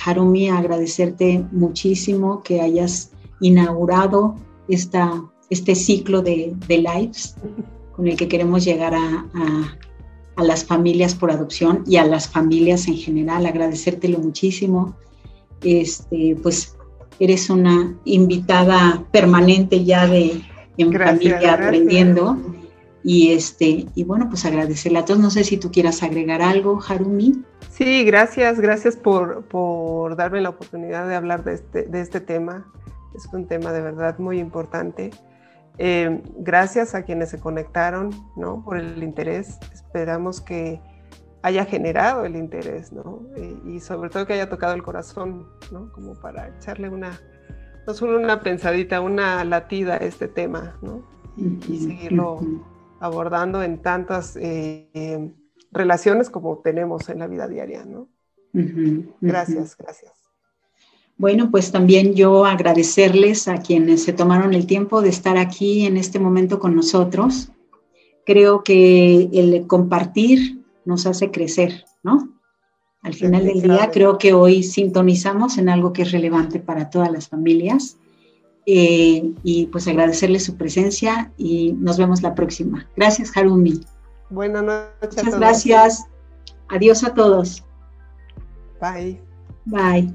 Harumi, 0.06 0.50
agradecerte 0.50 1.44
muchísimo 1.52 2.42
que 2.44 2.62
hayas 2.62 3.12
inaugurado 3.42 4.36
esta, 4.68 5.24
este 5.50 5.76
ciclo 5.76 6.22
de, 6.22 6.54
de 6.68 6.78
lives 6.78 7.36
con 7.96 8.08
el 8.08 8.16
que 8.16 8.28
queremos 8.28 8.64
llegar 8.64 8.94
a, 8.94 9.26
a, 10.36 10.44
las 10.44 10.64
familias 10.64 11.16
por 11.16 11.32
adopción 11.32 11.84
y 11.86 11.98
a 11.98 12.06
las 12.06 12.30
familias 12.30 12.88
en 12.88 12.96
general. 12.96 13.46
Agradecértelo 13.46 14.20
muchísimo. 14.20 14.96
Este, 15.62 16.38
pues 16.42 16.78
eres 17.20 17.50
una 17.50 17.94
invitada 18.06 19.04
permanente 19.12 19.84
ya 19.84 20.08
de 20.08 20.42
en 20.78 20.94
familia 20.94 21.54
aprendiendo. 21.54 22.38
Y 23.04 23.32
este, 23.32 23.86
y 23.96 24.04
bueno, 24.04 24.28
pues 24.30 24.46
agradecerle 24.46 25.00
a 25.00 25.06
todos. 25.06 25.20
No 25.20 25.30
sé 25.30 25.44
si 25.44 25.58
tú 25.58 25.72
quieras 25.72 26.04
agregar 26.04 26.42
algo, 26.42 26.80
Harumi. 26.88 27.44
Sí, 27.70 28.04
gracias, 28.04 28.60
gracias 28.60 28.96
por, 28.98 29.46
por 29.46 30.16
darme 30.16 30.42
la 30.42 30.50
oportunidad 30.50 31.08
de 31.08 31.16
hablar 31.16 31.44
de 31.44 31.54
este, 31.54 31.84
de 31.84 32.02
este 32.02 32.20
tema. 32.20 32.68
Es 33.16 33.26
un 33.32 33.48
tema 33.48 33.72
de 33.72 33.82
verdad 33.82 34.20
muy 34.20 34.40
importante. 34.40 35.12
Eh, 35.78 36.22
gracias 36.38 36.94
a 36.94 37.04
quienes 37.04 37.30
se 37.30 37.40
conectaron, 37.40 38.10
¿no? 38.36 38.64
Por 38.64 38.78
el 38.78 39.02
interés. 39.02 39.58
Esperamos 39.74 40.42
que 40.42 40.82
haya 41.42 41.64
generado 41.64 42.26
el 42.26 42.36
interés, 42.36 42.92
¿no? 42.92 43.22
Y, 43.66 43.80
sobre 43.80 44.10
todo 44.10 44.28
que 44.28 44.34
haya 44.34 44.50
tocado 44.50 44.74
el 44.74 44.84
corazón, 44.84 45.48
¿no? 45.72 45.90
Como 45.94 46.16
para 46.16 46.50
echarle 46.50 46.90
una, 46.90 47.22
no 47.88 47.94
solo 47.94 48.20
una 48.20 48.42
pensadita, 48.42 49.00
una 49.00 49.46
latida 49.46 49.96
a 49.96 49.98
este 49.98 50.28
tema, 50.28 50.76
¿no? 50.82 51.02
Y, 51.38 51.78
seguirlo 51.80 52.42
abordando 53.00 53.64
en 53.64 53.82
tantas 53.82 54.38
eh, 54.40 55.32
relaciones 55.72 56.30
como 56.30 56.60
tenemos 56.60 57.10
en 57.10 57.20
la 57.20 57.28
vida 57.28 57.48
diaria, 57.48 57.86
¿no? 57.86 58.08
Gracias, 59.22 59.78
gracias. 59.78 60.14
Bueno, 61.18 61.52
pues 61.52 61.72
también 61.72 62.16
yo 62.16 62.46
agradecerles 62.46 63.48
a 63.48 63.58
quienes 63.58 64.04
se 64.04 64.14
tomaron 64.14 64.54
el 64.54 64.66
tiempo 64.66 65.02
de 65.02 65.10
estar 65.10 65.38
aquí 65.38 65.86
en 65.86 65.98
este 65.98 66.18
momento 66.18 66.60
con 66.60 66.76
nosotros. 66.76 67.50
Creo 68.26 68.64
que 68.64 69.30
el 69.34 69.68
compartir 69.68 70.64
nos 70.86 71.06
hace 71.06 71.30
crecer, 71.30 71.84
¿no? 72.04 72.30
Al 73.02 73.14
final 73.14 73.46
del 73.46 73.62
día 73.62 73.92
creo 73.92 74.18
que 74.18 74.34
hoy 74.34 74.64
sintonizamos 74.64 75.58
en 75.58 75.70
algo 75.70 75.94
que 75.94 76.04
es 76.04 76.12
relevante 76.12 76.60
para 76.60 76.90
todas 76.90 77.12
las 77.12 77.28
familias. 77.28 77.98
Eh, 78.66 79.34
y 79.44 79.66
pues 79.68 79.88
agradecerles 79.88 80.46
su 80.46 80.56
presencia 80.56 81.32
y 81.38 81.74
nos 81.74 81.98
vemos 81.98 82.22
la 82.22 82.36
próxima. 82.36 82.88
Gracias, 82.96 83.36
Harumi. 83.36 83.82
Buenas 84.30 84.64
noches. 84.64 85.24
Muchas 85.24 85.40
gracias. 85.40 86.06
Adiós 86.68 87.04
a 87.04 87.14
todos. 87.14 87.64
Bye. 88.80 89.22
Bye. 89.66 90.14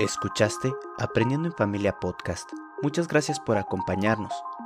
Escuchaste 0.00 0.72
Aprendiendo 0.98 1.48
en 1.48 1.54
Familia 1.54 1.92
Podcast. 2.00 2.50
Muchas 2.82 3.06
gracias 3.06 3.38
por 3.38 3.58
acompañarnos. 3.58 4.32